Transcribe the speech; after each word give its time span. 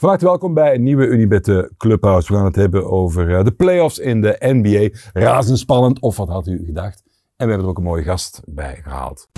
Van 0.00 0.08
harte 0.08 0.24
welkom 0.24 0.54
bij 0.54 0.74
een 0.74 0.82
nieuwe 0.82 1.06
Unibet 1.06 1.70
Clubhouse. 1.76 2.32
We 2.32 2.38
gaan 2.38 2.44
het 2.44 2.56
hebben 2.56 2.90
over 2.90 3.36
eh, 3.36 3.44
de 3.44 3.52
playoffs 3.52 3.98
in 3.98 4.20
de 4.20 4.36
NBA. 4.38 4.98
Razendspannend, 5.12 6.00
of 6.00 6.16
wat 6.16 6.28
had 6.28 6.46
u 6.46 6.64
gedacht? 6.64 7.02
En 7.36 7.46
we 7.46 7.52
hebben 7.52 7.62
er 7.62 7.68
ook 7.68 7.78
een 7.78 7.84
mooie 7.84 8.02
gast 8.02 8.42
bij 8.46 8.80
gehaald. 8.82 9.28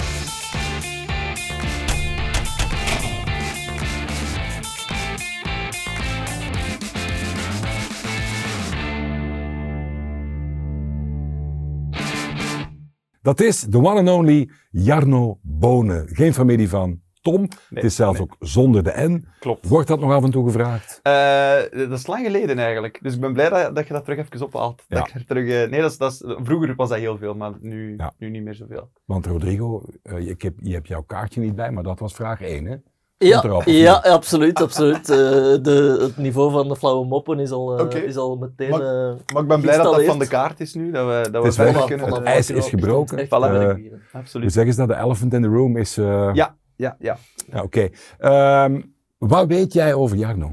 Dat 13.22 13.40
is 13.40 13.60
de 13.60 13.78
one 13.78 13.98
and 13.98 14.08
only 14.08 14.50
Jarno 14.70 15.38
Bonen. 15.42 16.08
Geen 16.08 16.34
familie 16.34 16.68
van 16.68 17.00
Tom. 17.22 17.48
het 17.74 17.84
is 17.84 17.94
zelfs 17.94 18.20
ook 18.20 18.36
zonder 18.38 18.82
de 18.82 18.92
N. 18.96 19.26
Klopt. 19.38 19.68
Wordt 19.68 19.88
dat 19.88 20.00
nog 20.00 20.12
af 20.12 20.24
en 20.24 20.30
toe 20.30 20.44
gevraagd? 20.44 21.00
Uh, 21.02 21.88
dat 21.88 21.98
is 21.98 22.06
lang 22.06 22.24
geleden 22.24 22.58
eigenlijk. 22.58 22.98
Dus 23.02 23.14
ik 23.14 23.20
ben 23.20 23.32
blij 23.32 23.48
dat, 23.48 23.74
dat 23.74 23.86
je 23.86 23.92
dat 23.92 24.04
terug 24.04 24.18
even 24.18 24.46
ophaalt. 24.46 24.84
Ja. 24.88 25.00
Dat 25.00 25.10
je 25.10 25.24
terug, 25.24 25.44
uh, 25.44 25.70
nee, 25.70 25.80
dat 25.80 25.90
is, 25.90 25.98
dat 25.98 26.12
is, 26.12 26.22
vroeger 26.24 26.74
was 26.74 26.88
dat 26.88 26.98
heel 26.98 27.18
veel, 27.18 27.34
maar 27.34 27.52
nu, 27.60 27.94
ja. 27.96 28.12
nu 28.18 28.30
niet 28.30 28.42
meer 28.42 28.54
zoveel. 28.54 28.90
Want 29.04 29.26
Rodrigo, 29.26 29.82
uh, 30.02 30.28
ik 30.28 30.42
heb, 30.42 30.54
je 30.60 30.72
hebt 30.72 30.88
jouw 30.88 31.02
kaartje 31.02 31.40
niet 31.40 31.54
bij, 31.54 31.70
maar 31.70 31.82
dat 31.82 31.98
was 31.98 32.14
vraag 32.14 32.40
1, 32.40 32.64
hè? 32.64 32.76
Ja, 33.18 33.62
ja 33.64 33.92
absoluut. 33.94 34.62
absoluut. 34.62 35.06
de, 35.06 35.98
het 36.00 36.16
niveau 36.16 36.50
van 36.50 36.68
de 36.68 36.76
flauwe 36.76 37.06
moppen 37.06 37.38
is 37.38 37.50
al, 37.50 37.80
okay. 37.80 38.00
is 38.00 38.16
al 38.16 38.36
meteen 38.36 38.70
maar, 38.70 39.16
maar 39.32 39.42
ik 39.42 39.48
ben 39.48 39.60
blij 39.60 39.76
dat 39.76 39.94
dat 39.94 40.04
van 40.04 40.18
de 40.18 40.28
kaart 40.28 40.60
is 40.60 40.74
nu. 40.74 40.90
Dat 40.90 41.06
we, 41.06 41.30
dat 41.30 41.44
we 41.44 41.52
verder 41.52 41.84
kunnen. 41.84 42.14
Het 42.14 42.22
ijs 42.22 42.50
is 42.50 42.68
gebroken. 42.68 43.18
Echt, 43.18 43.26
voilà, 43.26 43.92
absoluut. 44.12 44.42
Hoe 44.42 44.50
zeggen 44.50 44.72
ze 44.72 44.86
dat? 44.86 44.88
De 44.88 45.02
elephant 45.04 45.34
in 45.34 45.42
the 45.42 45.48
room 45.48 45.76
is... 45.76 45.94
Ja, 45.94 46.56
ja, 46.82 46.96
ja. 46.98 47.18
ja 47.52 47.62
Oké. 47.62 47.90
Okay. 48.18 48.64
Um, 48.64 48.94
wat 49.18 49.46
weet 49.46 49.72
jij 49.72 49.94
over 49.94 50.16
Jarno? 50.16 50.50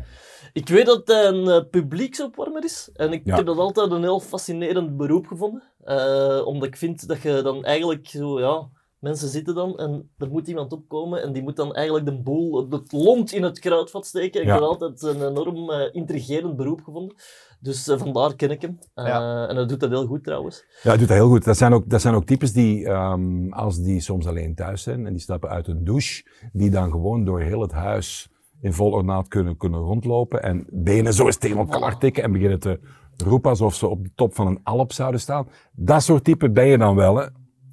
Ik 0.54 0.68
weet 0.68 0.86
dat 0.86 1.08
hij 1.08 1.26
een 1.26 1.48
uh, 1.48 1.60
publieksopwarmer 1.72 2.64
is. 2.64 2.90
En 2.94 3.12
ik 3.12 3.22
ja. 3.26 3.36
heb 3.36 3.46
dat 3.46 3.58
altijd 3.58 3.92
een 3.92 4.02
heel 4.02 4.20
fascinerend 4.20 4.98
beroep 4.98 5.28
gevonden. 5.28 5.64
Uh, 5.86 6.42
omdat 6.46 6.68
ik 6.68 6.78
vind 6.78 7.08
dat 7.08 7.22
je 7.22 7.42
dan 7.42 7.64
eigenlijk 7.64 8.08
zo, 8.08 8.40
ja... 8.40 8.68
Mensen 9.00 9.30
zitten 9.30 9.56
dan 9.56 9.78
en 9.78 10.10
er 10.18 10.30
moet 10.30 10.48
iemand 10.48 10.74
opkomen 10.74 11.22
en 11.24 11.34
die 11.34 11.44
moet 11.44 11.56
dan 11.56 11.74
eigenlijk 11.74 12.06
de 12.06 12.22
boel, 12.22 12.70
het 12.70 12.92
lont 12.92 13.34
in 13.34 13.44
het 13.44 13.60
kruidvat 13.60 14.06
steken. 14.06 14.42
Ik 14.42 14.48
ja. 14.48 14.54
heb 14.54 14.62
altijd 14.62 15.02
een 15.02 15.28
enorm 15.28 15.70
uh, 15.70 15.82
intrigerend 15.92 16.56
beroep 16.56 16.82
gevonden. 16.84 17.16
Dus 17.60 17.88
uh, 17.88 17.98
vandaar 17.98 18.36
ken 18.36 18.52
ik 18.52 18.62
hem. 18.62 18.80
Uh, 18.96 19.06
ja. 19.06 19.48
En 19.48 19.56
hij 19.56 19.66
doet 19.66 19.80
dat 19.80 19.90
heel 19.90 20.06
goed 20.06 20.24
trouwens. 20.24 20.66
Ja, 20.84 20.90
hij 20.90 20.98
doet 20.98 21.08
dat 21.08 21.18
heel 21.18 21.28
goed. 21.30 21.44
Dat 21.44 21.58
zijn 21.58 21.74
ook, 21.74 21.90
dat 21.90 22.02
zijn 22.02 22.14
ook 22.14 22.26
types 22.26 22.54
die, 22.54 22.88
um, 22.88 23.54
als 23.54 23.82
die 23.82 24.00
soms 24.00 24.28
alleen 24.28 24.56
thuis 24.56 24.84
zijn 24.84 25.06
en 25.06 25.12
die 25.12 25.22
stappen 25.22 25.50
uit 25.50 25.68
een 25.68 25.84
douche, 25.84 26.26
die 26.54 26.70
dan 26.70 26.92
gewoon 26.92 27.26
door 27.26 27.42
heel 27.42 27.62
het 27.62 27.72
huis 27.72 28.30
in 28.62 28.74
vol 28.74 28.92
ornaat 28.92 29.28
kunnen, 29.28 29.58
kunnen 29.58 29.80
rondlopen 29.80 30.44
en 30.44 30.66
benen 30.70 31.14
zo 31.14 31.26
eens 31.26 31.38
tegen 31.38 31.58
elkaar 31.58 31.98
tikken 31.98 32.24
en 32.24 32.32
beginnen 32.32 32.60
te 32.60 32.80
roepen 33.26 33.50
alsof 33.50 33.76
ze 33.76 33.88
op 33.88 34.04
de 34.04 34.12
top 34.16 34.36
van 34.36 34.48
een 34.48 34.60
alp 34.64 34.94
zouden 34.94 35.20
staan. 35.20 35.48
Dat 35.72 36.04
soort 36.04 36.24
type 36.24 36.52
ben 36.52 36.66
je 36.66 36.78
dan 36.78 36.96
wel, 36.96 37.16
hè. 37.16 37.26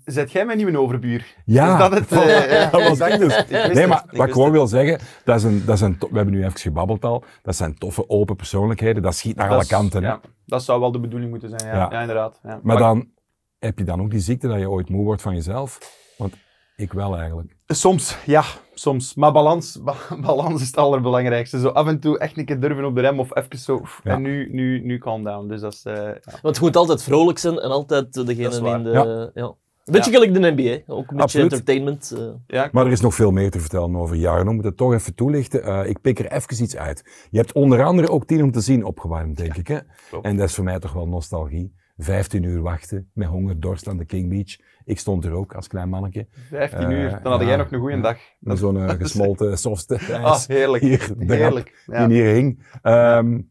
Zet 0.06 0.32
jij 0.32 0.44
mijn 0.44 0.56
nieuwe 0.56 0.78
overbuur? 0.78 1.34
Ja, 1.44 1.72
is 1.72 1.78
dat 1.78 1.92
het? 1.92 2.12
Uh, 2.12 2.50
ja, 2.60 2.70
dat 2.70 2.98
was 2.98 3.18
dus. 3.18 3.44
Nee, 3.74 3.86
maar 3.86 4.04
wat 4.10 4.26
ik 4.26 4.32
gewoon 4.32 4.50
wil 4.50 4.66
zeggen, 4.66 5.00
dat 5.24 5.36
is 5.36 5.42
een, 5.42 5.62
dat 5.64 5.74
is 5.74 5.80
een 5.80 5.96
we 5.98 6.16
hebben 6.16 6.34
nu 6.34 6.44
even 6.44 6.58
gebabbeld 6.58 7.04
al, 7.04 7.24
dat 7.42 7.56
zijn 7.56 7.78
toffe, 7.78 8.08
open 8.08 8.36
persoonlijkheden, 8.36 9.02
dat 9.02 9.14
schiet 9.14 9.36
naar 9.36 9.50
alle 9.50 9.66
kanten. 9.66 10.02
Ja, 10.02 10.20
dat 10.44 10.62
zou 10.62 10.80
wel 10.80 10.92
de 10.92 11.00
bedoeling 11.00 11.30
moeten 11.30 11.58
zijn, 11.58 11.76
ja, 11.76 11.88
ja. 11.90 12.00
inderdaad. 12.00 12.40
Ja. 12.42 12.60
Maar 12.62 12.78
dan 12.78 13.08
heb 13.58 13.78
je 13.78 13.84
dan 13.84 14.00
ook 14.00 14.10
die 14.10 14.20
ziekte 14.20 14.48
dat 14.48 14.58
je 14.58 14.70
ooit 14.70 14.88
moe 14.88 15.04
wordt 15.04 15.22
van 15.22 15.34
jezelf? 15.34 15.78
Want 16.16 16.34
ik 16.76 16.92
wel 16.92 17.16
eigenlijk. 17.16 17.56
Soms, 17.66 18.18
ja, 18.26 18.42
soms. 18.74 19.14
Maar 19.14 19.32
balans, 19.32 19.80
balans 20.26 20.60
is 20.60 20.66
het 20.66 20.76
allerbelangrijkste. 20.76 21.60
Zo 21.60 21.68
af 21.68 21.86
en 21.86 22.00
toe 22.00 22.18
echt 22.18 22.38
een 22.38 22.44
keer 22.44 22.60
durven 22.60 22.84
op 22.84 22.94
de 22.94 23.00
rem 23.00 23.20
of 23.20 23.36
even 23.36 23.58
zo. 23.58 23.82
En 24.02 24.22
nu, 24.22 24.48
nu, 24.52 24.80
nu 24.84 24.98
calm 24.98 25.24
down. 25.24 25.48
Dus 25.48 25.60
dat 25.60 25.72
is, 25.72 25.84
uh, 25.84 25.94
Want 26.24 26.42
het 26.42 26.60
moet 26.60 26.76
altijd 26.76 27.02
vrolijk 27.02 27.38
zijn 27.38 27.58
en 27.58 27.70
altijd 27.70 28.26
degene 28.26 28.70
in 28.70 28.82
de... 28.82 29.30
Ja. 29.34 29.54
Een 29.86 29.92
beetje 29.92 30.10
ja. 30.10 30.16
gelijk 30.16 30.34
de 30.34 30.62
NBA, 30.62 30.92
ook 30.92 31.10
een 31.10 31.16
beetje 31.16 31.40
entertainment. 31.40 32.12
Uh. 32.16 32.28
Ja, 32.46 32.68
maar 32.72 32.86
er 32.86 32.92
is 32.92 33.00
nog 33.00 33.14
veel 33.14 33.30
meer 33.30 33.50
te 33.50 33.60
vertellen 33.60 33.96
over 33.96 34.16
jaren. 34.16 34.44
We 34.46 34.52
moeten 34.52 34.68
het 34.68 34.76
toch 34.76 34.92
even 34.92 35.14
toelichten. 35.14 35.68
Uh, 35.68 35.88
ik 35.88 36.00
pik 36.00 36.18
er 36.18 36.32
even 36.32 36.62
iets 36.62 36.76
uit. 36.76 37.26
Je 37.30 37.38
hebt 37.38 37.52
onder 37.52 37.84
andere 37.84 38.08
ook 38.08 38.26
tien 38.26 38.42
om 38.42 38.50
te 38.50 38.60
zien 38.60 38.84
opgewarmd, 38.84 39.36
denk 39.36 39.56
ik. 39.56 39.68
Hè? 39.68 39.78
En 40.22 40.36
dat 40.36 40.48
is 40.48 40.54
voor 40.54 40.64
mij 40.64 40.78
toch 40.78 40.92
wel 40.92 41.08
nostalgie. 41.08 41.74
15 41.96 42.42
uur 42.42 42.60
wachten 42.60 43.10
met 43.14 43.28
honger, 43.28 43.60
dorst 43.60 43.88
aan 43.88 43.96
de 43.96 44.04
King 44.04 44.28
Beach. 44.28 44.56
Ik 44.84 44.98
stond 44.98 45.24
er 45.24 45.32
ook 45.32 45.54
als 45.54 45.68
klein 45.68 45.88
mannetje. 45.88 46.26
15 46.50 46.90
uur, 46.90 47.10
uh, 47.10 47.22
dan 47.22 47.32
had 47.32 47.40
jij 47.40 47.56
nog 47.56 47.72
een 47.72 47.80
goede 47.80 48.00
dag. 48.00 48.18
Met 48.38 48.58
zo'n 48.58 48.90
gesmolten 49.00 49.58
softste 49.58 49.98
ah, 50.12 50.40
heerlijk. 50.46 50.82
Hier, 50.82 51.14
heerlijk. 51.18 51.82
Die 51.86 52.06
hier 52.06 52.32
hing. 52.34 52.64
Um, 52.82 53.50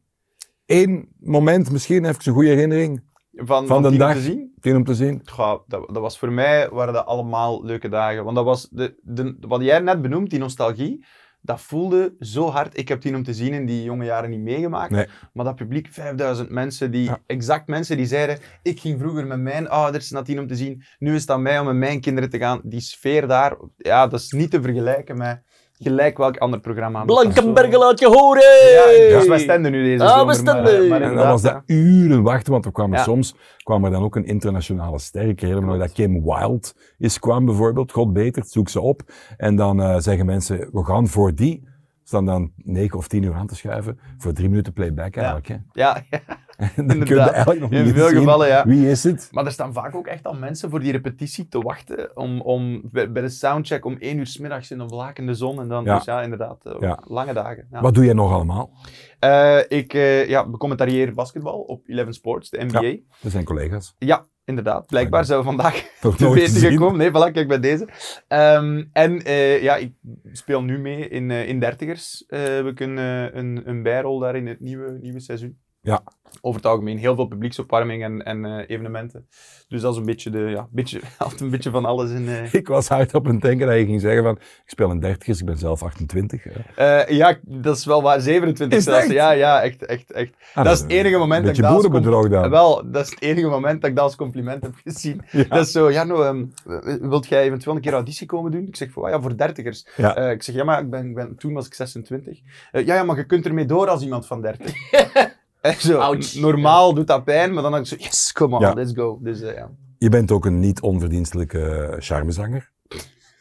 Eén 0.66 1.10
moment, 1.20 1.72
misschien 1.72 2.06
even 2.06 2.22
een 2.24 2.34
goede 2.34 2.50
herinnering 2.50 3.04
van, 3.36 3.68
van, 3.68 3.82
de 3.82 3.98
dag. 3.98 4.14
Te 4.14 4.22
zien? 4.22 4.54
Tien 4.60 4.76
om 4.76 4.84
te 4.84 4.96
zien? 4.96 5.22
Goh, 5.26 5.60
dat, 5.68 5.88
dat 5.88 6.02
was 6.02 6.18
voor 6.18 6.32
mij, 6.32 6.70
waren 6.70 6.94
dat 6.94 7.06
allemaal 7.06 7.66
leuke 7.66 7.90
dagen. 7.90 8.24
Want 8.24 8.36
dat 8.36 8.46
was, 8.46 8.70
de, 8.72 8.96
de, 9.02 9.38
wat 9.40 9.62
jij 9.62 9.80
net 9.80 10.02
benoemt, 10.02 10.30
die 10.30 10.40
nostalgie, 10.40 11.06
dat 11.42 11.62
voelde 11.62 12.16
zo 12.20 12.50
hard. 12.50 12.78
Ik 12.78 12.88
heb 12.88 13.02
tien 13.02 13.16
om 13.16 13.24
te 13.24 13.34
zien 13.34 13.54
in 13.54 13.66
die 13.66 13.84
jonge 13.84 14.06
jaren 14.06 14.30
niet 14.30 14.40
meegemaakt. 14.40 14.92
Nee. 14.92 15.08
Maar 15.34 15.46
dat 15.46 15.56
publiek, 15.56 15.88
5000 15.92 16.50
mensen, 16.50 16.92
die, 16.92 17.04
ja. 17.04 17.20
exact 17.26 17.68
mensen 17.68 17.98
die 17.98 18.06
zeiden, 18.06 18.40
ik 18.62 18.80
ging 18.80 19.00
vroeger 19.00 19.28
met 19.28 19.40
mijn 19.40 19.70
ouders 19.70 20.10
naar 20.10 20.24
tien 20.24 20.40
om 20.40 20.48
te 20.48 20.56
zien, 20.56 20.84
nu 21.00 21.16
is 21.16 21.22
het 21.22 21.30
aan 21.30 21.42
mij 21.42 21.60
om 21.60 21.66
met 21.66 21.76
mijn 21.76 22.02
kinderen 22.02 22.30
te 22.30 22.38
gaan. 22.38 22.62
Die 22.64 22.80
sfeer 22.80 23.28
daar, 23.28 23.58
ja, 23.78 24.08
dat 24.08 24.20
is 24.20 24.32
niet 24.32 24.52
te 24.52 24.62
vergelijken 24.62 25.18
met 25.18 25.42
gelijk 25.78 26.18
welk 26.18 26.38
ander 26.38 26.60
programma. 26.60 27.04
Blankenbergen 27.04 27.80
laat 27.80 28.00
je 28.00 28.08
horen! 28.08 29.10
Ja, 29.10 29.18
dus 29.18 29.28
wij 29.28 29.40
stenden 29.40 29.72
nu 29.72 29.84
deze 29.84 30.04
ah, 30.04 30.18
zomer. 30.18 30.26
we 30.26 30.34
stenden. 30.34 30.88
Maar, 30.88 31.00
maar 31.00 31.10
en 31.10 31.16
dan 31.16 31.28
was 31.28 31.42
dat 31.42 31.62
uren 31.66 32.24
wachten, 32.24 32.52
want 32.52 32.66
er 32.66 32.72
kwamen 32.72 33.00
soms 33.00 33.36
kwam 33.64 33.86
er 33.86 33.92
dan 33.92 34.04
ook 34.04 34.16
een 34.16 34.26
internationale 34.26 35.00
ster. 35.00 35.28
Ik 35.28 35.40
herinner 35.40 35.72
me 35.72 35.78
dat 35.78 35.92
Kim 35.92 36.24
Wilde 36.24 36.68
is 36.98 37.20
kwam 37.20 37.46
bijvoorbeeld. 37.46 37.92
God 37.92 38.14
beter, 38.14 38.44
zoek 38.46 38.70
ze 38.70 38.82
op. 38.82 39.02
En 39.38 39.56
dan 39.56 39.80
uh, 39.80 39.98
zeggen 39.98 40.26
mensen, 40.26 40.70
we 40.72 40.86
gaan 40.86 41.08
voor 41.08 41.36
die. 41.36 41.74
Staan 42.04 42.26
dan 42.26 42.52
negen 42.56 42.98
of 42.98 43.08
tien 43.08 43.24
uur 43.24 43.34
aan 43.34 43.48
te 43.48 43.56
schuiven 43.56 44.00
voor 44.18 44.34
drie 44.34 44.50
minuten 44.50 44.74
playback 44.74 45.16
eigenlijk. 45.16 45.48
Ja, 45.48 45.62
ja. 45.72 46.04
ja. 46.10 46.20
Kun 46.76 47.06
je 47.06 47.20
eigenlijk 47.20 47.60
nog 47.60 47.72
In 47.72 47.84
niet 47.84 47.94
veel 47.94 48.08
zien 48.08 48.18
gevallen, 48.18 48.48
ja. 48.48 48.66
wie 48.66 48.90
is 48.90 49.04
het. 49.04 49.28
Maar 49.32 49.46
er 49.46 49.52
staan 49.52 49.74
vaak 49.74 49.96
ook 49.96 50.08
echt 50.08 50.26
al 50.26 50.34
mensen 50.34 50.70
voor 50.70 50.80
die 50.80 50.92
repetitie 50.92 51.48
te 51.48 51.60
wachten 51.60 52.18
om, 52.18 52.42
om 52.42 52.82
bij 52.92 53.08
de 53.22 53.30
soundcheck 53.30 53.86
om 53.86 53.96
één 54.00 54.18
uur 54.18 54.28
s 54.28 54.38
middags 54.38 54.72
in 54.72 54.80
een 54.80 54.88
blakende 54.88 55.34
zon 55.34 55.60
en 55.60 55.68
dan, 55.68 55.84
Ja. 55.84 55.96
dus 55.96 56.06
ja, 56.06 56.22
inderdaad, 56.22 56.66
uh, 56.66 56.74
Ja. 56.80 57.00
lange 57.08 57.34
dagen. 57.34 57.68
Ja. 57.72 57.82
Wat 57.82 57.94
doe 57.94 58.06
jij 58.06 58.14
nog 58.14 58.32
allemaal? 58.32 58.72
Eh, 59.20 59.60
ik 59.68 59.94
uh, 59.94 60.28
ja, 60.30 60.50
becommentarieer 60.50 61.14
basketbal 61.14 61.60
op 61.60 61.84
Eleven 61.88 62.14
Sports, 62.14 62.50
de 62.50 62.64
NBA. 62.64 62.82
Ja, 62.82 62.98
Dat 63.22 63.32
zijn 63.32 63.44
collega's. 63.44 63.96
inderdaad. 64.46 64.86
Blijkbaar 64.88 65.26
zijn 65.26 65.40
we 65.40 65.46
vandaag 65.46 65.74
te 66.18 66.32
weten 66.34 66.62
gekomen. 66.72 66.98
Nee, 66.98 67.10
voilà, 67.10 67.32
kijk 67.34 67.48
bij 67.48 67.60
deze. 67.60 67.88
Ehm, 68.28 68.84
en 68.94 69.24
eh, 69.24 69.62
ja, 69.64 69.76
ik 69.76 69.94
speel 70.32 70.62
nu 70.64 70.80
mee 70.80 71.08
in, 71.10 71.32
eh, 71.32 71.48
in 71.48 71.60
Dertigers. 71.60 72.24
Eh, 72.28 72.66
ik 72.66 72.80
een, 72.80 72.98
eh, 72.98 73.34
een, 73.34 73.62
een 73.66 73.84
bijrol 73.84 74.20
daar 74.20 74.36
in 74.36 74.48
het 74.48 74.60
nieuwe, 74.60 74.98
nieuwe 75.02 75.20
seizoen. 75.20 75.58
Ja. 75.86 76.04
Over 76.42 76.62
het 76.62 76.70
algemeen 76.70 76.98
heel 76.98 77.16
veel 77.16 77.26
publieksopwarming 77.26 78.04
en, 78.04 78.24
en 78.24 78.46
eh, 78.46 78.64
evenementen. 78.70 79.28
Dus 79.68 79.82
dat 79.82 79.92
is 79.94 80.00
een 80.00 80.06
beetje, 80.06 80.30
de, 80.30 80.40
ja, 80.40 80.68
beetje, 80.72 81.02
altijd 81.18 81.42
een 81.42 81.50
beetje 81.50 81.70
van 81.70 81.86
alles 81.86 82.12
in. 82.12 82.28
eh. 82.28 82.54
Ik 82.54 82.68
was 82.68 82.88
hard 82.88 83.14
op 83.14 83.26
het 83.26 83.42
denken 83.42 83.68
dat 83.68 83.76
je 83.78 83.86
ging 83.86 84.02
zeggen 84.02 84.24
van, 84.24 84.36
ik 84.36 84.64
speel 84.66 84.90
een 84.92 85.00
dertigers, 85.00 85.40
ik 85.40 85.46
ben 85.46 85.58
zelf 85.58 85.84
28. 85.84 86.44
hè. 86.44 86.52
Eh, 87.04 87.16
ja, 87.18 87.38
dat 87.42 87.78
is 87.78 87.86
wel 87.86 88.02
waar. 88.02 88.22
27 88.22 88.78
Is 88.78 88.86
het 88.86 88.94
zelfs. 88.94 89.08
echt? 89.10 89.16
Ja, 89.16 89.32
ja, 89.32 89.62
echt, 89.62 89.86
echt, 89.86 90.12
echt. 90.12 90.34
Ah, 90.54 90.64
dat 90.64 90.74
is 90.74 90.82
het 90.82 90.92
enige 90.92 91.18
moment 91.18 91.40
Een 91.40 91.46
dat 91.46 91.56
ik 91.56 91.62
dat 92.04 92.14
als 92.14 92.30
dan. 92.30 92.50
Wel, 92.50 92.92
dat 92.92 93.04
is 93.04 93.10
het 93.10 93.22
enige 93.22 93.48
moment 93.48 93.82
dat 93.82 93.90
ik 93.90 93.96
dat 93.96 94.06
als 94.06 94.16
compliment 94.16 94.64
heb 94.64 94.74
gezien. 94.84 95.22
Ja. 95.32 95.44
Dat 95.44 95.66
is 95.66 95.72
zo, 95.72 95.92
ja, 95.92 96.04
nou, 96.04 96.50
wilt 97.02 97.28
jij 97.28 97.44
eventueel 97.44 97.76
een 97.76 97.82
keer 97.82 97.94
auditie 97.94 98.28
komen 98.28 98.52
doen? 98.52 98.68
Ik 98.68 98.76
zeg, 98.76 98.92
voor, 98.92 99.10
ja, 99.10 99.22
voor 99.22 99.38
dertigers. 99.38 99.88
Ja. 99.96 100.16
Ik 100.16 100.44
zeg, 100.44 100.56
ja, 100.56 100.64
maar 100.64 100.82
ik 100.82 100.90
ben, 100.90 101.06
ik 101.08 101.16
ben, 101.16 101.36
toen 101.38 101.54
was 101.54 101.66
ik 101.66 101.74
26. 101.74 102.40
Eh, 102.72 102.86
ja, 102.86 102.96
ja, 102.96 103.04
maar 103.04 103.18
je 103.18 103.26
kunt 103.26 103.46
ermee 103.46 103.66
door 103.66 103.88
als 103.88 104.04
iemand 104.04 104.28
van 104.28 104.42
30. 104.42 104.74
Zo, 105.74 105.98
Ouch. 106.00 106.36
normaal 106.36 106.94
doet 106.94 107.08
dat 107.08 107.24
pijn, 107.24 107.54
maar 107.54 107.64
dan 107.64 107.72
had 107.72 107.82
ik 107.82 107.88
zo, 107.88 107.96
yes, 108.00 108.32
come 108.32 108.56
on, 108.56 108.62
Ja. 108.62 108.74
let's 108.74 108.94
go. 108.94 109.20
Dus 109.22 109.42
eh, 109.42 109.56
ja. 109.56 109.70
Je 109.98 110.10
bent 110.10 110.32
ook 110.32 110.46
een 110.46 110.60
niet 110.60 110.82
onverdienstelijke 110.82 111.96
charmezanger. 112.00 112.72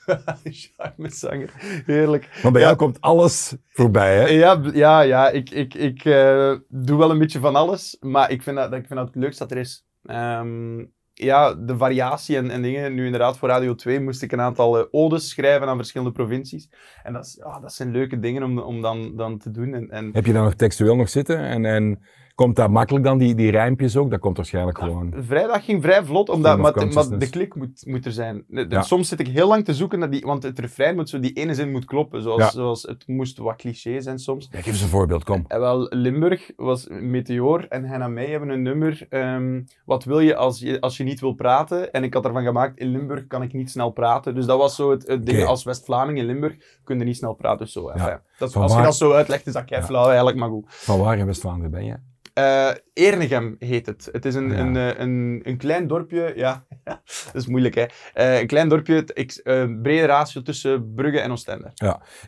Charmezanger, 0.77 1.51
heerlijk. 1.87 2.39
Maar 2.43 2.53
bij 2.53 2.61
Ja. 2.61 2.67
jou 2.67 2.79
komt 2.79 3.01
alles 3.01 3.55
voorbij, 3.69 4.17
hè? 4.17 4.27
Ja, 4.27 4.57
b- 4.57 4.75
ja, 4.75 5.01
ja 5.01 5.31
ik, 5.31 5.51
ik, 5.51 5.75
ik 5.75 6.05
eh, 6.05 6.53
doe 6.69 6.99
wel 6.99 7.11
een 7.11 7.19
beetje 7.19 7.39
van 7.41 7.57
alles, 7.57 7.97
maar 8.01 8.31
ik 8.31 8.43
vind 8.43 8.57
dat, 8.57 8.73
ik 8.73 8.87
vind 8.87 8.99
dat 8.99 9.07
het 9.07 9.17
leukste 9.17 9.43
dat 9.43 9.53
er 9.53 9.59
is. 9.59 9.85
Ehm, 10.05 10.85
ja, 11.15 11.55
de 11.55 11.77
variatie 11.77 12.37
en, 12.37 12.51
en 12.51 12.63
dingen. 12.63 12.95
Nu 12.95 13.05
inderdaad, 13.05 13.39
voor 13.39 13.49
Radio 13.49 13.75
2 13.75 14.01
moest 14.01 14.23
ik 14.23 14.33
een 14.33 14.41
aantal 14.41 14.79
eh, 14.79 14.85
odes 14.91 15.29
schrijven 15.29 15.69
aan 15.69 15.77
verschillende 15.77 16.13
provincies. 16.13 16.69
En 17.03 17.13
dat, 17.13 17.25
is, 17.25 17.41
ja, 17.45 17.61
dat 17.61 17.73
zijn 17.73 17.91
leuke 17.91 18.19
dingen 18.19 18.43
om, 18.43 18.59
om 18.59 18.83
dan, 18.83 19.17
dan 19.17 19.39
te 19.39 19.51
doen. 19.51 19.75
En, 19.75 19.91
en 19.91 20.11
Heb 20.13 20.27
je 20.27 20.33
daar 20.33 20.43
nog 20.43 20.55
textueel 20.55 20.97
nog 20.97 21.09
zitten? 21.09 21.39
En, 21.39 21.65
en 21.65 21.99
Komt 22.35 22.57
dat 22.57 22.71
makkelijk 22.71 23.05
dan, 23.05 23.19
die, 23.19 23.35
die 23.35 23.51
rijmpjes 23.51 23.97
ook? 23.97 24.11
Dat 24.11 24.21
komt 24.21 24.37
waarschijnlijk 24.37 24.79
gewoon... 24.79 25.13
Vrijdag 25.19 25.65
ging 25.65 25.83
vrij 25.83 26.05
vlot, 26.05 26.29
omdat, 26.29 26.59
maar, 26.59 26.73
de 27.19 27.31
klik 27.31 27.55
moet, 27.55 27.83
moet 27.87 28.05
er 28.05 28.13
zijn. 28.13 28.45
De- 28.49 28.67
de- 28.67 28.75
Ja. 28.75 28.83
Soms 28.83 29.09
zit 29.09 29.21
ik 29.21 29.29
heel 29.29 29.49
lang 29.49 29.65
te 29.65 29.75
zoeken 29.75 29.99
naar 29.99 30.11
die, 30.11 30.23
want 30.23 30.43
het 30.43 30.59
refrein 30.59 30.95
moet 30.95 31.09
zo, 31.09 31.21
die 31.21 31.33
ene 31.33 31.55
zin 31.55 31.71
moet 31.71 31.85
kloppen. 31.85 32.23
Zoals, 32.23 32.41
Ja. 32.43 32.51
zoals 32.51 32.83
het 32.83 33.07
moest 33.07 33.39
wat 33.39 33.57
cliché 33.57 34.01
zijn 34.01 34.19
soms. 34.19 34.49
Ja, 34.51 34.57
geef 34.59 34.67
eens 34.67 34.81
een 34.83 34.89
voorbeeld, 34.89 35.25
kom. 35.25 35.45
En 35.49 35.61
wel, 35.61 35.87
Limburg 35.91 36.51
was 36.57 36.87
Meteor 36.89 37.67
en 37.69 37.85
en 37.85 38.13
mij 38.13 38.27
hebben 38.27 38.49
een 38.49 38.63
nummer. 38.63 39.07
ehm, 39.09 39.63
wat 39.85 40.05
wil 40.05 40.21
je 40.21 40.37
als, 40.37 40.59
je 40.59 40.81
als 40.81 40.97
je 40.97 41.05
niet 41.05 41.21
wil 41.21 41.33
praten? 41.35 41.93
En 41.93 42.05
ik 42.05 42.15
had 42.15 42.25
ervan 42.25 42.43
gemaakt, 42.45 42.79
in 42.79 42.89
Limburg 42.89 43.27
kan 43.27 43.43
ik 43.43 43.53
niet 43.53 43.71
snel 43.71 43.91
praten. 43.91 44.35
Dus 44.35 44.47
dat 44.47 44.59
was 44.59 44.75
zo 44.75 44.91
het, 44.91 45.07
het 45.07 45.27
ding, 45.27 45.45
als 45.45 45.65
West-Vlaming 45.65 46.19
in 46.19 46.25
Limburg 46.25 46.57
kun 46.85 46.99
je 46.99 47.05
niet 47.05 47.17
snel 47.17 47.35
praten. 47.35 47.59
Dus 47.65 47.73
zo, 47.73 47.89
enfin, 47.89 48.19
dat, 48.39 48.57
als 48.57 48.75
je 48.77 48.83
dat 48.83 48.97
zo 48.97 49.13
uitlegt, 49.13 49.47
is 49.47 49.53
dat 49.53 49.65
kei 49.65 49.83
flauw 49.83 50.07
eigenlijk, 50.07 50.37
maar 50.37 50.49
goed. 50.49 50.65
Van 50.69 50.99
waar 51.01 51.19
in 51.19 51.27
West-Vlaanderen 51.27 51.71
ben 51.71 51.85
je? 51.85 51.97
Eh 52.35 52.71
Ernegem 52.93 53.57
heet 53.59 53.87
het. 53.87 54.09
Het 54.13 54.25
is 54.25 54.35
een, 54.35 54.51
Ja. 54.51 54.59
een, 54.59 54.77
eh, 54.77 54.99
een, 54.99 55.41
een 55.43 55.57
klein 55.57 55.87
dorpje, 55.87 56.33
ja, 56.37 56.67
dat 56.85 57.35
is 57.35 57.47
moeilijk 57.47 57.75
hè. 57.75 57.85
Eh, 58.15 58.41
een 58.41 58.47
klein 58.47 58.69
dorpje, 58.69 59.09
ik, 59.13 59.41
brede 59.83 60.05
ratio 60.05 60.43
tussen 60.43 60.95
Brugge 60.95 61.21
en 61.21 61.31
Oostende. 61.31 61.71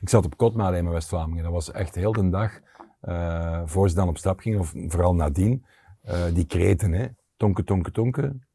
Ik 0.00 0.08
zat 0.08 0.24
op 0.24 0.36
Kotmade 0.36 0.76
in 0.76 0.88
West-Vlaanderen. 0.90 1.44
Dat 1.44 1.52
was 1.52 1.70
echt 1.70 1.94
heel 1.94 2.12
de 2.12 2.28
dag, 2.28 2.60
voor 3.64 3.88
ze 3.88 3.94
dan 3.94 4.08
op 4.08 4.18
stap 4.18 4.40
gingen, 4.40 4.58
of 4.58 4.72
vooral 4.86 5.14
nadien, 5.14 5.64
die 6.32 6.46
kreten, 6.46 6.92
hè. 6.92 7.06
Tonken, 7.36 7.64
tonken, 7.64 7.92
tonken. 7.92 8.46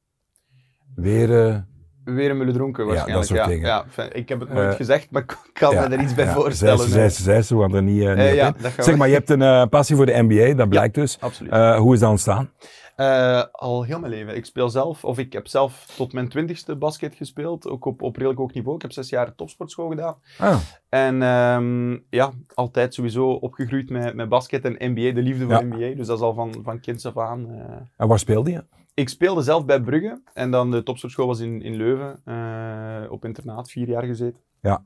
Weer... 0.95 1.65
Weer 2.03 2.29
een 2.29 2.37
mulle 2.37 2.51
dronken 2.51 2.85
dat 2.85 2.93
waarschijnlijk. 2.93 3.27
soort 3.27 3.39
ja, 3.39 3.47
dingen. 3.47 3.67
ja, 3.67 3.85
ik 4.11 4.29
heb 4.29 4.39
het 4.39 4.53
nooit 4.53 4.69
Eh, 4.69 4.75
gezegd, 4.75 5.11
maar 5.11 5.21
ik 5.21 5.37
kan 5.53 5.73
me 5.73 5.79
er 5.81 5.99
iets 6.01 6.13
bij 6.15 6.27
voorstellen. 6.27 6.89
Zij 6.89 7.09
ze, 7.09 7.21
zij 7.23 7.41
ze, 7.41 7.55
we 7.55 7.61
gaan 7.61 7.75
er 7.75 7.83
niet, 7.83 8.01
eh, 8.01 8.07
niet 8.09 8.17
Eh, 8.17 8.47
op 8.47 8.55
in. 8.55 8.61
dat 8.63 8.71
Zeg 8.75 8.85
we- 8.85 8.95
maar, 8.95 9.07
je 9.07 9.13
hebt 9.13 9.29
een 9.29 9.69
passie 9.69 9.95
voor 9.95 10.05
de 10.05 10.21
NBA, 10.27 10.53
dat 10.53 10.69
blijkt 10.69 10.95
dus. 10.95 11.17
Absoluut. 11.19 11.53
Hoe 11.77 11.93
is 11.93 11.99
dat 11.99 12.09
ontstaan? 12.09 12.49
Al 13.51 13.83
heel 13.83 13.99
mijn 13.99 14.11
leven. 14.13 14.35
Ik 14.35 14.45
speel 14.45 14.69
zelf, 14.69 15.05
of 15.05 15.17
ik 15.17 15.33
heb 15.33 15.47
zelf 15.47 15.93
tot 15.95 16.13
mijn 16.13 16.29
twintigste 16.29 16.75
basket 16.75 17.15
gespeeld, 17.15 17.67
ook 17.69 17.85
op, 17.85 18.01
op 18.01 18.15
redelijk 18.15 18.39
hoog 18.39 18.53
niveau. 18.53 18.75
Ik 18.75 18.81
heb 18.81 18.91
zes 18.91 19.09
jaar 19.09 19.35
topsportschool 19.35 19.89
gedaan. 19.89 20.15
Ah, 20.37 20.55
En 20.89 21.21
ehm, 21.21 21.91
ja, 22.09 22.31
altijd 22.53 22.93
sowieso 22.93 23.29
opgegroeid 23.31 23.89
met, 23.89 24.15
met 24.15 24.29
basket 24.29 24.65
en 24.65 24.91
NBA, 24.91 25.13
de 25.13 25.21
liefde 25.21 25.43
voor 25.43 25.53
Ja. 25.53 25.61
NBA. 25.63 25.95
Dus 25.95 26.07
dat 26.07 26.17
is 26.17 26.23
al 26.23 26.33
van, 26.33 26.55
van 26.63 26.79
kinds 26.79 27.05
af 27.05 27.17
aan. 27.17 27.47
en 27.97 28.07
waar 28.07 28.19
speelde 28.19 28.51
je? 28.51 28.63
Ik 28.93 29.09
speelde 29.09 29.41
zelf 29.41 29.65
bij 29.65 29.81
Brugge 29.81 30.21
en 30.33 30.51
dan 30.51 30.71
de 30.71 30.83
topsportschool 30.83 31.27
was 31.27 31.39
in, 31.39 31.61
in 31.61 31.75
Leuven, 31.75 32.21
eh, 32.25 33.11
op 33.11 33.25
internaat, 33.25 33.71
vier 33.71 33.87
jaar 33.87 34.03
gezeten. 34.03 34.39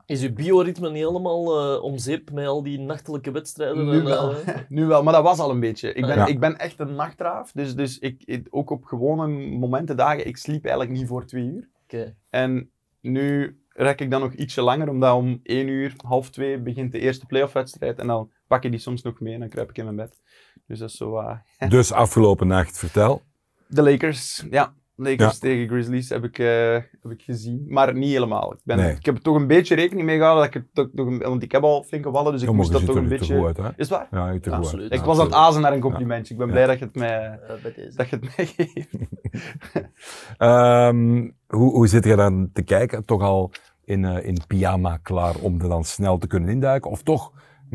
Is 0.06 0.20
je 0.22 0.32
bioritme 0.32 0.88
niet 0.90 1.04
helemaal 1.06 1.74
eh 1.76 1.82
om 1.82 1.98
zeep 1.98 2.30
met 2.30 2.46
al 2.46 2.62
die 2.62 2.78
nachtelijke 2.80 3.30
wedstrijden? 3.30 3.84
Nu 3.88 3.98
en, 3.98 4.04
wel. 4.04 4.34
eh, 4.36 4.54
Nu 4.68 4.86
wel, 4.86 5.02
maar 5.02 5.12
dat 5.12 5.22
was 5.22 5.38
al 5.38 5.50
een 5.50 5.60
beetje. 5.60 5.92
Ik 5.92 6.06
ben, 6.06 6.16
Ja. 6.16 6.26
ik 6.26 6.40
ben 6.40 6.56
echt 6.58 6.80
een 6.80 6.94
nachtraaf, 6.94 7.52
dus, 7.52 7.74
dus 7.74 7.98
ik, 7.98 8.22
ik- 8.24 8.46
ook 8.50 8.70
op 8.70 8.84
gewone 8.84 9.26
momenten, 9.56 9.96
dagen, 9.96 10.26
ik 10.26 10.36
sliep 10.36 10.64
eigenlijk 10.64 10.98
niet 10.98 11.08
voor 11.08 11.24
twee 11.26 11.44
uur. 11.44 11.68
Oké. 11.82 12.14
En 12.30 12.70
nu 13.00 13.58
rek 13.68 14.00
ik 14.00 14.10
dan 14.10 14.20
nog 14.20 14.32
ietsje 14.32 14.62
langer, 14.62 14.88
omdat 14.88 15.14
om 15.14 15.40
één 15.42 15.68
uur, 15.68 15.94
half 16.04 16.30
twee, 16.30 16.58
begint 16.58 16.92
de 16.92 16.98
eerste 16.98 17.26
playoff-wedstrijd. 17.26 17.98
En 17.98 18.06
dan 18.06 18.30
pak 18.46 18.64
ik 18.64 18.70
die 18.70 18.80
soms 18.80 19.02
nog 19.02 19.20
mee 19.20 19.34
en 19.34 19.40
dan 19.40 19.48
kruip 19.48 19.70
ik 19.70 19.78
in 19.78 19.84
mijn 19.84 19.96
bed. 19.96 20.20
Dus 20.66 20.78
dat 20.78 20.88
is 20.90 20.96
zo... 20.96 21.16
eh, 21.18 21.36
Dus 21.68 21.92
afgelopen 21.92 22.46
nacht, 22.46 22.78
vertel. 22.78 23.22
De 23.68 23.82
Lakers, 23.82 24.46
ja. 24.50 24.74
Lakers 24.98 25.32
Ja. 25.32 25.38
tegen 25.40 25.68
Grizzlies 25.68 26.08
heb 26.08 26.24
ik, 26.24 26.38
eh, 26.38 26.72
heb 27.02 27.10
ik 27.10 27.22
gezien, 27.22 27.64
maar 27.68 27.94
niet 27.94 28.10
helemaal. 28.12 28.52
Ik, 28.52 28.58
ben, 28.64 28.76
Nee. 28.76 28.94
ik 28.94 29.04
heb 29.06 29.16
er 29.16 29.22
toch 29.22 29.36
een 29.36 29.46
beetje 29.46 29.74
rekening 29.74 30.06
mee 30.06 30.16
gehouden, 30.16 30.44
dat 30.44 30.54
ik 30.54 30.62
het 30.62 30.74
toch 30.74 30.88
nog 30.94 31.06
een- 31.06 31.28
want 31.28 31.42
ik 31.42 31.52
heb 31.52 31.62
al 31.62 31.82
flinke 31.82 32.10
wallen, 32.10 32.32
dus 32.32 32.42
ik 32.42 32.52
moest 32.52 32.72
dat 32.72 32.84
toch 32.84 32.96
een 32.96 33.02
te 33.02 33.08
beetje... 33.08 33.36
goed 33.36 33.46
uit, 33.46 33.56
hè? 33.56 33.68
Is 33.68 33.72
het 33.76 33.88
waar? 33.88 34.08
Ja, 34.10 34.30
je 34.30 34.50
Absoluut. 34.50 34.92
Ik 34.92 35.00
was 35.00 35.18
aan 35.18 35.24
het 35.24 35.34
azen 35.34 35.62
naar 35.62 35.72
een 35.72 35.80
complimentje. 35.80 36.32
Ik 36.32 36.38
ben 36.38 36.46
Ja. 36.48 36.52
blij 36.52 36.66
dat 36.66 36.78
je 36.78 36.84
het 36.84 36.94
mij, 36.94 37.38
eh, 37.48 37.64
dat 37.96 38.08
je 38.08 38.16
het 38.16 38.36
mij 38.36 38.46
geeft. 38.46 38.88
Ehm, 40.38 41.30
hoe, 41.46 41.70
hoe 41.72 41.88
zit 41.88 42.04
je 42.04 42.16
dan 42.16 42.50
te 42.52 42.62
kijken? 42.62 43.04
Toch 43.04 43.22
al 43.22 43.50
in, 43.84 44.04
eh, 44.04 44.26
in 44.26 44.36
pyjama 44.46 44.96
klaar 45.02 45.34
om 45.40 45.60
er 45.60 45.68
dan 45.68 45.84
snel 45.84 46.18
te 46.18 46.26
kunnen 46.26 46.48
induiken? 46.48 46.90
Of 46.90 47.02
toch 47.02 47.32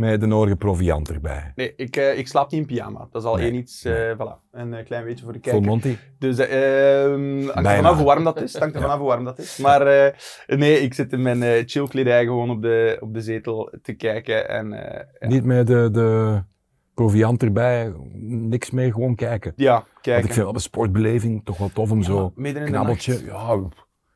met 0.09 0.19
de 0.19 0.25
nodige 0.27 0.55
proviant 0.55 1.09
erbij? 1.09 1.51
Nee, 1.55 1.73
ik, 1.75 1.95
eh, 1.95 2.17
ik 2.17 2.27
slaap 2.27 2.51
niet 2.51 2.59
in 2.61 2.65
pyjama. 2.67 3.07
Dat 3.11 3.21
is 3.21 3.27
al 3.27 3.35
Nee, 3.35 3.45
één 3.45 3.55
iets, 3.55 3.83
nee. 3.83 4.13
voilà, 4.15 4.49
een 4.51 4.73
eh, 4.73 4.85
klein 4.85 5.03
beetje 5.05 5.23
voor 5.23 5.33
de 5.33 5.39
Full 5.41 5.51
kijker. 5.51 5.69
Monty? 5.69 5.95
Dus 6.19 6.37
ehm, 6.37 7.43
hangt 7.47 7.69
er 7.69 7.75
vanaf 7.75 7.95
hoe 7.95 8.05
warm 8.05 8.23
dat 8.23 8.41
is. 8.41 8.55
Hangt 8.57 8.75
er 8.75 8.79
Ja. 8.81 8.85
vanaf 8.85 8.99
hoe 8.99 9.07
warm 9.09 9.23
dat 9.23 9.39
is. 9.39 9.57
Maar 9.57 10.13
nee, 10.47 10.79
ik 10.81 10.93
zit 10.93 11.11
in 11.13 11.21
mijn 11.21 11.67
chillkledij 11.69 12.23
gewoon 12.23 12.49
op 12.49 12.61
de, 12.61 12.97
op 12.99 13.13
de 13.13 13.21
zetel 13.21 13.73
te 13.81 13.93
kijken. 13.93 14.49
En 14.49 14.69
ja. 15.19 15.27
Niet 15.27 15.43
met 15.43 15.67
de, 15.67 15.89
de 15.91 16.41
proviant 16.93 17.43
erbij, 17.43 17.93
niks 18.23 18.71
meer, 18.71 18.91
gewoon 18.91 19.15
kijken. 19.15 19.53
ja, 19.55 19.73
Want 19.73 19.85
kijken. 20.01 20.23
ik 20.25 20.31
vind 20.33 20.43
wel 20.45 20.53
de 20.53 20.59
sportbeleving 20.59 21.45
toch 21.45 21.57
wel 21.57 21.69
tof 21.73 21.91
om 21.91 22.03
zo 22.03 22.31
Midden 22.35 22.59
in 22.61 22.65
de 22.67 22.73
knabbeltje. 22.73 23.11
nacht. 23.13 23.25
Ja, 23.25 23.53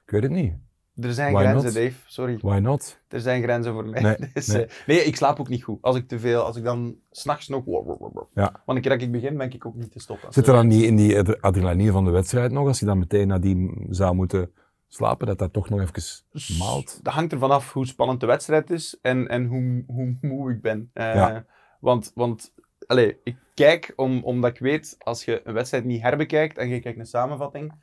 ik 0.06 0.12
weet 0.12 0.24
het 0.24 0.32
niet. 0.32 0.54
Er 1.02 1.14
zijn 1.14 1.34
Why 1.34 1.42
grenzen, 1.44 1.64
not? 1.64 1.74
Dave. 1.74 1.94
Sorry. 2.06 2.38
Why 2.42 2.58
not? 2.60 3.00
Er 3.08 3.20
zijn 3.20 3.44
grenzen 3.44 3.74
voor 3.74 3.86
mij. 3.86 4.02
Nee, 4.02 4.16
Dus, 4.34 4.48
nee. 4.48 4.66
eh, 4.66 4.72
nee, 4.88 5.04
ik 5.04 5.16
slaap 5.16 5.40
ook 5.40 5.50
niet 5.50 5.64
goed. 5.64 5.78
Als 5.82 5.96
ik 5.96 6.08
te 6.08 6.20
veel, 6.20 6.42
als 6.44 6.56
ik 6.58 6.64
dan 6.64 6.96
s'nachts 7.12 7.48
nog... 7.48 7.64
Ja. 7.66 8.62
Want 8.66 8.78
een 8.78 8.82
keer 8.82 8.92
dat 8.92 9.02
ik 9.02 9.12
begin, 9.12 9.38
ben 9.38 9.52
ik 9.52 9.66
ook 9.66 9.76
niet 9.76 9.92
te 9.92 10.00
stoppen. 10.00 10.34
Zit 10.34 10.48
er 10.48 10.54
dan 10.54 10.68
niet 10.68 10.84
in 10.84 10.96
die 10.96 11.18
ad- 11.20 11.42
adrenaline 11.42 11.92
van 11.92 12.06
de 12.06 12.12
wedstrijd 12.12 12.52
nog, 12.52 12.68
als 12.68 12.80
je 12.80 12.86
dan 12.86 13.00
meteen 13.00 13.28
nadien 13.28 13.88
zou 13.90 14.16
moeten 14.16 14.52
slapen, 14.88 15.28
dat 15.28 15.40
dat 15.40 15.54
toch 15.54 15.70
nog 15.70 15.80
even 15.82 16.58
maalt? 16.60 17.00
Dat 17.04 17.14
hangt 17.14 17.32
ervan 17.34 17.52
af 17.52 17.74
hoe 17.74 17.88
spannend 17.88 18.20
de 18.20 18.26
wedstrijd 18.26 18.70
is 18.70 18.98
en, 19.02 19.28
en 19.28 19.46
hoe, 19.46 19.84
hoe 19.88 20.18
moe 20.22 20.52
ik 20.52 20.62
ben. 20.62 20.90
Eh, 20.94 21.14
Ja. 21.16 21.46
Want, 21.80 22.12
want 22.16 22.54
allez, 22.88 23.14
ik 23.24 23.36
kijk 23.54 23.94
om, 23.96 24.24
omdat 24.24 24.52
ik 24.52 24.60
weet, 24.60 24.96
als 25.00 25.26
je 25.26 25.42
een 25.44 25.54
wedstrijd 25.54 25.84
niet 25.86 26.02
herbekijkt 26.02 26.58
en 26.58 26.68
je 26.70 26.80
kijkt 26.80 27.00
een 27.00 27.06
samenvatting, 27.06 27.74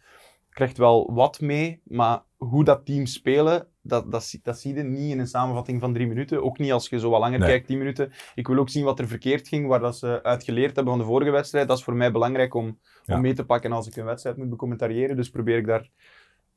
krijgt 0.50 0.78
wel 0.78 1.12
wat 1.14 1.40
mee, 1.40 1.80
maar 1.84 2.22
hoe 2.48 2.64
dat 2.64 2.86
team 2.86 3.06
spelen, 3.06 3.66
dat, 3.82 4.10
dat, 4.12 4.24
zie- 4.24 4.40
dat 4.42 4.58
zie 4.60 4.74
je 4.74 4.82
niet 4.82 5.10
in 5.12 5.18
een 5.18 5.26
samenvatting 5.26 5.80
van 5.80 5.92
drie 5.92 6.06
minuten. 6.06 6.42
Ook 6.44 6.58
niet 6.58 6.72
als 6.72 6.88
je 6.88 6.98
zo 6.98 7.10
wat 7.10 7.20
langer 7.20 7.38
Nee. 7.38 7.48
kijkt, 7.48 7.66
tien 7.66 7.78
minuten. 7.78 8.12
Ik 8.34 8.46
wil 8.46 8.58
ook 8.58 8.68
zien 8.68 8.84
wat 8.84 8.98
er 8.98 9.08
verkeerd 9.08 9.48
ging, 9.48 9.66
waar 9.66 9.80
dat 9.80 9.96
ze 9.98 10.22
uit 10.22 10.44
geleerd 10.44 10.74
hebben 10.76 10.92
van 10.94 11.02
de 11.02 11.08
vorige 11.08 11.30
wedstrijd. 11.30 11.68
Dat 11.68 11.78
is 11.78 11.84
voor 11.84 11.94
mij 11.94 12.12
belangrijk 12.12 12.54
om, 12.54 12.78
Ja. 13.04 13.14
om 13.14 13.20
mee 13.20 13.32
te 13.34 13.44
pakken 13.44 13.72
als 13.72 13.86
ik 13.86 13.96
een 13.96 14.04
wedstrijd 14.04 14.36
moet 14.36 14.48
becommentariëren. 14.50 15.16
Dus 15.16 15.30
probeer 15.30 15.56
ik 15.56 15.66
daar 15.66 15.88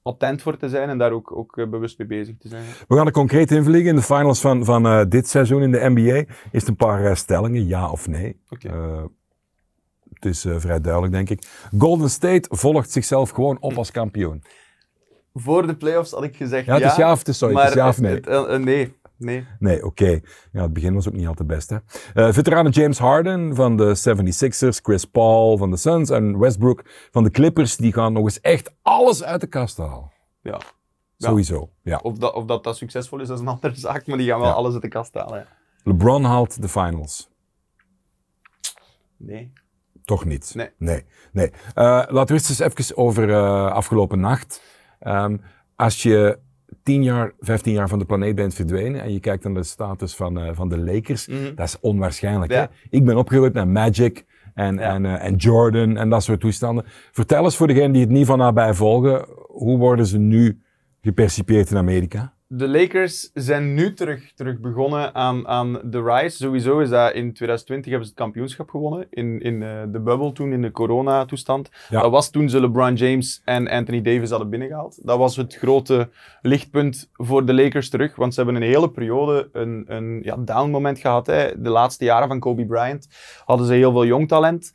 attent 0.02 0.42
voor 0.42 0.58
te 0.58 0.70
zijn 0.70 0.90
en 0.90 0.98
daar 0.98 1.12
ook, 1.12 1.38
ook 1.38 1.58
eh, 1.58 1.68
bewust 1.70 1.98
mee 1.98 2.08
bezig 2.08 2.38
te 2.38 2.48
zijn. 2.48 2.64
We 2.88 2.96
gaan 2.96 3.06
er 3.06 3.12
concreet 3.12 3.52
invliegen. 3.52 3.90
In 3.90 3.96
de 3.96 4.02
finals 4.02 4.42
van, 4.42 4.66
van 4.66 4.86
eh, 4.86 5.06
dit 5.10 5.28
seizoen 5.28 5.62
in 5.62 5.72
de 5.72 5.90
NBA 5.90 6.16
is 6.52 6.60
het 6.62 6.68
een 6.68 6.76
paar 6.76 7.06
eh, 7.06 7.16
stellingen, 7.16 7.68
ja 7.68 7.90
of 7.92 8.08
nee. 8.08 8.40
Het 10.14 10.26
is 10.26 10.46
vrij 10.58 10.82
duidelijk, 10.82 11.14
denk 11.14 11.30
ik. 11.30 11.68
Golden 11.78 12.10
State 12.10 12.48
volgt 12.56 12.92
zichzelf 12.92 13.30
gewoon 13.30 13.58
op 13.60 13.78
als 13.78 13.92
kampioen. 13.92 14.44
Voor 15.38 15.68
de 15.68 15.76
playoffs 15.76 16.12
had 16.12 16.24
ik 16.24 16.36
gezegd 16.36 16.66
Ja, 16.66 16.74
het 16.74 16.84
is 16.84 16.96
ja 16.96 17.12
of 17.12 17.20
het 17.20 17.28
is 17.28 17.38
sorry. 17.38 17.56
Het 17.56 17.68
is 17.70 17.74
ja 17.74 17.88
of 17.88 18.00
nee. 18.02 18.14
het- 18.16 18.28
eh, 18.28 18.54
eh, 18.54 18.62
nee, 18.62 18.96
nee. 19.18 19.48
Nee, 19.60 19.86
oké. 19.86 20.20
Ja, 20.52 20.62
het 20.62 20.74
begin 20.74 20.94
was 20.94 21.08
ook 21.08 21.14
niet 21.14 21.28
altijd 21.28 21.48
best. 21.48 21.70
Hè. 21.70 21.78
Eh, 22.14 22.34
veteranen 22.34 22.72
James 22.72 22.98
Harden 23.00 23.56
van 23.56 23.78
de 23.78 23.96
76ers, 23.96 24.80
Chris 24.82 25.06
Paul 25.06 25.58
van 25.58 25.72
de 25.72 25.78
Suns 25.78 26.10
en 26.10 26.40
Westbrook 26.40 26.84
van 27.12 27.24
de 27.24 27.32
Clippers, 27.32 27.76
die 27.76 27.94
gaan 27.94 28.14
nog 28.14 28.24
eens 28.24 28.42
echt 28.42 28.72
alles 28.82 29.24
uit 29.24 29.42
de 29.42 29.48
kast 29.48 29.78
halen. 29.78 30.12
Ja. 30.42 30.60
Sowieso, 31.18 31.70
ja. 31.82 32.00
Of, 32.04 32.18
dat, 32.18 32.34
of 32.34 32.46
dat 32.46 32.64
dat 32.64 32.78
succesvol 32.78 33.20
is, 33.20 33.28
dat 33.28 33.38
is 33.38 33.44
een 33.44 33.50
andere 33.50 33.76
zaak, 33.76 34.08
maar 34.08 34.18
die 34.18 34.28
gaan 34.28 34.40
wel 34.40 34.52
alles 34.52 34.74
uit 34.74 34.82
de 34.82 34.88
kast 34.88 35.14
halen. 35.14 35.38
ja. 35.40 35.48
LeBron 35.84 36.24
haalt 36.24 36.62
de 36.62 36.70
finals. 36.70 37.30
Nee. 39.18 39.54
Toch 40.06 40.26
niet? 40.26 40.52
Nee. 40.56 40.70
Nee. 40.78 41.04
nee. 41.32 41.52
Laten 41.76 42.26
we 42.26 42.34
eerst 42.34 42.50
eens 42.50 42.60
even 42.60 42.98
over 42.98 43.30
eh, 43.30 43.72
afgelopen 43.72 44.20
nacht. 44.20 44.62
Ehm, 45.00 45.38
als 45.76 46.04
je 46.04 46.40
10 46.84 47.04
jaar, 47.04 47.32
15 47.40 47.74
jaar 47.74 47.90
van 47.90 48.00
de 48.00 48.06
planeet 48.06 48.36
bent 48.36 48.54
verdwenen 48.54 49.02
en 49.02 49.14
je 49.14 49.20
kijkt 49.20 49.44
naar 49.44 49.54
de 49.54 49.64
status 49.64 50.16
van, 50.16 50.40
eh, 50.40 50.50
van 50.54 50.70
de 50.70 50.78
Lakers, 50.78 51.28
Mhm. 51.28 51.56
dat 51.56 51.68
is 51.68 51.80
onwaarschijnlijk. 51.80 52.52
Ja. 52.52 52.60
Hè? 52.60 52.66
Ik 52.90 53.06
ben 53.06 53.18
opgegroeid 53.18 53.54
met 53.54 53.68
Magic 53.68 54.26
en, 54.54 54.76
Ja. 54.76 54.94
en, 54.94 55.06
eh, 55.06 55.26
en 55.26 55.36
Jordan 55.36 55.98
en 55.98 56.10
dat 56.10 56.24
soort 56.24 56.40
toestanden. 56.40 56.84
Vertel 57.12 57.44
eens 57.44 57.56
voor 57.58 57.68
degenen 57.68 57.92
die 57.92 58.02
het 58.02 58.10
niet 58.12 58.26
van 58.26 58.38
nabij 58.38 58.74
volgen, 58.74 59.26
hoe 59.48 59.78
worden 59.78 60.06
ze 60.06 60.18
nu 60.18 60.62
gepercipieerd 61.02 61.72
in 61.72 61.78
Amerika? 61.78 62.34
De 62.58 62.68
Lakers 62.68 63.30
zijn 63.34 63.74
nu 63.74 63.94
terug, 63.94 64.32
terug 64.36 64.60
begonnen 64.60 65.16
aan, 65.16 65.48
aan 65.48 65.80
de 65.84 66.04
rise. 66.04 66.38
Sowieso 66.38 66.80
is 66.80 66.90
dat 66.90 67.14
in 67.14 67.34
2020 67.34 67.90
hebben 67.92 68.08
ze 68.08 68.14
het 68.14 68.24
kampioenschap 68.24 68.70
gewonnen. 68.70 69.08
In, 69.10 69.42
in 69.42 69.64
eh, 69.64 69.82
de 69.88 70.00
bubble 70.00 70.32
toen, 70.32 70.52
in 70.52 70.62
de 70.62 70.72
corona-toestand. 70.72 71.70
Ja. 71.90 72.02
Dat 72.02 72.12
was 72.12 72.30
toen 72.30 72.50
ze 72.50 72.60
LeBron 72.60 72.94
James 72.94 73.42
en 73.46 73.68
Anthony 73.68 74.02
Davis 74.02 74.30
hadden 74.30 74.50
binnengehaald. 74.50 75.00
Dat 75.04 75.18
was 75.18 75.36
het 75.36 75.56
grote 75.56 76.10
lichtpunt 76.42 77.10
voor 77.14 77.46
de 77.46 77.54
Lakers 77.54 77.90
terug. 77.90 78.16
Want 78.16 78.34
ze 78.34 78.44
hebben 78.44 78.62
een 78.62 78.70
hele 78.70 78.92
periode 78.92 79.50
een, 79.52 79.86
een 79.88 80.22
ja, 80.24 80.38
down 80.38 80.70
moment 80.70 81.00
gehad. 81.00 81.28
Hè. 81.28 81.62
De 81.62 81.70
laatste 81.70 82.06
jaren 82.06 82.28
van 82.28 82.40
Kobe 82.40 82.66
Bryant 82.66 83.08
hadden 83.46 83.68
ze 83.68 83.74
heel 83.74 83.92
veel 83.92 84.06
jong 84.06 84.28
talent. 84.28 84.72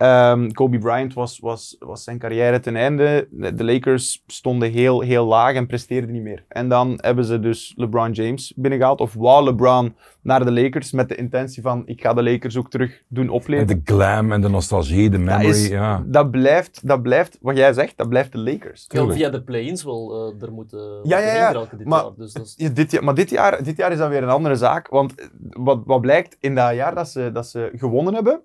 Ehm, 0.00 0.50
Kobe 0.50 0.78
Bryant 0.78 1.14
was, 1.14 1.38
was, 1.38 1.76
was 1.78 2.04
zijn 2.04 2.18
carrière 2.18 2.60
ten 2.60 2.76
einde. 2.76 3.28
De 3.30 3.64
Lakers 3.64 4.22
stonden 4.26 4.70
heel, 4.70 5.00
heel 5.00 5.26
laag 5.26 5.54
en 5.54 5.66
presteerden 5.66 6.12
niet 6.12 6.22
meer. 6.22 6.44
En 6.48 6.68
dan 6.68 6.98
hebben 7.02 7.24
ze 7.24 7.40
dus 7.40 7.72
LeBron 7.76 8.12
James 8.12 8.52
binnengehaald. 8.56 9.00
Of 9.00 9.14
wou 9.14 9.44
LeBron 9.44 9.94
naar 10.22 10.44
de 10.44 10.52
Lakers 10.52 10.92
met 10.92 11.08
de 11.08 11.14
intentie 11.14 11.62
van 11.62 11.82
ik 11.86 12.00
ga 12.00 12.14
de 12.14 12.22
Lakers 12.22 12.56
ook 12.56 12.70
terug 12.70 13.02
doen 13.08 13.24
En 13.24 13.30
opleven. 13.30 13.66
de 13.66 13.80
glam 13.84 14.32
en 14.32 14.40
de 14.40 14.48
nostalgie, 14.48 15.10
de 15.10 15.18
memory. 15.18 15.48
is- 15.48 15.68
ja. 15.68 16.02
Dat 16.06 16.30
blijft, 16.30 16.86
dat 16.88 17.02
blijft, 17.02 17.38
wat 17.40 17.56
jij 17.56 17.72
zegt, 17.72 17.96
dat 17.96 18.08
blijft 18.08 18.32
de 18.32 18.38
Lakers. 18.38 18.86
Tuurlijk. 18.86 19.12
via 19.18 19.30
de 19.30 19.42
play-ins 19.42 19.84
wel 19.84 20.32
eh, 20.36 20.42
er 20.46 20.52
moeten 20.52 21.00
Ja, 21.02 21.18
ja, 21.18 21.34
ja, 21.34 21.66
dit 21.76 21.86
maar- 21.86 22.02
jaar. 22.02 22.10
Dus 22.16 22.32
dat 22.32 22.44
is... 22.46 22.54
Ja, 22.56 22.68
dit 22.68 22.90
jaar, 22.90 23.04
maar 23.04 23.14
dit 23.14 23.30
jaar, 23.30 23.62
dit 23.64 23.76
jaar 23.76 23.92
is 23.92 23.98
dat 23.98 24.08
weer 24.08 24.22
een 24.22 24.28
andere 24.28 24.56
zaak. 24.56 24.88
Want 24.88 25.14
wat, 25.50 25.82
wat 25.84 26.00
blijkt 26.00 26.36
in 26.40 26.54
dat 26.54 26.74
jaar 26.74 26.94
dat 26.94 27.08
ze, 27.08 27.30
dat 27.32 27.46
ze 27.46 27.70
gewonnen 27.76 28.14
hebben, 28.14 28.40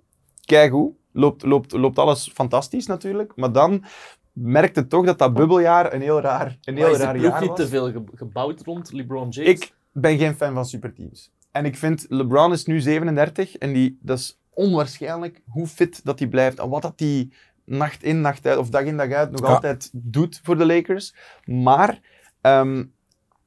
kijk 0.45 0.71
hoe, 0.71 0.91
loopt, 1.15 1.43
loopt, 1.43 1.71
loopt 1.71 1.99
alles 1.99 2.31
fantastisch 2.33 2.85
natuurlijk. 2.87 3.31
Maar 3.35 3.51
dan 3.51 3.83
merkte 4.33 4.87
toch 4.87 5.05
dat 5.05 5.17
dat 5.19 5.33
bubbeljaar 5.33 5.93
een 5.93 6.01
heel 6.01 6.21
raar, 6.21 6.57
een 6.63 6.75
heel 6.77 6.95
raar 6.97 7.17
jaar 7.17 7.39
niet 7.39 7.49
was. 7.49 7.57
te 7.59 7.67
veel 7.67 7.91
ge- 7.91 8.03
gebouwd 8.15 8.61
rond 8.63 8.91
LeBron 8.93 9.29
James? 9.29 9.49
Ik 9.51 9.73
ben 9.91 10.17
geen 10.17 10.35
fan 10.35 10.53
van 10.53 10.65
superteams. 10.65 11.31
En 11.51 11.65
ik 11.65 11.77
vind, 11.77 12.05
LeBron 12.09 12.51
is 12.51 12.65
nu 12.65 12.79
37 12.81 13.55
en 13.55 13.73
die, 13.73 13.97
dat 14.01 14.17
is 14.17 14.39
onwaarschijnlijk 14.53 15.41
hoe 15.47 15.67
fit 15.67 16.05
dat 16.05 16.19
hij 16.19 16.27
blijft. 16.27 16.59
En 16.59 16.69
wat 16.69 16.81
dat 16.81 16.93
hij 16.95 17.29
nacht 17.65 18.03
in, 18.03 18.21
nacht 18.21 18.45
uit, 18.47 18.57
of 18.57 18.69
dag 18.69 18.83
in, 18.83 18.97
dag 18.97 19.11
uit 19.11 19.31
nog 19.31 19.41
Ja. 19.41 19.47
altijd 19.53 19.89
doet 19.93 20.39
voor 20.43 20.57
de 20.57 20.65
Lakers. 20.65 21.15
Maar 21.45 21.99
ehm, 22.41 22.83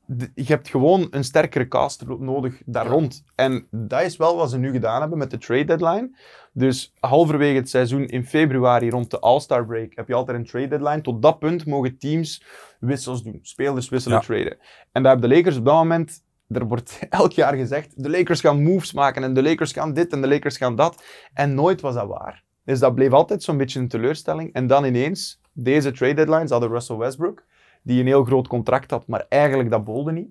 de- 0.07 0.31
je 0.35 0.45
hebt 0.45 0.69
gewoon 0.69 1.07
een 1.11 1.25
sterkere 1.25 1.69
cast 1.69 2.05
nodig 2.19 2.63
daar 2.65 2.85
Ja. 2.85 2.91
rond. 2.91 3.25
En 3.35 3.67
dat 3.71 4.03
is 4.03 4.17
wel 4.17 4.37
wat 4.37 4.51
ze 4.51 4.59
nu 4.59 4.71
gedaan 4.73 5.01
hebben 5.01 5.19
met 5.19 5.31
de 5.31 5.39
trade 5.39 5.65
deadline. 5.65 6.17
Dus 6.59 6.93
halverwege 7.01 7.57
het 7.57 7.69
seizoen 7.71 8.07
in 8.07 8.25
februari, 8.25 8.91
rond 8.91 9.11
de 9.11 9.19
All-Star 9.21 9.67
break, 9.67 9.93
heb 9.95 10.09
je 10.09 10.15
altijd 10.15 10.39
een 10.39 10.45
trade 10.47 10.69
deadline. 10.69 11.01
Tot 11.01 11.23
dat 11.23 11.39
punt 11.39 11.67
mogen 11.67 11.99
teams 11.99 12.43
wissels 12.81 13.23
doen, 13.23 13.39
spelers 13.43 13.89
wisselen, 13.89 14.19
Ja. 14.19 14.25
traden. 14.25 14.57
En 14.93 15.03
daar 15.03 15.13
hebben 15.13 15.31
de 15.31 15.37
Lakers 15.37 15.57
op 15.57 15.65
dat 15.65 15.75
moment, 15.75 16.23
er 16.49 16.67
wordt 16.67 16.99
elk 17.11 17.33
jaar 17.33 17.55
gezegd, 17.55 18.03
de 18.03 18.11
Lakers 18.11 18.41
gaan 18.41 18.63
moves 18.63 18.93
maken 18.93 19.23
en 19.23 19.35
de 19.35 19.43
Lakers 19.43 19.73
gaan 19.73 19.93
dit 19.93 20.13
en 20.13 20.21
de 20.21 20.29
Lakers 20.29 20.57
gaan 20.57 20.77
dat. 20.77 21.03
En 21.35 21.55
nooit 21.55 21.81
was 21.81 21.95
dat 21.95 22.07
waar. 22.07 22.43
Dus 22.65 22.79
dat 22.79 22.95
bleef 22.95 23.13
altijd 23.13 23.43
zo'n 23.43 23.57
beetje 23.57 23.81
een 23.81 23.89
teleurstelling. 23.89 24.53
En 24.53 24.67
dan 24.67 24.85
ineens, 24.85 25.41
deze 25.53 25.91
trade 25.93 26.15
deadlines 26.15 26.51
hadden 26.51 26.71
Russell 26.71 26.97
Westbrook, 26.97 27.45
die 27.83 28.01
een 28.01 28.07
heel 28.07 28.25
groot 28.25 28.49
contract 28.49 28.91
had, 28.91 29.07
maar 29.07 29.27
eigenlijk 29.29 29.71
dat 29.71 29.85
bolde 29.85 30.13
niet. 30.13 30.29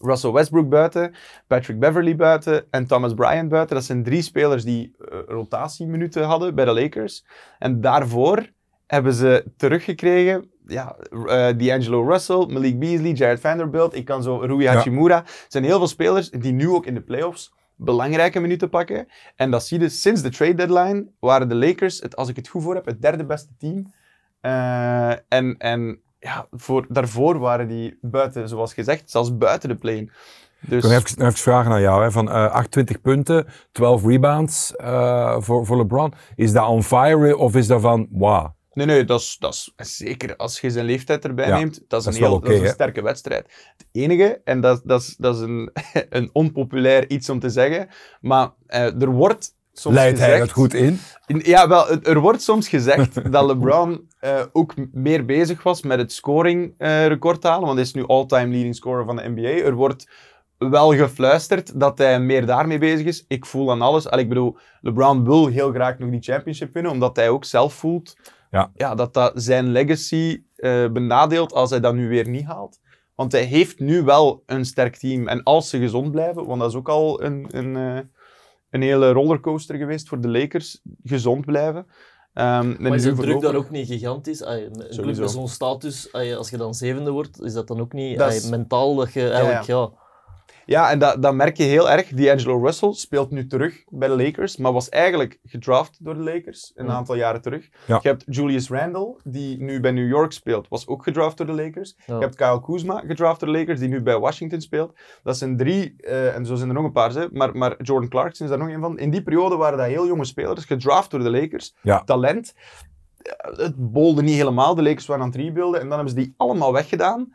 Russell 0.00 0.32
Westbrook 0.32 0.68
buiten, 0.68 1.14
Patrick 1.46 1.78
Beverly 1.78 2.16
buiten 2.16 2.64
en 2.70 2.86
Thomas 2.86 3.14
Bryant 3.14 3.48
buiten. 3.48 3.76
Dat 3.76 3.84
zijn 3.84 4.02
drie 4.02 4.22
spelers 4.22 4.64
die 4.64 4.94
eh, 4.98 5.18
rotatieminuten 5.26 6.24
hadden 6.24 6.54
bij 6.54 6.64
de 6.64 6.72
Lakers. 6.72 7.24
En 7.58 7.80
daarvoor 7.80 8.50
hebben 8.86 9.12
ze 9.12 9.52
teruggekregen 9.56 10.50
ja, 10.66 10.96
eh, 11.10 11.48
D'Angelo 11.56 12.08
Russell, 12.08 12.46
Malik 12.48 12.78
Beasley, 12.78 13.12
Jared 13.12 13.40
Vanderbilt. 13.40 13.94
Ik 13.94 14.04
kan 14.04 14.22
zo 14.22 14.36
Rui 14.36 14.62
Ja. 14.62 14.74
Hachimura. 14.74 15.16
Het 15.16 15.46
zijn 15.48 15.64
heel 15.64 15.78
veel 15.78 15.86
spelers 15.86 16.30
die 16.30 16.52
nu 16.52 16.68
ook 16.68 16.86
in 16.86 16.94
de 16.94 17.02
playoffs 17.02 17.54
belangrijke 17.76 18.40
minuten 18.40 18.68
pakken. 18.68 19.08
En 19.36 19.50
dat 19.50 19.66
zie 19.66 19.80
je 19.80 19.88
sinds 19.88 20.22
de 20.22 20.30
trade 20.30 20.54
deadline 20.54 21.06
waren 21.20 21.48
de 21.48 21.54
Lakers, 21.54 22.00
het, 22.00 22.16
als 22.16 22.28
ik 22.28 22.36
het 22.36 22.48
goed 22.48 22.62
voor 22.62 22.74
heb, 22.74 22.86
het 22.86 23.02
derde 23.02 23.24
beste 23.24 23.52
team. 23.58 23.92
Eh, 24.40 25.10
en 25.28 25.56
en 25.58 26.00
ja, 26.26 26.46
voor, 26.50 26.86
daarvoor 26.88 27.38
waren 27.38 27.68
die 27.68 27.98
buiten, 28.00 28.48
zoals 28.48 28.74
gezegd, 28.74 29.10
zelfs 29.10 29.36
buiten 29.36 29.68
de 29.68 29.74
play. 29.74 30.08
Dus, 30.60 30.84
Ik 30.84 30.90
wil 30.90 30.98
even, 30.98 31.20
even 31.20 31.32
vragen 31.32 31.72
aan 31.72 31.80
jou. 31.80 32.02
Hè. 32.02 32.10
Van 32.10 32.30
eh 32.30 32.52
28 32.52 33.00
punten, 33.00 33.46
12 33.72 34.04
rebounds 34.04 34.76
eh, 34.76 35.36
voor, 35.38 35.66
voor 35.66 35.76
LeBron. 35.76 36.12
Is 36.34 36.52
dat 36.52 36.68
on 36.68 36.82
fire 36.82 37.36
of 37.36 37.54
is 37.54 37.66
dat 37.66 37.80
van, 37.80 38.08
wow? 38.10 38.46
Nee, 38.72 38.86
nee, 38.86 39.04
dat 39.04 39.20
is, 39.20 39.36
dat 39.38 39.72
is 39.76 39.96
zeker 39.96 40.36
als 40.36 40.60
je 40.60 40.70
zijn 40.70 40.84
leeftijd 40.84 41.24
erbij 41.24 41.48
Ja, 41.48 41.56
neemt, 41.58 41.84
dat 41.88 41.98
is 41.98 42.04
dat 42.04 42.14
een, 42.14 42.20
heel, 42.20 42.32
oké, 42.32 42.44
dat 42.44 42.52
is 42.52 42.58
een 42.58 42.66
hè? 42.66 42.72
sterke 42.72 43.02
wedstrijd. 43.02 43.72
Het 43.76 43.86
enige, 43.92 44.40
en 44.44 44.60
dat, 44.60 44.82
dat 44.84 45.00
is, 45.00 45.16
dat 45.18 45.34
is 45.34 45.40
een, 45.40 45.70
een 46.18 46.30
onpopulair 46.32 47.10
iets 47.10 47.28
om 47.28 47.38
te 47.38 47.50
zeggen, 47.50 47.88
maar 48.20 48.50
eh, 48.66 49.02
er 49.02 49.10
wordt 49.10 49.54
soms 49.78 49.94
Leidt 49.94 50.12
gezegd... 50.18 50.32
hij 50.32 50.40
het 50.40 50.52
goed 50.52 50.74
in? 50.74 50.98
In- 51.26 51.40
Ja, 51.44 51.68
wel, 51.68 51.90
er 52.02 52.18
wordt 52.20 52.42
soms 52.42 52.68
gezegd 52.68 53.14
dat 53.32 53.46
LeBron 53.46 54.08
eh, 54.20 54.42
ook 54.52 54.74
meer 54.92 55.24
bezig 55.24 55.62
was 55.62 55.82
met 55.82 55.98
het 55.98 56.12
scoring-record 56.12 57.42
halen, 57.42 57.60
want 57.64 57.74
hij 57.74 57.82
is 57.82 57.92
nu 57.94 58.06
all-time 58.06 58.52
leading 58.52 58.74
scorer 58.74 59.04
van 59.04 59.16
de 59.16 59.28
NBA. 59.28 59.48
Er 59.64 59.74
wordt 59.74 60.08
wel 60.58 60.94
gefluisterd 60.94 61.80
dat 61.80 61.98
hij 61.98 62.20
meer 62.20 62.46
daarmee 62.46 62.78
bezig 62.78 63.06
is. 63.06 63.24
Ik 63.28 63.46
voel 63.46 63.70
aan 63.70 63.82
alles. 63.82 64.08
Al, 64.08 64.18
ik 64.18 64.28
bedoel, 64.28 64.56
LeBron 64.80 65.24
wil 65.24 65.46
heel 65.46 65.70
graag 65.72 65.98
nog 65.98 66.10
die 66.10 66.22
championship 66.22 66.72
winnen, 66.74 66.92
omdat 66.92 67.16
hij 67.16 67.28
ook 67.28 67.44
zelf 67.44 67.74
voelt 67.74 68.16
Ja. 68.74 68.94
dat 68.94 69.14
dat 69.14 69.32
zijn 69.34 69.66
legacy 69.72 70.42
eh, 70.56 70.88
benadeelt 70.88 71.52
als 71.52 71.70
hij 71.70 71.80
dat 71.80 71.94
nu 71.94 72.08
weer 72.08 72.28
niet 72.28 72.44
haalt. 72.44 72.78
Want 73.14 73.32
hij 73.32 73.42
heeft 73.44 73.78
nu 73.78 74.02
wel 74.02 74.42
een 74.46 74.64
sterk 74.64 74.96
team. 74.96 75.28
En 75.28 75.42
als 75.42 75.68
ze 75.70 75.78
gezond 75.78 76.10
blijven, 76.10 76.46
want 76.46 76.60
dat 76.60 76.70
is 76.70 76.76
ook 76.76 76.88
al 76.88 77.22
een, 77.22 77.46
een, 77.50 77.76
eh, 77.76 77.98
een 78.70 78.82
hele 78.82 79.12
rollercoaster 79.12 79.76
geweest 79.76 80.08
voor 80.08 80.20
de 80.20 80.28
Lakers, 80.28 80.80
gezond 81.04 81.44
blijven. 81.44 81.86
Ehm, 82.32 82.74
Maar 82.82 82.94
is 82.94 83.02
de 83.02 83.14
druk 83.14 83.40
daar 83.40 83.54
ook 83.54 83.70
niet 83.70 83.86
gigantisch? 83.86 84.42
Ay, 84.44 84.64
een 84.64 84.72
club 84.72 84.92
Sowieso. 84.92 85.20
met 85.20 85.30
zo'n 85.30 85.48
status, 85.48 86.12
ay, 86.12 86.36
als 86.36 86.50
je 86.50 86.56
dan 86.56 86.74
zevende 86.74 87.10
wordt, 87.10 87.42
is 87.42 87.52
dat 87.52 87.68
dan 87.68 87.80
ook 87.80 87.92
niet 87.92 88.20
ay, 88.20 88.40
mentaal 88.50 88.94
dat 88.94 89.12
je 89.12 89.30
eigenlijk, 89.30 89.62
ja... 89.62 89.74
Ja, 89.76 89.90
en 90.66 90.98
dat, 90.98 91.22
dat 91.22 91.34
merk 91.34 91.56
je 91.56 91.62
heel 91.62 91.90
erg. 91.90 92.08
D'Angelo 92.08 92.58
Russell 92.64 92.92
speelt 92.92 93.30
nu 93.30 93.46
terug 93.46 93.84
bij 93.88 94.08
de 94.08 94.16
Lakers, 94.16 94.56
maar 94.56 94.72
was 94.72 94.88
eigenlijk 94.88 95.38
gedraft 95.44 96.04
door 96.04 96.14
de 96.14 96.20
Lakers 96.20 96.72
een 96.74 96.86
Ja. 96.86 96.92
aantal 96.92 97.14
jaren 97.14 97.40
terug. 97.40 97.68
Ja. 97.86 97.98
Je 98.02 98.08
hebt 98.08 98.24
Julius 98.26 98.68
Randle, 98.70 99.16
die 99.24 99.62
nu 99.62 99.80
bij 99.80 99.90
New 99.90 100.08
York 100.08 100.32
speelt, 100.32 100.68
was 100.68 100.86
ook 100.86 101.02
gedraft 101.02 101.36
door 101.36 101.46
de 101.46 101.52
Lakers. 101.52 101.94
Ja. 102.06 102.14
Je 102.14 102.20
hebt 102.20 102.34
Kyle 102.34 102.60
Kuzma, 102.62 103.02
gedraft 103.06 103.40
door 103.40 103.52
de 103.52 103.58
Lakers, 103.58 103.78
die 103.80 103.88
nu 103.88 104.02
bij 104.02 104.18
Washington 104.18 104.60
speelt. 104.60 104.92
Dat 105.22 105.36
zijn 105.36 105.56
drie, 105.56 105.94
eh, 105.96 106.34
en 106.34 106.46
zo 106.46 106.54
zijn 106.54 106.68
er 106.68 106.74
nog 106.74 106.84
een 106.84 106.92
paar, 106.92 107.10
hè, 107.12 107.26
maar, 107.32 107.56
maar 107.56 107.82
Jordan 107.82 108.08
Clarkson 108.08 108.46
is 108.46 108.52
daar 108.52 108.62
nog 108.66 108.74
een 108.74 108.80
van. 108.80 108.98
In 108.98 109.10
die 109.10 109.22
periode 109.22 109.56
waren 109.56 109.78
dat 109.78 109.86
heel 109.86 110.06
jonge 110.06 110.24
spelers, 110.24 110.64
gedraft 110.64 111.10
door 111.10 111.20
de 111.22 111.30
Lakers. 111.30 111.74
Ja. 111.82 112.04
Talent. 112.04 112.54
Ja, 113.22 113.52
Het 113.64 113.74
bolde 113.92 114.22
niet 114.22 114.34
helemaal, 114.36 114.74
de 114.74 114.82
Lakers 114.82 115.06
waren 115.06 115.22
aan 115.22 115.28
het 115.30 115.40
rebuilden. 115.40 115.80
En 115.80 115.88
dan 115.88 115.96
hebben 115.98 116.14
ze 116.14 116.20
die 116.20 116.34
allemaal 116.36 116.72
weggedaan 116.72 117.34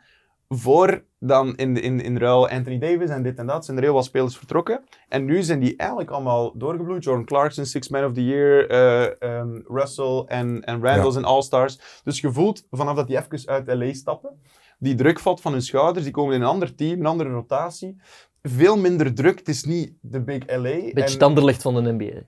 voor 0.54 1.04
dan 1.18 1.56
in, 1.56 1.76
in, 1.82 2.00
in 2.00 2.18
ruil 2.18 2.48
Anthony 2.48 2.78
Davis 2.78 3.10
en 3.10 3.22
dit 3.22 3.38
en 3.38 3.46
dat. 3.46 3.64
Zijn 3.64 3.76
er 3.76 3.82
heel 3.82 3.92
wat 3.92 4.04
spelers 4.04 4.36
vertrokken. 4.36 4.84
En 5.08 5.24
nu 5.24 5.42
zijn 5.42 5.60
die 5.60 5.76
eigenlijk 5.76 6.10
allemaal 6.10 6.58
doorgebloeid. 6.58 7.04
Jordan 7.04 7.24
Clarkson, 7.24 7.64
Six 7.66 7.88
Man 7.88 8.04
of 8.04 8.12
the 8.12 8.24
Year, 8.24 8.68
eh, 8.70 9.22
ehm, 9.38 9.60
Russell 9.66 10.24
en, 10.26 10.64
en 10.64 10.82
Randall 10.82 11.04
Ja. 11.04 11.10
zijn 11.10 11.24
All-Stars. 11.24 12.00
Dus 12.04 12.20
je 12.20 12.32
voelt 12.32 12.66
vanaf 12.70 12.96
dat 12.96 13.06
die 13.06 13.16
even 13.16 13.48
uit 13.48 13.66
LA 13.66 13.92
stappen, 13.92 14.40
die 14.78 14.94
druk 14.94 15.18
valt 15.18 15.40
van 15.40 15.52
hun 15.52 15.62
schouders, 15.62 16.04
die 16.04 16.12
komen 16.14 16.34
in 16.34 16.40
een 16.40 16.46
ander 16.46 16.74
team, 16.74 17.00
een 17.00 17.06
andere 17.06 17.30
rotatie. 17.30 18.00
Veel 18.42 18.76
minder 18.78 19.14
druk. 19.14 19.38
Het 19.38 19.48
is 19.48 19.64
niet 19.64 19.92
de 20.00 20.20
Big 20.20 20.42
LA. 20.46 20.62
Beetje 20.62 20.92
en, 20.94 21.12
het 21.12 21.22
anderlicht 21.22 21.62
van 21.62 21.74
de 21.84 21.92
NBA. 21.92 22.04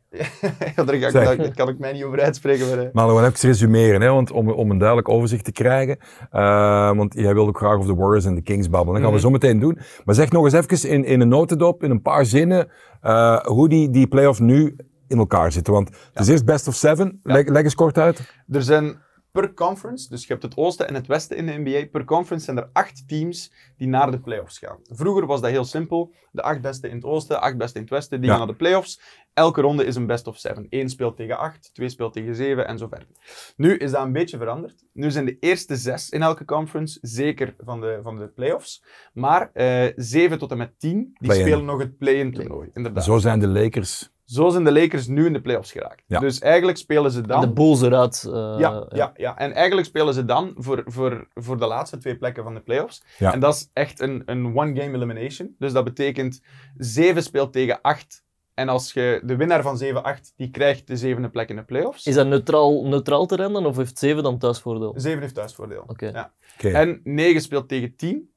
ja, 0.77 0.85
daar, 0.85 0.95
ga 0.97 1.07
ik- 1.07 1.11
Zeg. 1.11 1.13
daar- 1.25 1.37
daar 1.37 1.55
kan 1.55 1.69
ik 1.69 1.79
mij 1.79 1.93
niet 1.93 2.05
over 2.05 2.21
uitspreken. 2.21 2.69
Maar, 2.69 2.79
eh, 2.79 2.93
Maar 2.93 3.07
we 3.09 3.15
gaan 3.15 3.25
even 3.31 3.49
resumeren, 3.49 4.01
hè, 4.01 4.09
want 4.11 4.31
om, 4.31 4.51
om 4.51 4.71
een 4.71 4.79
duidelijk 4.79 5.09
overzicht 5.09 5.45
te 5.45 5.53
krijgen. 5.53 5.99
eh, 6.31 6.93
want 6.97 7.15
jij 7.15 7.35
wilde 7.35 7.49
ook 7.49 7.57
graag 7.59 7.75
over 7.77 7.95
de 7.95 8.01
Warriors 8.01 8.25
en 8.25 8.35
de 8.35 8.43
Kings 8.43 8.69
babbelen. 8.71 9.01
Dat 9.03 9.11
gaan 9.11 9.21
we 9.21 9.27
Mhm. 9.29 9.39
zo 9.41 9.49
meteen 9.49 9.61
doen. 9.61 9.79
Maar 10.05 10.15
zeg 10.15 10.31
nog 10.31 10.45
eens 10.45 10.53
even 10.67 10.89
in, 10.91 11.05
in 11.05 11.21
een 11.21 11.29
notendop, 11.29 11.83
in 11.83 11.91
een 11.91 12.03
paar 12.03 12.25
zinnen, 12.27 12.69
eh, 13.01 13.41
hoe 13.45 13.69
die, 13.69 13.91
die 13.91 14.07
playoff 14.07 14.41
nu 14.41 14.77
in 15.09 15.19
elkaar 15.19 15.53
zitten. 15.53 15.73
Want 15.73 15.89
het 16.13 16.23
is 16.23 16.29
eerst 16.29 16.45
best 16.45 16.69
of 16.69 16.75
seven. 16.75 17.21
Ja. 17.23 17.33
Leg, 17.33 17.49
leg 17.49 17.63
eens 17.63 17.75
kort 17.75 17.99
uit. 17.99 18.21
Er 18.49 18.63
zijn 18.63 19.03
per 19.35 19.55
conference, 19.55 20.09
dus 20.09 20.21
je 20.21 20.27
hebt 20.29 20.43
het 20.43 20.57
oosten 20.57 20.89
en 20.89 20.95
het 20.95 21.07
westen 21.07 21.37
in 21.37 21.47
de 21.47 21.53
NBA, 21.59 21.87
per 21.91 22.05
conference 22.05 22.45
zijn 22.45 22.57
er 22.57 22.69
acht 22.73 23.09
teams 23.09 23.53
die 23.77 23.89
naar 23.89 24.11
de 24.11 24.21
playoffs 24.21 24.59
gaan. 24.59 24.79
Vroeger 24.83 25.27
was 25.27 25.41
dat 25.41 25.51
heel 25.51 25.65
simpel. 25.65 26.13
De 26.33 26.43
acht 26.43 26.61
beste 26.61 26.89
in 26.89 26.95
het 26.97 27.05
oosten, 27.05 27.41
acht 27.41 27.57
beste 27.57 27.77
in 27.77 27.83
het 27.85 27.91
westen, 27.93 28.21
die 28.21 28.31
Ja. 28.31 28.37
gaan 28.37 28.47
naar 28.47 28.57
de 28.57 28.63
playoffs. 28.63 29.01
Elke 29.33 29.61
ronde 29.61 29.85
is 29.85 29.97
een 29.97 30.07
best 30.07 30.27
of 30.27 30.37
seven. 30.39 30.67
Eén 30.71 30.89
speelt 30.89 31.17
tegen 31.17 31.39
acht, 31.39 31.71
twee 31.73 31.89
speelt 31.89 32.13
tegen 32.13 32.35
zeven 32.35 32.67
en 32.67 32.79
zo 32.79 32.87
verder. 32.89 33.09
Nu 33.57 33.77
is 33.77 33.91
dat 33.91 34.03
een 34.05 34.13
beetje 34.13 34.39
veranderd. 34.39 34.85
Nu 34.93 35.11
zijn 35.11 35.25
de 35.25 35.37
eerste 35.41 35.77
zes 35.77 36.11
in 36.11 36.23
elke 36.23 36.45
conference 36.45 36.99
zeker 37.03 37.55
van 37.59 37.81
de, 37.81 38.01
van 38.03 38.17
de 38.19 38.29
playoffs. 38.29 38.85
Maar 39.13 39.51
eh 39.53 39.93
zeven 39.97 40.39
tot 40.39 40.51
en 40.51 40.59
met 40.59 40.79
tien, 40.79 41.17
die 41.19 41.33
spelen 41.33 41.65
nog 41.65 41.79
het 41.81 41.99
play-in 41.99 42.33
toernooi. 42.33 42.71
Inderdaad. 42.73 43.05
Zo 43.05 43.19
zijn 43.19 43.39
de 43.39 43.49
Lakers. 43.49 44.13
Zijn 44.35 44.65
de 44.65 44.73
Lakers 44.73 45.07
nu 45.07 45.27
in 45.27 45.33
de 45.33 45.41
playoffs 45.41 45.73
geraakt. 45.73 46.03
Ja. 46.07 46.19
Dus 46.19 46.39
eigenlijk 46.39 46.79
spelen 46.79 47.11
ze 47.11 47.21
dan... 47.21 47.41
De 47.41 47.53
Bulls 47.53 47.83
eruit. 47.83 48.25
eh, 48.27 48.55
Ja, 48.59 48.87
ja, 48.89 49.13
ja, 49.17 49.39
en 49.39 49.53
eigenlijk 49.53 49.87
spelen 49.87 50.15
ze 50.15 50.25
dan 50.25 50.53
voor, 50.57 50.83
voor, 50.87 51.29
voor 51.35 51.59
de 51.59 51.67
laatste 51.67 51.97
twee 51.99 52.17
plekken 52.17 52.43
van 52.45 52.55
de 52.55 52.61
playoffs. 52.61 53.03
Ja. 53.19 53.33
En 53.33 53.41
dat 53.41 53.55
is 53.55 53.71
echt 53.73 54.01
een, 54.01 54.23
een 54.27 54.45
one-game 54.47 54.95
elimination. 54.97 55.55
Dus 55.59 55.73
dat 55.73 55.85
betekent 55.85 56.41
7 56.77 57.23
speelt 57.23 57.53
tegen 57.53 57.81
8. 57.81 58.23
En 58.55 58.69
als 58.69 58.93
je 58.93 59.21
de 59.25 59.37
winnaar 59.37 59.63
van 59.63 59.81
7-8, 59.83 60.35
die 60.37 60.51
krijgt 60.51 60.87
de 60.87 60.97
zevende 60.97 61.29
plek 61.29 61.49
in 61.49 61.57
de 61.57 61.65
playoffs. 61.65 62.07
Is 62.07 62.15
dat 62.15 62.27
neutraal, 62.27 62.85
neutraal 62.87 63.27
terrein 63.27 63.53
dan, 63.53 63.67
of 63.67 63.77
heeft 63.77 63.99
7 63.99 64.23
dan 64.23 64.39
thuisvoordeel? 64.39 64.93
7 64.97 65.21
heeft 65.21 65.35
thuisvoordeel. 65.35 65.85
Oké. 65.87 66.07
Ja. 66.07 66.33
Oké. 66.57 66.69
En 66.69 67.01
9 67.05 67.41
speelt 67.41 67.69
tegen 67.69 67.97
10. 67.97 68.34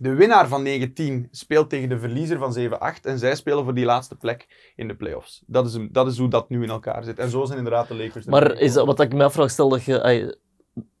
De 0.00 0.14
winnaar 0.14 0.48
van 0.48 0.62
19 0.62 1.28
speelt 1.30 1.70
tegen 1.70 1.88
de 1.88 1.98
verliezer 1.98 2.38
van 2.38 2.56
7-8 2.58 3.00
en 3.02 3.18
zij 3.18 3.34
spelen 3.34 3.64
voor 3.64 3.74
die 3.74 3.84
laatste 3.84 4.16
plek 4.16 4.72
in 4.76 4.88
de 4.88 4.94
playoffs. 4.96 5.42
Dat 5.46 5.66
is, 5.66 5.78
dat 5.90 6.06
is 6.06 6.18
hoe 6.18 6.28
dat 6.28 6.48
nu 6.48 6.62
in 6.62 6.70
elkaar 6.70 7.04
zit. 7.04 7.18
En 7.18 7.30
zo 7.30 7.44
zijn 7.44 7.58
inderdaad 7.58 7.88
de 7.88 7.94
Lakers. 7.96 8.26
Maar 8.26 8.52
is 8.58 8.72
dat, 8.72 8.86
wat 8.86 9.00
ik 9.00 9.12
me 9.12 9.24
afvraag, 9.24 9.50
stel 9.50 9.68
dat 9.68 9.84
je 9.84 10.36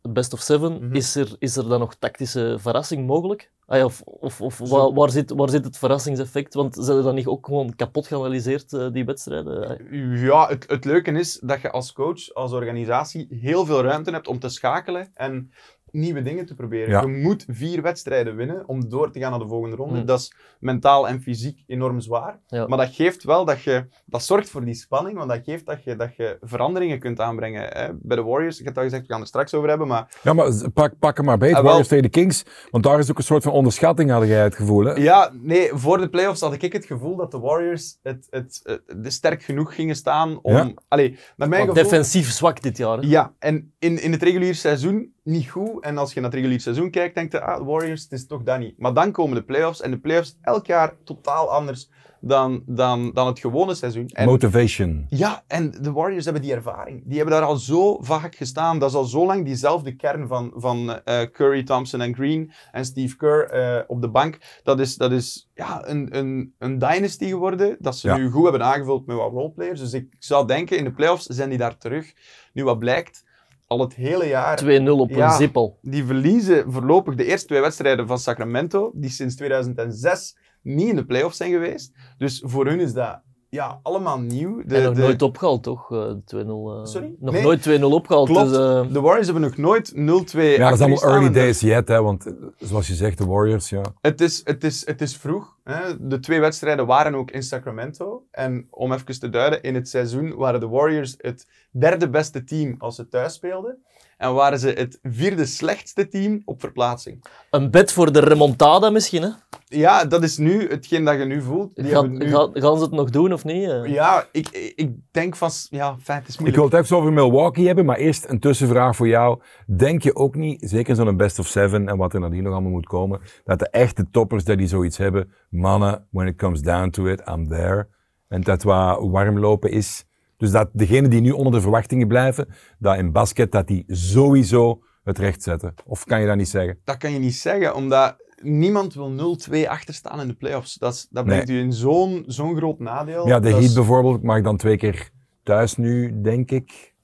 best 0.02 0.32
of 0.32 0.40
seven, 0.40 0.72
Mhm. 0.72 0.94
is, 0.94 1.14
er, 1.16 1.36
is 1.38 1.56
er 1.56 1.68
dan 1.68 1.78
nog 1.80 1.94
tactische 1.94 2.56
verrassing 2.58 3.06
mogelijk? 3.06 3.50
Of 3.66 4.00
of, 4.04 4.40
of 4.40 4.58
waar, 4.58 4.92
waar, 4.92 5.10
zit, 5.10 5.30
waar 5.30 5.48
zit 5.48 5.64
het 5.64 5.78
verrassingseffect? 5.78 6.54
Want 6.54 6.74
ze 6.74 6.82
hebben 6.84 7.04
dan 7.04 7.14
niet 7.14 7.26
ook 7.26 7.46
gewoon 7.46 7.74
kapot 7.76 8.06
geanalyseerd, 8.06 8.72
eh, 8.72 8.86
die 8.92 9.04
wedstrijden? 9.04 9.78
Ja, 10.20 10.48
het, 10.48 10.64
het 10.68 10.84
leuke 10.84 11.10
is 11.10 11.38
dat 11.42 11.60
je 11.60 11.70
als 11.70 11.92
coach, 11.92 12.34
als 12.34 12.52
organisatie, 12.52 13.26
heel 13.40 13.64
veel 13.66 13.82
ruimte 13.82 14.10
hebt 14.10 14.28
om 14.28 14.38
te 14.38 14.48
schakelen 14.48 15.10
en 15.14 15.52
nieuwe 15.90 16.22
dingen 16.22 16.46
te 16.46 16.54
proberen. 16.54 16.90
Ja. 16.90 17.00
Je 17.00 17.06
moet 17.06 17.44
vier 17.48 17.82
wedstrijden 17.82 18.36
winnen 18.36 18.68
om 18.68 18.88
door 18.88 19.10
te 19.10 19.18
gaan 19.18 19.30
naar 19.30 19.40
de 19.40 19.48
volgende 19.48 19.76
ronde. 19.76 19.96
Hmm. 19.96 20.06
Dat 20.06 20.18
is 20.18 20.34
mentaal 20.60 21.08
en 21.08 21.20
fysiek 21.20 21.62
enorm 21.66 22.00
zwaar. 22.00 22.38
Ja. 22.46 22.66
Maar 22.66 22.78
dat 22.78 22.94
geeft 22.94 23.24
wel 23.24 23.44
dat 23.44 23.62
je... 23.62 23.86
Dat 24.04 24.22
zorgt 24.22 24.50
voor 24.50 24.64
die 24.64 24.74
spanning, 24.74 25.16
want 25.16 25.30
dat 25.30 25.40
geeft 25.44 25.66
dat 25.66 25.84
je, 25.84 25.96
dat 25.96 26.16
je 26.16 26.38
veranderingen 26.40 26.98
kunt 26.98 27.20
aanbrengen. 27.20 27.68
Hè. 27.68 27.88
Bij 27.94 28.16
de 28.16 28.22
Warriors, 28.22 28.58
ik 28.58 28.64
heb 28.64 28.76
al 28.76 28.82
gezegd, 28.82 29.06
we 29.06 29.12
gaan 29.12 29.20
er 29.20 29.26
straks 29.26 29.54
over 29.54 29.68
hebben, 29.68 29.86
maar 29.86 30.18
Ja, 30.22 30.32
maar 30.32 30.70
pak, 30.74 30.98
pak 30.98 31.16
hem 31.16 31.26
maar 31.26 31.38
beet. 31.38 31.54
Ah. 31.54 31.62
Warriors 31.62 31.88
tegen 31.88 32.02
de 32.02 32.10
Kings. 32.10 32.44
Want 32.70 32.84
daar 32.84 32.98
is 32.98 33.10
ook 33.10 33.18
een 33.18 33.24
soort 33.24 33.42
van 33.42 33.52
onderschatting, 33.52 34.10
had 34.10 34.26
jij 34.26 34.42
het 34.42 34.54
gevoel. 34.54 34.84
Hè? 34.84 34.92
Ja, 34.92 35.30
nee, 35.42 35.70
voor 35.72 35.98
de 35.98 36.08
playoffs 36.08 36.40
had 36.40 36.52
ik 36.62 36.72
het 36.72 36.84
gevoel 36.84 37.16
dat 37.16 37.30
de 37.30 37.38
Warriors 37.38 37.98
het, 38.02 38.26
het, 38.30 38.62
sterk 39.02 39.42
genoeg 39.42 39.74
gingen 39.74 39.96
staan 39.96 40.38
om... 40.42 40.52
Ja. 40.52 40.72
Allee, 40.88 41.18
naar 41.36 41.48
mijn 41.48 41.66
Want 41.66 41.78
gevoel... 41.78 41.90
defensief 41.90 42.30
zwak 42.30 42.62
dit 42.62 42.76
jaar. 42.76 42.98
hè. 42.98 43.06
Ja, 43.06 43.32
en 43.38 43.72
in, 43.78 44.02
in 44.02 44.12
het 44.12 44.22
regulier 44.22 44.54
seizoen 44.54 45.12
niet 45.22 45.50
goed. 45.50 45.77
En 45.80 45.98
als 45.98 46.12
je 46.12 46.20
naar 46.20 46.30
het 46.30 46.38
regulier 46.38 46.60
seizoen 46.60 46.90
kijkt, 46.90 47.14
denk 47.14 47.32
je, 47.32 47.40
ah, 47.40 47.58
de 47.58 47.64
Warriors, 47.64 48.02
het 48.02 48.12
is 48.12 48.26
toch 48.26 48.42
dat 48.42 48.58
niet. 48.58 48.78
Maar 48.78 48.94
dan 48.94 49.12
komen 49.12 49.36
de 49.36 49.44
playoffs. 49.44 49.80
En 49.80 49.90
de 49.90 49.98
playoffs 49.98 50.38
elk 50.42 50.66
jaar 50.66 50.94
totaal 51.04 51.50
anders 51.50 51.90
dan, 52.20 52.62
dan, 52.66 53.10
dan 53.14 53.26
het 53.26 53.38
gewone 53.38 53.74
seizoen. 53.74 54.06
En, 54.08 54.26
Motivation. 54.26 55.06
ja, 55.08 55.44
en 55.46 55.70
de 55.80 55.92
Warriors 55.92 56.24
hebben 56.24 56.42
die 56.42 56.52
ervaring. 56.52 57.02
Die 57.04 57.16
hebben 57.16 57.34
daar 57.34 57.44
al 57.44 57.56
zo 57.56 58.02
vaak 58.02 58.34
gestaan. 58.34 58.78
Dat 58.78 58.88
is 58.90 58.96
al 58.96 59.04
zo 59.04 59.26
lang 59.26 59.44
diezelfde 59.44 59.96
kern 59.96 60.28
van, 60.28 60.52
van 60.54 61.00
eh, 61.04 61.20
Curry, 61.22 61.62
Thompson 61.64 62.00
en 62.00 62.14
Green 62.14 62.52
en 62.72 62.84
Steve 62.84 63.16
Kerr 63.16 63.50
eh, 63.50 63.84
op 63.86 64.00
de 64.00 64.08
bank. 64.08 64.38
Dat 64.62 64.80
is, 64.80 64.96
dat 64.96 65.12
is 65.12 65.50
ja, 65.54 65.88
een, 65.88 66.16
een, 66.16 66.54
een 66.58 66.78
dynasty 66.78 67.28
geworden. 67.28 67.76
Dat 67.78 67.96
ze 67.96 68.08
Ja. 68.08 68.16
nu 68.16 68.30
goed 68.30 68.42
hebben 68.42 68.62
aangevuld 68.64 69.06
met 69.06 69.16
wat 69.16 69.32
roleplayers. 69.32 69.80
Dus 69.80 69.92
ik 69.92 70.14
zou 70.18 70.46
denken, 70.46 70.78
in 70.78 70.84
de 70.84 70.92
playoffs 70.92 71.26
zijn 71.26 71.48
die 71.48 71.58
daar 71.58 71.78
terug. 71.78 72.12
Nu 72.52 72.64
wat 72.64 72.78
blijkt, 72.78 73.24
al 73.68 73.80
het 73.80 73.94
hele 73.94 74.26
jaar... 74.26 74.62
2-0 74.64 74.66
op 74.88 75.10
Ja. 75.10 75.26
een 75.26 75.36
zippel. 75.36 75.78
Die 75.82 76.04
verliezen 76.04 76.72
voorlopig 76.72 77.14
de 77.14 77.24
eerste 77.24 77.46
twee 77.46 77.60
wedstrijden 77.60 78.06
van 78.06 78.18
Sacramento, 78.18 78.92
die 78.94 79.10
sinds 79.10 79.36
2006 79.36 80.36
niet 80.62 80.88
in 80.88 80.96
de 80.96 81.04
playoffs 81.04 81.36
zijn 81.36 81.50
geweest. 81.50 81.92
Dus 82.18 82.42
voor 82.46 82.66
hun 82.66 82.80
is 82.80 82.92
dat 82.92 83.20
ja, 83.50 83.80
allemaal 83.82 84.18
nieuw. 84.18 84.62
De, 84.66 84.76
en 84.76 84.82
nog 84.82 84.94
de- 84.94 85.00
nooit 85.00 85.22
opgehaald, 85.22 85.62
toch? 85.62 85.92
Eh, 85.92 86.10
2-0. 86.24 86.74
eh, 86.74 86.84
Sorry? 86.84 87.14
Nog 87.20 87.34
Nee. 87.34 87.42
nooit 87.42 87.62
2-0 87.62 87.92
opgehaald. 87.92 88.28
Klopt. 88.28 88.48
Dus, 88.48 88.58
eh, 88.58 88.92
De 88.92 89.00
Warriors 89.00 89.26
hebben 89.26 89.44
nog 89.44 89.56
nooit 89.56 89.92
0-2 89.94 90.42
Ja, 90.58 90.68
dat 90.70 90.78
is 90.78 90.84
allemaal 90.84 91.02
early 91.14 91.30
days 91.32 91.60
yet, 91.60 91.88
hè, 91.88 92.02
want 92.02 92.26
eh, 92.26 92.32
zoals 92.58 92.86
je 92.86 92.94
zegt, 92.94 93.18
de 93.18 93.26
Warriors, 93.26 93.68
ja. 93.68 93.82
Het 94.00 94.20
is, 94.20 94.40
het 94.44 94.64
is, 94.64 94.86
het 94.86 95.00
is 95.00 95.16
vroeg. 95.16 95.56
Hè. 95.64 96.08
De 96.08 96.20
twee 96.20 96.40
wedstrijden 96.40 96.86
waren 96.86 97.14
ook 97.14 97.30
in 97.30 97.42
Sacramento. 97.42 98.22
En 98.30 98.66
om 98.70 98.92
even 98.92 99.20
te 99.20 99.28
duiden, 99.28 99.62
in 99.62 99.74
het 99.74 99.88
seizoen 99.88 100.34
waren 100.36 100.60
de 100.60 100.68
Warriors 100.68 101.14
het 101.18 101.46
derde 101.70 102.08
beste 102.10 102.44
team 102.44 102.74
als 102.78 102.94
ze 102.96 103.08
thuis 103.08 103.34
speelden. 103.34 103.82
En 104.18 104.34
waren 104.34 104.58
ze 104.58 104.68
het 104.68 104.98
vierde 105.02 105.46
slechtste 105.46 106.08
team 106.08 106.42
op 106.44 106.60
verplaatsing. 106.60 107.24
een 107.50 107.70
bed 107.70 107.92
voor 107.92 108.12
de 108.12 108.20
remontada 108.20 108.90
misschien, 108.90 109.22
hè? 109.22 109.28
Ja, 109.64 110.04
dat 110.04 110.22
is 110.22 110.36
nu 110.36 110.68
hetgeen 110.68 111.04
dat 111.04 111.18
je 111.18 111.24
nu 111.24 111.42
voelt. 111.42 111.74
Die 111.76 111.84
Gaat, 111.84 112.02
hebben 112.02 112.18
nu- 112.18 112.60
gaan 112.60 112.76
ze 112.76 112.82
het 112.82 112.90
nog 112.92 113.10
doen 113.10 113.32
of 113.32 113.44
niet? 113.44 113.68
eh? 113.68 113.84
Ja, 113.84 114.26
ik, 114.32 114.72
ik 114.76 114.90
denk 115.10 115.36
van... 115.36 115.50
Ja, 115.70 115.96
fijn, 116.02 116.18
het 116.18 116.28
is 116.28 116.34
Ik 116.34 116.40
moeilijk. 116.40 116.62
wil 116.70 116.78
het 116.78 116.84
even 116.84 116.96
over 116.96 117.12
Milwaukee 117.12 117.66
hebben, 117.66 117.84
maar 117.84 117.96
eerst 117.96 118.28
een 118.28 118.40
tussenvraag 118.40 118.96
voor 118.96 119.08
jou. 119.08 119.40
Denk 119.76 120.02
je 120.02 120.14
ook 120.16 120.34
niet, 120.34 120.62
zeker 120.70 120.94
zo'n 120.96 121.16
best 121.16 121.38
of 121.38 121.46
seven 121.46 121.88
en 121.88 121.96
wat 121.96 122.14
er 122.14 122.20
nadien 122.20 122.42
nog 122.42 122.52
allemaal 122.52 122.70
moet 122.70 122.86
komen, 122.86 123.20
dat 123.44 123.58
de 123.58 123.68
echte 123.70 124.06
toppers 124.10 124.44
dat 124.44 124.58
die 124.58 124.66
zoiets 124.68 124.96
hebben, 124.96 125.32
mannen, 125.50 126.06
when 126.10 126.26
it 126.26 126.36
comes 126.36 126.60
down 126.62 126.90
to 126.90 127.06
it, 127.06 127.22
I'm 127.28 127.48
there. 127.48 127.88
En 128.28 128.40
dat 128.40 128.62
wat 128.62 128.98
warm 129.10 129.38
lopen 129.38 129.70
is. 129.70 130.04
Dus 130.38 130.50
dat 130.50 130.68
degenen 130.72 131.10
die 131.10 131.20
nu 131.20 131.30
onder 131.30 131.52
de 131.52 131.60
verwachtingen 131.60 132.08
blijven, 132.08 132.48
dat 132.78 132.96
in 132.96 133.12
basket, 133.12 133.52
dat 133.52 133.66
die 133.66 133.84
sowieso 133.86 134.82
het 135.04 135.18
recht 135.18 135.42
zetten. 135.42 135.74
Of 135.86 136.04
kan 136.04 136.20
je 136.20 136.26
dat 136.26 136.36
niet 136.36 136.48
zeggen? 136.48 136.78
Dat 136.84 136.96
kan 136.96 137.12
je 137.12 137.18
niet 137.18 137.34
zeggen, 137.34 137.74
omdat 137.74 138.16
niemand 138.42 138.94
wil 138.94 139.36
0-2 139.50 139.68
achterstaan 139.68 140.20
in 140.20 140.28
de 140.28 140.34
playoffs. 140.34 140.74
Dat, 140.74 140.94
is, 140.94 141.06
dat 141.10 141.24
brengt 141.24 141.48
u 141.48 141.58
in 141.58 141.72
zo'n 141.72 142.24
zo'n 142.26 142.56
groot 142.56 142.78
nadeel. 142.78 143.26
Ja, 143.28 143.40
de 143.40 143.48
Dat 143.50 143.58
is- 143.58 143.64
Heat 143.64 143.74
bijvoorbeeld 143.76 144.22
mag 144.22 144.42
dan 144.42 144.56
twee 144.56 144.76
keer 144.76 145.10
thuis 145.42 145.76
nu, 145.76 146.20
denk 146.20 146.50
ik. 146.50 146.94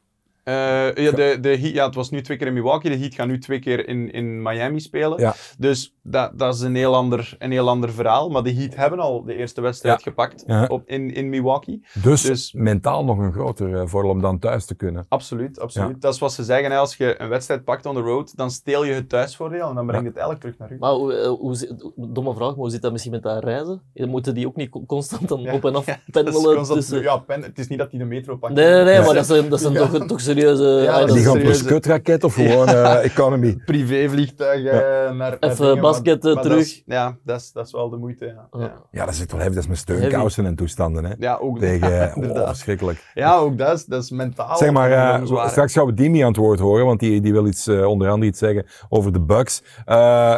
Eh, 0.44 0.54
ja, 0.94 1.10
de, 1.10 1.38
de 1.40 1.48
Heat, 1.48 1.72
ja, 1.74 1.86
het 1.86 1.94
was 1.94 2.10
nu 2.10 2.22
twee 2.22 2.36
keer 2.36 2.46
in 2.46 2.52
Milwaukee. 2.52 2.90
De 2.90 2.98
Heat 2.98 3.14
gaan 3.14 3.28
nu 3.28 3.38
twee 3.38 3.58
keer 3.58 3.88
in, 3.88 4.10
in 4.12 4.42
Miami 4.42 4.80
spelen. 4.80 5.20
Ja. 5.20 5.34
Dus 5.58 5.94
dat, 6.02 6.38
dat 6.38 6.54
is 6.54 6.60
een 6.60 6.74
heel, 6.74 6.94
ander, 6.94 7.36
een 7.38 7.50
heel 7.50 7.68
ander 7.68 7.92
verhaal. 7.92 8.28
Maar 8.30 8.42
de 8.42 8.54
Heat 8.54 8.74
hebben 8.76 8.98
al 8.98 9.24
de 9.24 9.34
eerste 9.36 9.60
wedstrijd 9.60 9.98
Ja. 9.98 10.02
gepakt 10.04 10.44
Ja. 10.46 10.64
op, 10.66 10.82
in, 10.88 11.14
in 11.14 11.28
Milwaukee. 11.28 11.80
Dus, 12.02 12.22
Dus- 12.22 12.52
mentaal 12.52 13.04
nog 13.04 13.18
een 13.18 13.32
groter 13.32 13.74
eh, 13.74 13.82
voordeel 13.86 14.10
om 14.10 14.20
dan 14.20 14.38
thuis 14.38 14.64
te 14.64 14.74
kunnen. 14.74 15.06
Absoluut, 15.08 15.60
absoluut. 15.60 15.88
Ja. 15.90 15.96
Dat 16.00 16.14
is 16.14 16.20
wat 16.20 16.32
ze 16.32 16.44
zeggen. 16.44 16.70
Hè. 16.70 16.76
Als 16.76 16.96
je 16.96 17.20
een 17.20 17.28
wedstrijd 17.28 17.64
pakt 17.64 17.86
on 17.86 17.94
the 17.94 18.00
road, 18.00 18.36
dan 18.36 18.50
steel 18.50 18.84
je 18.84 18.92
het 18.92 19.08
thuisvoordeel 19.08 19.68
en 19.68 19.74
dan 19.74 19.86
brengt 19.86 20.06
het 20.06 20.16
eigenlijk 20.16 20.40
terug 20.44 20.58
naar 20.58 20.72
u. 20.72 20.76
Maar 20.78 20.92
hoe, 20.92 21.14
eh, 21.14 21.28
hoe 21.28 22.12
domme 22.12 22.34
vraag, 22.34 22.48
maar 22.48 22.54
hoe 22.56 22.70
zit 22.70 22.82
dat 22.82 22.90
misschien 22.92 23.12
met 23.12 23.22
dat 23.22 23.44
reizen? 23.44 23.82
Moeten 23.94 24.34
die 24.34 24.46
ook 24.46 24.56
niet 24.56 24.70
co- 24.70 24.84
constant 24.86 25.28
dan 25.28 25.40
Ja, 25.40 25.52
op 25.54 25.64
en 25.64 25.74
af 25.74 25.84
pendelen? 26.10 26.54
constant- 26.54 26.78
tussen- 26.78 27.02
ja, 27.02 27.16
pen, 27.16 27.42
het 27.42 27.58
is 27.58 27.68
niet 27.68 27.78
dat 27.78 27.90
hij 27.90 27.98
de 27.98 28.04
metro 28.06 28.36
pakt. 28.36 28.54
Nee, 28.54 28.84
nee, 28.84 29.00
maar 29.00 29.14
dat 29.14 29.26
zijn, 29.26 29.48
dat 29.48 29.60
zijn 29.60 29.72
Ja. 29.72 29.86
toch, 29.88 30.06
toch 30.06 30.20
serieuze... 30.34 30.64
Ja, 30.64 30.98
dat 30.98 31.00
dat 31.00 31.08
die 31.08 31.18
is 31.18 31.24
gaan 31.24 31.32
per 31.32 31.40
serieus, 31.40 31.60
hè. 31.60 31.66
skutraket 31.66 32.24
of 32.24 32.34
gewoon 32.34 32.68
eh, 32.68 33.04
economy? 33.04 33.56
Privévliegtuigen 33.64 34.72
naar, 34.72 35.14
naar 35.16 35.36
Even 35.40 35.56
dingen, 35.56 35.72
maar- 35.72 35.80
basket, 35.82 36.18
eh, 36.18 36.24
maar 36.24 36.34
dat 36.34 36.42
terug. 36.42 36.58
is- 36.60 36.82
ja, 36.86 37.16
dat 37.24 37.40
is, 37.40 37.52
dat 37.52 37.66
is 37.66 37.72
wel 37.72 37.88
de 37.90 37.96
moeite. 37.96 38.24
Ja, 38.24 38.48
Ja. 38.58 38.64
ja. 38.64 38.72
Ja, 38.90 39.04
dat 39.04 39.14
zit 39.14 39.30
wel 39.30 39.40
heavy. 39.40 39.54
Dat 39.54 39.62
is 39.64 39.68
met 39.68 39.78
steunkousen 39.78 40.46
en 40.46 40.54
toestanden. 40.56 41.04
Hè? 41.04 41.12
ja 41.18 41.36
ook 41.40 41.58
Tegen, 41.58 42.12
oh, 42.30 42.46
verschrikkelijk. 42.46 43.10
Ja, 43.14 43.36
ook 43.36 43.58
dat 43.58 43.78
is, 43.78 43.84
dat 43.84 44.02
is 44.02 44.10
mentaal. 44.10 44.56
Zeg 44.56 44.70
maar, 44.70 44.90
eh, 44.90 45.48
straks 45.48 45.72
gaan 45.72 45.86
we 45.86 45.94
Dimi 45.94 46.20
aan 46.20 46.28
het 46.28 46.36
woord 46.36 46.58
horen, 46.60 46.86
want 46.86 47.00
die, 47.00 47.20
die 47.20 47.32
wil 47.32 47.46
iets, 47.46 47.66
eh, 47.66 47.86
onder 47.86 48.08
andere 48.08 48.30
iets 48.30 48.38
zeggen 48.38 48.66
over 48.88 49.12
de 49.12 49.20
Bucks. 49.20 49.62
Eh 49.84 50.36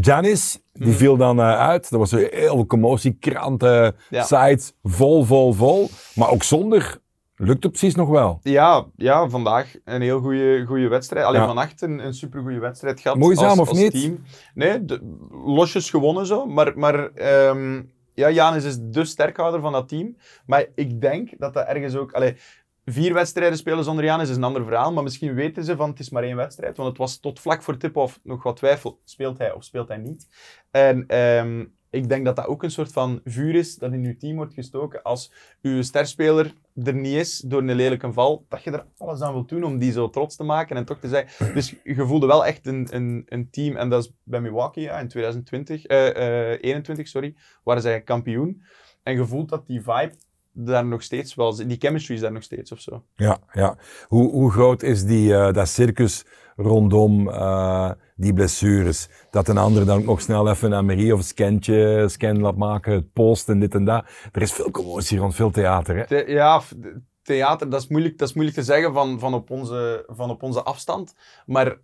Janis, 0.00 0.60
die 0.72 0.86
Mhm. 0.88 0.96
viel 0.96 1.16
dan 1.16 1.38
eh, 1.40 1.58
uit. 1.58 1.90
Er 1.90 1.98
was 1.98 2.12
een 2.12 2.28
heel 2.32 2.54
veel 2.54 2.66
commotie, 2.66 3.16
kranten, 3.20 3.94
Ja. 4.10 4.22
sites, 4.22 4.72
vol, 4.82 5.24
vol, 5.24 5.52
vol. 5.52 5.88
Maar 6.14 6.30
ook 6.30 6.42
zonder, 6.42 6.98
lukt 7.36 7.62
het 7.62 7.72
precies 7.72 7.94
nog 7.94 8.08
wel. 8.08 8.38
Ja, 8.42 8.86
ja, 8.96 9.28
vandaag 9.28 9.74
een 9.84 10.00
heel 10.02 10.20
goede 10.66 10.88
wedstrijd. 10.88 11.26
Alleen 11.26 11.40
Ja. 11.40 11.46
vannacht 11.46 11.82
een, 11.82 11.98
een 11.98 12.14
supergoeie 12.14 12.58
wedstrijd 12.60 13.00
gehad. 13.00 13.16
Moeizaam 13.16 13.58
als, 13.58 13.58
of 13.58 13.72
niet? 13.72 13.90
Team. 13.92 14.22
Nee, 14.54 14.84
de- 14.84 15.16
losjes 15.44 15.90
gewonnen 15.90 16.26
zo. 16.26 16.46
Maar, 16.46 16.78
maar 16.78 17.12
ehm, 17.12 17.82
ja, 18.14 18.30
Janis 18.30 18.64
is 18.64 18.76
de 18.80 19.04
sterkhouder 19.04 19.60
van 19.60 19.72
dat 19.72 19.88
team. 19.88 20.16
Maar 20.46 20.66
ik 20.74 21.00
denk 21.00 21.30
dat 21.38 21.54
dat 21.54 21.66
ergens 21.66 21.96
ook... 21.96 22.12
Allee, 22.12 22.36
vier 22.84 23.14
wedstrijden 23.14 23.58
spelen 23.58 23.84
zonder 23.84 24.04
Janis 24.04 24.28
is 24.28 24.36
een 24.36 24.44
ander 24.44 24.64
verhaal. 24.64 24.92
Maar 24.92 25.02
misschien 25.02 25.34
weten 25.34 25.64
ze 25.64 25.76
van 25.76 25.90
het 25.90 25.98
is 25.98 26.10
maar 26.10 26.22
één 26.22 26.36
wedstrijd. 26.36 26.76
Want 26.76 26.88
het 26.88 26.98
was 26.98 27.18
tot 27.18 27.40
vlak 27.40 27.62
voor 27.62 27.76
tip-off 27.76 28.20
nog 28.22 28.42
wat 28.42 28.56
twijfel. 28.56 29.00
Speelt 29.04 29.38
hij 29.38 29.52
of 29.52 29.64
speelt 29.64 29.88
hij 29.88 29.96
niet? 29.96 30.26
En 30.70 31.04
ehm, 31.06 31.64
ik 31.96 32.08
denk 32.08 32.24
dat 32.24 32.36
dat 32.36 32.46
ook 32.46 32.62
een 32.62 32.70
soort 32.70 32.92
van 32.92 33.20
vuur 33.24 33.54
is 33.54 33.76
dat 33.76 33.92
in 33.92 34.04
uw 34.04 34.16
team 34.16 34.36
wordt 34.36 34.54
gestoken. 34.54 35.02
Als 35.02 35.32
uw 35.62 35.82
sterspeler 35.82 36.54
er 36.84 36.94
niet 36.94 37.14
is 37.14 37.38
door 37.38 37.60
een 37.60 37.74
lelijke 37.74 38.12
val, 38.12 38.44
dat 38.48 38.62
je 38.62 38.70
er 38.70 38.86
alles 38.98 39.20
aan 39.20 39.32
wilt 39.32 39.48
doen 39.48 39.64
om 39.64 39.78
die 39.78 39.92
zo 39.92 40.10
trots 40.10 40.36
te 40.36 40.44
maken 40.44 40.76
en 40.76 40.84
toch 40.84 40.98
te 40.98 41.08
zeggen. 41.08 41.54
Dus 41.54 41.74
je 41.84 42.06
voelde 42.06 42.26
wel 42.26 42.46
echt 42.46 42.66
een, 42.66 42.88
een, 42.90 43.22
een 43.28 43.50
team, 43.50 43.76
en 43.76 43.88
dat 43.88 44.04
is 44.04 44.12
bij 44.22 44.40
Milwaukee 44.40 44.84
ja, 44.84 44.98
in 44.98 45.08
2020, 45.08 45.84
eh, 45.84 46.52
eh, 46.52 46.58
21, 46.60 47.08
sorry, 47.08 47.34
waren 47.64 47.82
zij 47.82 48.00
kampioen. 48.00 48.62
En 49.02 49.14
je 49.14 49.26
voelt 49.26 49.48
dat 49.48 49.66
die 49.66 49.80
vibe 49.80 50.14
daar 50.52 50.86
nog 50.86 51.02
steeds 51.02 51.34
wel, 51.34 51.56
die 51.56 51.76
chemistry 51.78 52.14
is 52.14 52.20
daar 52.20 52.32
nog 52.32 52.42
steeds 52.42 52.72
of 52.72 52.80
zo. 52.80 53.04
Ja, 53.14 53.38
ja. 53.52 53.76
Hoe, 54.08 54.30
hoe 54.30 54.50
groot 54.50 54.82
is 54.82 55.04
die, 55.04 55.34
eh, 55.34 55.52
dat 55.52 55.68
circus 55.68 56.24
rondom 56.56 57.28
eh, 57.28 57.90
die 58.16 58.32
blessures? 58.32 59.08
Dat 59.30 59.48
een 59.48 59.58
ander 59.58 59.86
dan 59.86 59.98
ook 59.98 60.04
nog 60.04 60.20
snel 60.20 60.48
even 60.48 60.72
een 60.72 60.86
Marie 60.86 61.12
of 61.12 61.18
een 61.18 61.24
scantje, 61.24 62.08
scan 62.08 62.40
laat 62.40 62.56
maken, 62.56 62.92
het 62.92 63.12
post 63.12 63.48
en 63.48 63.60
dit 63.60 63.74
en 63.74 63.84
dat. 63.84 64.04
Er 64.32 64.42
is 64.42 64.52
veel 64.52 64.70
commotie 64.70 65.18
rond, 65.18 65.34
veel 65.34 65.50
theater. 65.50 66.06
Hè? 66.08 66.16
Ja, 66.16 66.62
theater, 67.22 67.70
dat 67.70 67.80
is 67.80 67.88
moeilijk, 67.88 68.18
dat 68.18 68.28
is 68.28 68.34
moeilijk 68.34 68.58
te 68.58 68.64
zeggen 68.64 68.92
van, 68.92 69.18
van, 69.18 69.34
op 69.34 69.50
onze, 69.50 70.04
van 70.06 70.30
op 70.30 70.42
onze 70.42 70.62
afstand. 70.62 71.14
Maar 71.46 71.76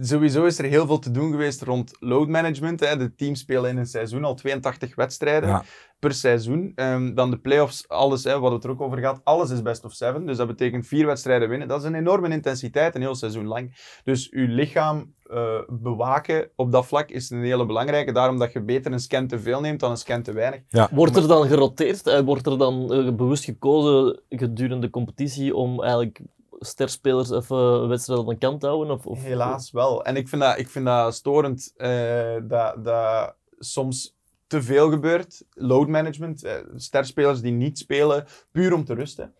sowieso 0.00 0.44
is 0.44 0.58
er 0.58 0.64
heel 0.64 0.86
veel 0.86 0.98
te 0.98 1.10
doen 1.10 1.30
geweest 1.30 1.62
rond 1.62 1.96
load 2.00 2.28
management. 2.28 2.80
Hè. 2.80 2.96
De 2.96 3.14
teams 3.14 3.40
spelen 3.40 3.70
in 3.70 3.76
een 3.76 3.86
seizoen 3.86 4.24
al 4.24 4.34
82 4.34 4.94
wedstrijden 4.94 5.48
Ja. 5.48 5.64
per 5.98 6.14
seizoen. 6.14 6.72
Ehm, 6.74 7.14
dan 7.14 7.30
de 7.30 7.38
playoffs, 7.38 7.88
alles, 7.88 8.24
hè, 8.24 8.38
wat 8.38 8.52
het 8.52 8.64
er 8.64 8.70
ook 8.70 8.80
over 8.80 8.98
gaat, 8.98 9.20
alles 9.24 9.50
is 9.50 9.62
best 9.62 9.84
of 9.84 9.92
seven. 9.92 10.26
Dus 10.26 10.36
dat 10.36 10.46
betekent 10.46 10.86
vier 10.86 11.06
wedstrijden 11.06 11.48
winnen. 11.48 11.68
Dat 11.68 11.80
is 11.80 11.86
een 11.86 11.94
enorme 11.94 12.28
intensiteit, 12.28 12.94
een 12.94 13.00
heel 13.00 13.14
seizoen 13.14 13.46
lang. 13.46 13.74
Dus 14.04 14.28
je 14.30 14.48
lichaam 14.48 15.14
eh, 15.30 15.58
bewaken 15.68 16.50
op 16.56 16.72
dat 16.72 16.86
vlak 16.86 17.10
is 17.10 17.30
een 17.30 17.42
hele 17.42 17.66
belangrijke. 17.66 18.12
Daarom 18.12 18.38
dat 18.38 18.52
je 18.52 18.60
beter 18.62 18.92
een 18.92 19.00
scan 19.00 19.26
te 19.26 19.38
veel 19.40 19.60
neemt 19.60 19.80
dan 19.80 19.90
een 19.90 19.96
scan 19.96 20.22
te 20.22 20.32
weinig. 20.32 20.60
Wordt 20.90 21.16
er 21.16 21.28
dan 21.28 21.46
geroteerd? 21.46 22.06
Eh, 22.06 22.20
Wordt 22.20 22.46
er 22.46 22.58
dan 22.58 22.92
eh, 22.92 23.14
bewust 23.14 23.44
gekozen 23.44 24.20
gedurende 24.28 24.86
de 24.86 24.92
competitie 24.92 25.54
om 25.54 25.82
eigenlijk 25.82 26.20
sterspelers 26.58 27.30
even 27.30 27.56
een 27.56 27.88
wedstrijd 27.88 28.20
aan 28.20 28.26
de 28.26 28.38
kant 28.38 28.62
houden? 28.62 28.94
Of, 28.94 29.06
of, 29.06 29.22
Helaas 29.22 29.70
wel. 29.70 30.04
En 30.04 30.16
ik 30.16 30.28
vind 30.28 30.42
dat, 30.42 30.58
ik 30.58 30.68
vind 30.68 30.84
dat 30.84 31.14
storend 31.14 31.72
eh, 31.76 32.36
dat, 32.42 32.84
dat 32.84 33.34
soms 33.58 34.16
te 34.46 34.62
veel 34.62 34.90
gebeurt. 34.90 35.44
Load 35.50 35.88
management, 35.88 36.44
eh, 36.44 36.54
sterspelers 36.74 37.40
die 37.40 37.52
niet 37.52 37.78
spelen, 37.78 38.24
puur 38.52 38.72
om 38.74 38.84
te 38.84 38.94
rusten. 38.94 39.34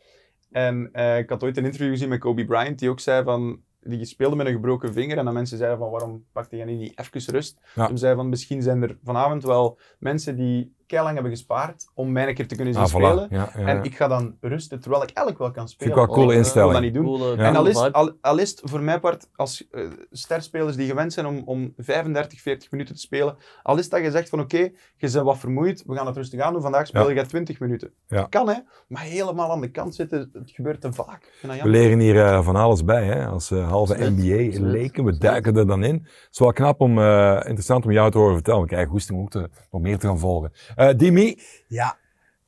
En 0.50 0.88
eh, 0.92 1.18
ik 1.18 1.30
had 1.30 1.42
ooit 1.42 1.56
een 1.56 1.64
interview 1.64 1.90
gezien 1.90 2.08
met 2.08 2.20
Kobe 2.20 2.44
Bryant, 2.44 2.78
die 2.78 2.90
ook 2.90 3.00
zei 3.00 3.24
van... 3.24 3.64
Die 3.80 4.04
speelde 4.04 4.36
met 4.36 4.46
een 4.46 4.52
gebroken 4.52 4.92
vinger 4.92 5.18
en 5.18 5.24
dan 5.24 5.34
mensen 5.34 5.58
zeiden 5.58 5.78
van 5.78 5.90
waarom 5.90 6.24
pakte 6.32 6.56
je 6.56 6.64
niet 6.64 6.98
even 6.98 7.32
rust? 7.32 7.58
Ja. 7.74 7.86
Toen 7.86 7.98
zei 7.98 8.14
van 8.14 8.28
misschien 8.28 8.62
zijn 8.62 8.82
er 8.82 8.98
vanavond 9.04 9.44
wel 9.44 9.78
mensen 9.98 10.36
die 10.36 10.74
lang 10.88 11.12
hebben 11.14 11.30
gespaard 11.32 11.86
om 11.94 12.12
mij 12.12 12.28
een 12.28 12.34
keer 12.34 12.48
te 12.48 12.54
kunnen 12.56 12.74
zien 12.74 12.82
Ah, 12.82 12.88
voilà. 12.88 12.92
spelen. 12.94 13.26
Ja, 13.30 13.50
ja, 13.56 13.66
En 13.66 13.82
ik 13.84 13.96
ga 13.96 14.08
dan 14.08 14.36
rusten 14.40 14.80
terwijl 14.80 15.02
ik 15.02 15.08
eigenlijk 15.10 15.38
wel 15.38 15.50
kan 15.50 15.68
spelen. 15.68 15.92
ik 15.92 15.98
wel 15.98 16.06
coole 16.06 16.34
instelling. 16.34 16.72
dat 16.72 16.82
niet 16.82 16.94
doen. 16.94 17.04
Coole- 17.04 17.36
Ja. 17.36 17.42
En 17.42 17.56
al 17.56 17.66
is, 17.66 17.76
al, 17.76 18.12
al 18.20 18.38
is 18.38 18.50
het 18.50 18.60
voor 18.64 18.80
mijn 18.80 19.00
part, 19.00 19.28
als 19.36 19.68
eh, 19.70 19.82
sterspelers 20.10 20.76
die 20.76 20.86
gewend 20.88 21.12
zijn 21.12 21.26
om, 21.26 21.42
om 21.44 21.72
35, 21.76 22.40
40 22.40 22.70
minuten 22.70 22.94
te 22.94 23.00
spelen, 23.00 23.36
al 23.62 23.78
is 23.78 23.88
dat 23.88 24.00
je 24.02 24.10
zegt 24.10 24.28
van 24.28 24.40
oké, 24.40 24.58
je 24.58 24.72
bent 24.96 25.14
wat 25.14 25.38
vermoeid, 25.38 25.82
we 25.86 25.94
gaan 25.96 26.06
het 26.06 26.16
rustig 26.16 26.40
aan 26.40 26.52
doen, 26.52 26.62
vandaag 26.62 26.86
speel 26.86 27.10
Ja. 27.10 27.20
je 27.20 27.26
20 27.26 27.60
minuten. 27.60 27.90
Ja. 28.06 28.22
Kan 28.22 28.48
hè, 28.48 28.54
maar 28.88 29.02
helemaal 29.02 29.50
aan 29.50 29.60
de 29.60 29.70
kant 29.70 29.94
zitten, 29.94 30.30
het 30.32 30.50
gebeurt 30.50 30.80
te 30.80 30.92
vaak. 30.92 31.32
Vind 31.38 31.52
dat 31.52 31.62
We 31.62 31.68
leren 31.68 31.98
hier 31.98 32.24
eh, 32.24 32.42
van 32.42 32.56
alles 32.56 32.84
bij, 32.84 33.04
hè? 33.04 33.26
als 33.26 33.50
eh, 33.50 33.68
halve 33.68 33.94
NBA 34.10 34.66
leken. 34.66 35.04
We 35.04 35.18
duiken 35.18 35.56
er 35.56 35.66
dan 35.66 35.84
in. 35.84 35.94
Het 35.94 36.28
is 36.30 36.38
wel 36.38 36.52
knap 36.52 36.80
om, 36.80 36.98
eh, 36.98 37.36
interessant 37.44 37.84
om 37.84 37.92
jou 37.92 38.10
te 38.10 38.18
horen 38.18 38.34
vertellen. 38.34 38.62
Ik 38.62 38.66
krijg 38.68 38.88
goesting 38.88 39.18
om 39.18 39.24
ook 39.24 39.30
te, 39.30 39.48
nog 39.70 39.82
meer 39.82 39.98
te 39.98 40.06
gaan 40.06 40.18
volgen. 40.18 40.52
Eh 40.76 40.96
Dimi, 40.96 41.40
Ja, 41.66 41.96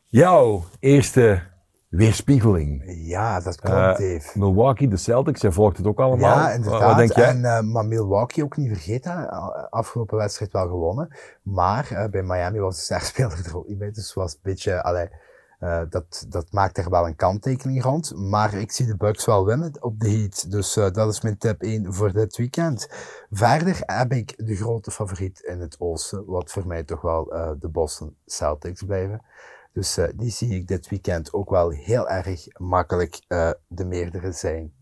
jouw 0.06 0.64
eerste 0.80 1.42
weerspiegeling. 1.88 2.82
ja, 2.86 3.40
dat 3.40 3.60
klopt, 3.60 3.76
Eh, 3.76 3.86
Dave. 3.86 4.38
Milwaukee, 4.38 4.88
de 4.88 4.96
Celtics, 4.96 5.40
jij 5.40 5.50
volgt 5.52 5.76
het 5.76 5.86
ook 5.86 6.00
allemaal. 6.00 6.38
Ja, 6.38 6.50
inderdaad. 6.52 6.82
Wat 6.82 6.96
denk 6.96 7.12
jij? 7.12 7.28
En, 7.28 7.44
eh, 7.44 7.60
maar 7.60 7.84
Milwaukee 7.86 8.44
ook 8.44 8.56
niet 8.56 8.68
vergeten. 8.72 9.28
Afgelopen 9.70 10.16
wedstrijd 10.16 10.52
wel 10.52 10.66
gewonnen. 10.68 11.16
Maar 11.42 11.90
eh, 11.90 12.10
bij 12.10 12.22
Miami 12.22 12.58
was 12.58 12.76
de 12.76 12.82
sterspeler 12.82 13.46
er 13.46 13.56
ook 13.56 13.68
niet 13.68 13.78
bij. 13.78 13.90
Dus 13.92 14.04
het 14.06 14.14
was 14.14 14.32
een 14.32 14.38
beetje... 14.42 14.82
allee, 14.82 15.08
eh, 15.58 15.82
dat, 15.88 16.26
dat 16.28 16.52
maakt 16.52 16.78
er 16.78 16.90
wel 16.90 17.06
een 17.06 17.16
kanttekening 17.16 17.82
rond. 17.82 18.14
Maar 18.16 18.54
ik 18.54 18.70
zie 18.70 18.86
de 18.86 18.96
Bucks 18.96 19.24
wel 19.24 19.44
winnen 19.44 19.82
op 19.82 20.00
de 20.00 20.10
Heat. 20.10 20.50
Dus 20.50 20.76
eh, 20.76 20.90
dat 20.90 21.12
is 21.12 21.20
mijn 21.20 21.38
tip 21.38 21.62
1 21.62 21.94
voor 21.94 22.12
dit 22.12 22.36
weekend. 22.36 22.88
Verder 23.30 23.80
heb 23.80 24.12
ik 24.12 24.46
de 24.46 24.56
grote 24.56 24.90
favoriet 24.90 25.40
in 25.40 25.60
het 25.60 25.80
oosten. 25.80 26.24
Wat 26.26 26.50
voor 26.50 26.66
mij 26.66 26.84
toch 26.84 27.00
wel 27.00 27.32
eh, 27.32 27.50
de 27.58 27.68
Boston 27.68 28.16
Celtics 28.26 28.82
blijven. 28.82 29.24
Dus 29.72 29.98
die 30.14 30.30
zie 30.30 30.54
ik 30.54 30.66
dit 30.66 30.88
weekend 30.88 31.32
ook 31.32 31.50
wel 31.50 31.70
heel 31.70 32.08
erg 32.08 32.46
makkelijk 32.56 33.20
de 33.66 33.84
meerdere 33.84 34.32
zijn. 34.32 34.72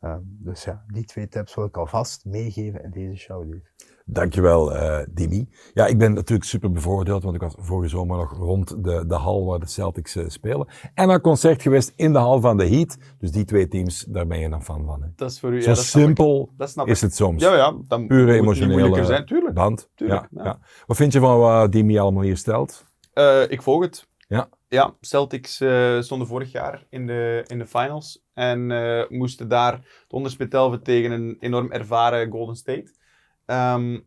Ehm, 0.00 0.20
dus 0.22 0.64
ja, 0.64 0.84
die 0.86 1.04
twee 1.04 1.28
tips 1.28 1.54
wil 1.54 1.64
ik 1.64 1.76
alvast 1.76 2.24
meegeven 2.24 2.82
in 2.82 2.90
deze 2.90 3.16
show. 3.16 3.52
Dave. 3.52 3.91
Dankjewel, 4.06 4.74
eh 4.74 5.06
Dimi. 5.10 5.48
Ja, 5.74 5.86
ik 5.86 5.98
ben 5.98 6.12
natuurlijk 6.12 6.48
super 6.48 6.72
bevoordeeld, 6.72 7.22
want 7.22 7.34
ik 7.34 7.40
was 7.40 7.54
vorige 7.58 7.88
zomer 7.88 8.16
nog 8.16 8.32
rond 8.32 8.84
de, 8.84 9.06
de 9.06 9.14
hal 9.14 9.46
waar 9.46 9.58
de 9.58 9.66
Celtics 9.66 10.16
eh, 10.16 10.24
spelen. 10.28 10.68
En 10.94 11.10
een 11.10 11.20
concert 11.20 11.62
geweest 11.62 11.92
in 11.96 12.12
de 12.12 12.18
hal 12.18 12.40
van 12.40 12.56
de 12.56 12.68
Heat. 12.68 12.98
Dus 13.18 13.30
die 13.30 13.44
twee 13.44 13.68
teams, 13.68 14.04
daar 14.08 14.26
ben 14.26 14.38
je 14.38 14.48
dan 14.48 14.62
fan 14.62 14.84
van. 14.84 15.02
Hè. 15.02 15.08
Dat 15.16 15.30
is 15.30 15.40
voor 15.40 15.52
u. 15.52 15.62
Zo 15.62 15.70
ja, 15.70 15.74
dat 15.76 15.84
simpel 15.84 16.50
Dat 16.56 16.70
snap 16.70 16.86
is 16.86 17.00
het 17.00 17.14
soms. 17.14 17.42
Ja, 17.42 17.54
ja, 17.54 17.74
dan 17.88 18.06
Pure 18.06 18.32
emotionele 18.32 18.72
moeilijker 18.72 19.04
zijn, 19.04 19.26
tuurlijk. 19.26 19.54
band. 19.54 19.90
Tuurlijk, 19.94 20.26
ja, 20.30 20.42
ja. 20.42 20.44
ja. 20.44 20.58
Wat 20.86 20.96
vind 20.96 21.12
je 21.12 21.20
van 21.20 21.38
wat 21.38 21.72
Dimi 21.72 21.98
allemaal 21.98 22.22
hier 22.22 22.36
stelt? 22.36 22.84
Eh, 23.12 23.42
ik 23.48 23.62
volg 23.62 23.82
het. 23.82 24.06
Ja. 24.28 24.48
Ja, 24.68 24.94
Celtics 25.00 25.54
stonden 26.00 26.26
vorig 26.26 26.52
jaar 26.52 26.86
in 26.88 27.06
de, 27.06 27.44
in 27.46 27.58
de 27.58 27.66
finals 27.66 28.24
en 28.34 28.66
moesten 29.08 29.48
daar 29.48 29.72
het 29.72 30.12
onderspit 30.12 30.50
tegen 30.82 31.10
een 31.10 31.36
enorm 31.40 31.70
ervaren 31.72 32.30
Golden 32.30 32.56
State. 32.56 33.00
Ehm, 33.46 33.98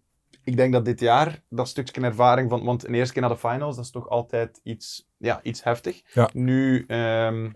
ik 0.44 0.58
denk 0.58 0.74
dat 0.74 0.86
dit 0.86 1.00
jaar 1.00 1.44
dat 1.50 1.68
stukje 1.68 2.02
ervaring 2.02 2.50
van, 2.50 2.64
want 2.64 2.88
een 2.88 2.94
eerste 2.94 3.14
keer 3.14 3.22
naar 3.22 3.32
de 3.32 3.38
finals, 3.38 3.76
dat 3.76 3.86
is 3.86 3.92
toch 3.92 4.10
altijd 4.10 4.60
iets, 4.64 5.10
ja, 5.18 5.40
iets 5.44 5.64
heftig. 5.64 6.02
Ja. 6.14 6.30
Nu 6.34 6.84
ehm, 6.88 7.52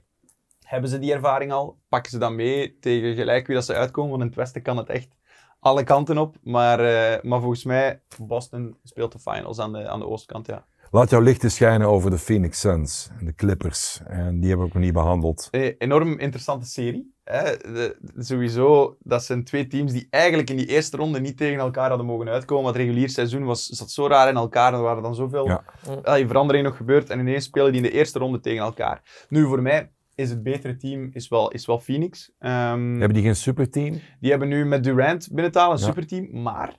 hebben 0.63 0.89
ze 0.89 0.99
die 0.99 1.13
ervaring 1.13 1.51
al, 1.51 1.79
pakken 1.89 2.11
ze 2.11 2.17
dat 2.17 2.31
mee 2.31 2.79
tegen 2.79 3.15
gelijk 3.15 3.47
wie 3.47 3.55
dat 3.55 3.65
ze 3.65 3.73
uitkomen, 3.73 4.09
want 4.09 4.21
in 4.21 4.27
het 4.27 4.37
westen 4.37 4.61
kan 4.61 4.77
het 4.77 4.89
echt 4.89 5.17
alle 5.59 5.83
kanten 5.83 6.17
op. 6.17 6.35
Maar, 6.43 6.79
eh, 6.79 7.23
maar 7.23 7.39
volgens 7.39 7.63
mij, 7.63 8.01
Boston 8.21 8.77
speelt 8.83 9.11
de 9.11 9.19
finals 9.19 9.59
aan 9.59 9.73
de, 9.73 9.87
aan 9.87 9.99
de 9.99 10.07
oostkant, 10.07 10.47
ja. 10.47 10.65
Laat 10.91 11.09
jouw 11.09 11.21
licht 11.21 11.43
eens 11.43 11.55
schijnen 11.55 11.87
over 11.87 12.09
de 12.11 12.17
Phoenix 12.17 12.59
Suns 12.59 13.09
en 13.19 13.25
de 13.25 13.35
Clippers. 13.35 13.99
En 14.05 14.39
die 14.39 14.47
hebben 14.49 14.57
we 14.57 14.63
ook 14.71 14.73
nog 14.73 14.83
niet 14.83 14.93
behandeld. 14.93 15.47
Eh, 15.51 15.73
enorm 15.77 16.19
interessante 16.19 16.65
serie. 16.65 17.13
Hè. 17.23 17.43
De- 17.57 17.97
sowieso, 18.17 18.97
dat 18.99 19.23
zijn 19.23 19.43
twee 19.43 19.67
teams 19.67 19.91
die 19.91 20.07
eigenlijk 20.09 20.49
in 20.49 20.57
die 20.57 20.65
eerste 20.67 20.97
ronde 20.97 21.19
niet 21.19 21.37
tegen 21.37 21.59
elkaar 21.59 21.89
hadden 21.89 22.05
mogen 22.07 22.29
uitkomen. 22.29 22.63
Want 22.63 22.75
het 22.75 22.85
regulier 22.85 23.09
seizoen 23.09 23.43
was, 23.43 23.65
zat 23.65 23.91
zo 23.91 24.07
raar 24.07 24.29
in 24.29 24.35
elkaar. 24.35 24.73
Er 24.73 24.81
waren 24.81 25.03
dan 25.03 25.15
zoveel 25.15 25.47
Ja. 25.47 25.63
allee, 26.03 26.27
veranderingen 26.27 26.67
nog 26.69 26.77
gebeurd. 26.77 27.09
En 27.09 27.19
ineens 27.19 27.43
spelen 27.45 27.71
die 27.71 27.81
in 27.81 27.87
de 27.89 27.93
eerste 27.97 28.19
ronde 28.19 28.39
tegen 28.39 28.63
elkaar. 28.63 29.25
Nu, 29.29 29.45
voor 29.45 29.61
mij 29.61 29.91
is 30.15 30.29
het 30.29 30.43
betere 30.43 30.75
team 30.77 31.09
is 31.13 31.27
wel, 31.27 31.51
is 31.51 31.65
wel 31.65 31.79
Phoenix. 31.79 32.31
Ehm, 32.39 32.89
Hebben 32.89 33.13
die 33.13 33.23
geen 33.23 33.35
superteam? 33.35 33.99
die 34.19 34.29
hebben 34.29 34.47
nu 34.47 34.65
met 34.65 34.83
Durant 34.83 35.27
binnen 35.31 35.51
te 35.51 35.59
halen 35.59 35.75
een 35.75 35.81
Ja. 35.81 35.87
superteam. 35.87 36.41
Maar, 36.41 36.75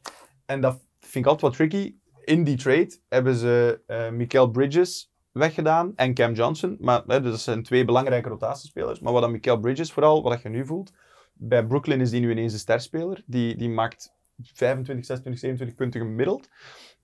en 0.46 0.60
dat 0.60 0.80
vind 1.00 1.24
ik 1.24 1.30
altijd 1.30 1.40
wat 1.58 1.68
tricky, 1.70 1.94
in 2.24 2.44
die 2.44 2.56
trade 2.56 2.98
hebben 3.08 3.34
ze 3.34 3.80
eh 3.86 4.10
Mikael 4.10 4.50
Bridges 4.50 5.12
weggedaan 5.32 5.92
en 5.96 6.14
Cam 6.14 6.32
Johnson. 6.32 6.76
Maar 6.80 7.02
hè, 7.06 7.20
dus 7.20 7.30
dat 7.30 7.40
zijn 7.40 7.62
twee 7.62 7.84
belangrijke 7.84 8.28
rotatiespelers. 8.28 9.00
Maar 9.00 9.12
wat 9.12 9.22
dan 9.22 9.30
Mikael 9.30 9.58
Bridges 9.60 9.92
vooral, 9.92 10.22
wat 10.22 10.42
je 10.42 10.48
nu 10.48 10.66
voelt, 10.66 10.92
bij 11.32 11.66
Brooklyn 11.66 12.00
is 12.00 12.10
die 12.10 12.20
nu 12.20 12.30
ineens 12.30 12.52
een 12.52 12.58
sterspeler. 12.58 13.22
Die, 13.26 13.56
die 13.56 13.68
maakt 13.70 14.14
25, 14.42 15.06
26, 15.06 15.40
27 15.40 15.76
punten 15.76 16.00
gemiddeld. 16.00 16.48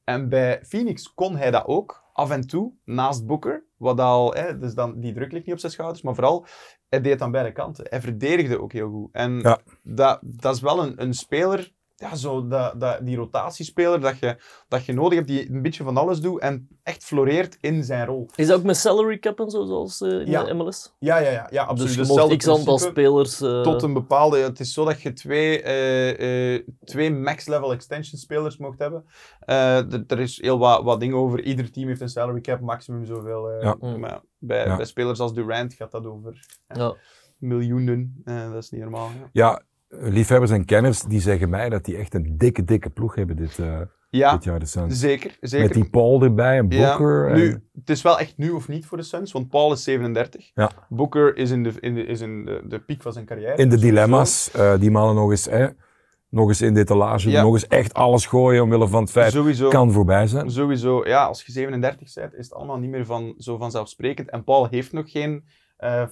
En 0.05 0.29
bij 0.29 0.61
Phoenix 0.63 1.15
kon 1.15 1.37
hij 1.37 1.51
dat 1.51 1.65
ook, 1.67 2.05
af 2.13 2.31
en 2.31 2.47
toe, 2.47 2.73
naast 2.85 3.27
Booker. 3.27 3.65
Wat 3.77 4.01
al, 4.01 4.35
hè, 4.35 4.59
dus 4.59 4.75
dan, 4.75 5.01
die 5.01 5.13
druk 5.15 5.33
ligt 5.33 5.45
niet 5.45 5.55
op 5.55 5.61
zijn 5.61 5.73
schouders, 5.73 6.03
maar 6.03 6.15
vooral, 6.15 6.47
hij 6.89 7.01
deed 7.01 7.13
het 7.13 7.23
aan 7.23 7.31
beide 7.31 7.53
kanten. 7.53 7.87
Hij 7.89 8.01
verdedigde 8.01 8.61
ook 8.61 8.73
heel 8.73 8.91
goed. 8.91 9.09
En 9.13 9.39
Ja. 9.41 9.59
dat, 9.83 10.19
dat 10.23 10.55
is 10.55 10.61
wel 10.61 10.83
een, 10.83 11.03
een 11.03 11.15
speler, 11.15 11.73
ja, 11.99 12.15
zo 12.15 12.47
dat, 12.47 12.81
dat, 12.81 13.07
die 13.07 13.17
rotatiespeler, 13.17 14.01
dat 14.01 14.19
je, 14.19 14.37
dat 14.69 14.85
je 14.85 14.93
nodig 14.93 15.15
hebt, 15.15 15.29
die 15.29 15.51
een 15.51 15.63
beetje 15.63 15.85
van 15.85 15.97
alles 15.97 16.21
doet 16.21 16.41
en 16.41 16.69
echt 16.83 17.05
floreert 17.05 17.59
in 17.61 17.85
zijn 17.85 18.07
rol. 18.07 18.29
Is 18.35 18.47
dat 18.47 18.59
ook 18.59 18.65
met 18.65 18.77
salary 18.77 19.19
cap 19.19 19.41
en 19.41 19.51
zo, 19.51 19.65
zoals 19.65 20.01
eh, 20.01 20.11
in 20.11 20.27
Ja. 20.31 20.45
de 20.45 20.55
MLS? 20.55 20.95
Ja, 20.99 21.19
ja, 21.19 21.31
ja, 21.31 21.47
ja 21.51 21.63
absoluut. 21.65 21.97
Dus 21.97 22.07
je 22.09 22.13
mocht 22.15 22.37
x 22.37 22.49
aantal 22.49 22.79
spelers... 22.79 23.41
eh, 23.41 23.63
tot 23.63 23.83
een 23.83 23.93
bepaalde. 23.93 24.39
Het 24.39 24.61
is 24.61 24.73
zo 24.73 24.85
dat 24.85 25.01
je 25.03 25.13
twee, 25.13 25.63
eh, 25.63 26.55
eh, 26.55 26.67
twee 26.85 27.11
max-level 27.13 27.73
extension 27.73 28.19
spelers 28.21 28.57
mocht 28.57 28.79
hebben. 28.79 29.05
Eh, 29.41 30.11
er 30.11 30.21
is 30.21 30.41
heel 30.43 30.59
wat, 30.59 30.83
wat 30.83 31.01
dingen 31.01 31.17
over. 31.17 31.43
Ieder 31.45 31.71
team 31.71 31.89
heeft 31.89 32.01
een 32.01 32.09
salary 32.09 32.41
cap, 32.41 32.61
maximum 32.61 33.05
zoveel. 33.05 33.51
eh, 33.51 33.63
Ja. 33.63 33.77
Mm. 33.81 34.01
maar 34.01 34.21
bij, 34.39 34.67
Ja. 34.67 34.77
bij 34.77 34.85
spelers 34.87 35.21
als 35.21 35.35
Durant 35.35 35.75
gaat 35.75 35.91
dat 35.91 36.07
over 36.07 36.47
ja. 36.69 36.95
miljoenen. 37.39 38.21
Eh, 38.25 38.53
dat 38.53 38.63
is 38.63 38.71
niet 38.71 38.81
normaal. 38.81 39.09
Ja, 39.09 39.29
Ja, 39.33 39.63
liefhebbers 39.89 40.51
en 40.51 40.65
kenners 40.65 41.03
die 41.03 41.21
zeggen 41.21 41.49
mij 41.51 41.69
dat 41.69 41.85
die 41.85 41.97
echt 41.97 42.15
een 42.15 42.35
dikke, 42.39 42.65
dikke 42.65 42.91
ploeg 42.91 43.15
hebben 43.15 43.37
dit, 43.37 43.59
eh, 43.59 43.81
ja 44.11 44.33
dit 44.33 44.45
jaar, 44.45 44.59
de 44.59 44.67
Suns. 44.67 45.01
zeker. 45.01 45.37
zeker. 45.41 45.67
Met 45.67 45.75
die 45.75 45.91
Paul 45.91 46.23
erbij 46.23 46.57
en 46.59 46.69
Booker. 46.69 47.25
Ja, 47.29 47.35
en- 47.35 47.39
nu, 47.41 47.51
het 47.75 47.91
is 47.91 48.03
wel 48.03 48.19
echt 48.19 48.37
nu 48.37 48.51
of 48.51 48.69
niet 48.69 48.87
voor 48.87 48.97
de 48.99 49.05
Suns, 49.05 49.33
want 49.33 49.49
Paul 49.49 49.73
is 49.73 49.83
37. 49.83 50.51
Ja. 50.55 50.71
Booker 50.89 51.37
is 51.37 51.51
in 51.51 51.63
de, 51.63 51.73
in 51.81 51.95
de, 51.95 52.05
is 52.05 52.21
in 52.21 52.45
de, 52.45 52.63
de 52.69 52.79
piek 52.79 53.03
van 53.03 53.13
zijn 53.13 53.25
carrière. 53.25 53.57
in 53.57 53.69
de 53.69 53.75
Dus 53.75 53.81
dilemma's, 53.85 54.51
eh, 54.51 54.79
die 54.81 54.91
mannen 54.91 55.15
nog 55.15 55.31
eens, 55.31 55.45
hè, 55.45 55.67
nog 56.29 56.49
eens 56.49 56.61
in 56.63 56.75
de 56.75 56.81
etalage, 56.81 57.31
Ja. 57.31 57.43
nog 57.43 57.53
eens 57.53 57.67
echt 57.67 57.95
alles 57.95 58.27
gooien 58.27 58.63
omwille 58.63 58.89
van 58.89 59.01
het 59.03 59.11
feit, 59.11 59.33
Sowieso. 59.33 59.69
kan 59.69 59.93
voorbij 59.93 60.27
zijn. 60.27 60.51
Sowieso, 60.51 61.07
ja, 61.09 61.25
als 61.25 61.43
je 61.43 61.53
37 61.53 62.15
bent, 62.15 62.35
is 62.35 62.45
het 62.45 62.55
allemaal 62.55 62.79
niet 62.79 62.91
meer 62.91 63.07
van, 63.07 63.35
zo 63.39 63.57
vanzelfsprekend. 63.57 64.31
En 64.31 64.45
Paul 64.45 64.67
heeft 64.71 64.93
nog 64.93 65.11
geen 65.11 65.45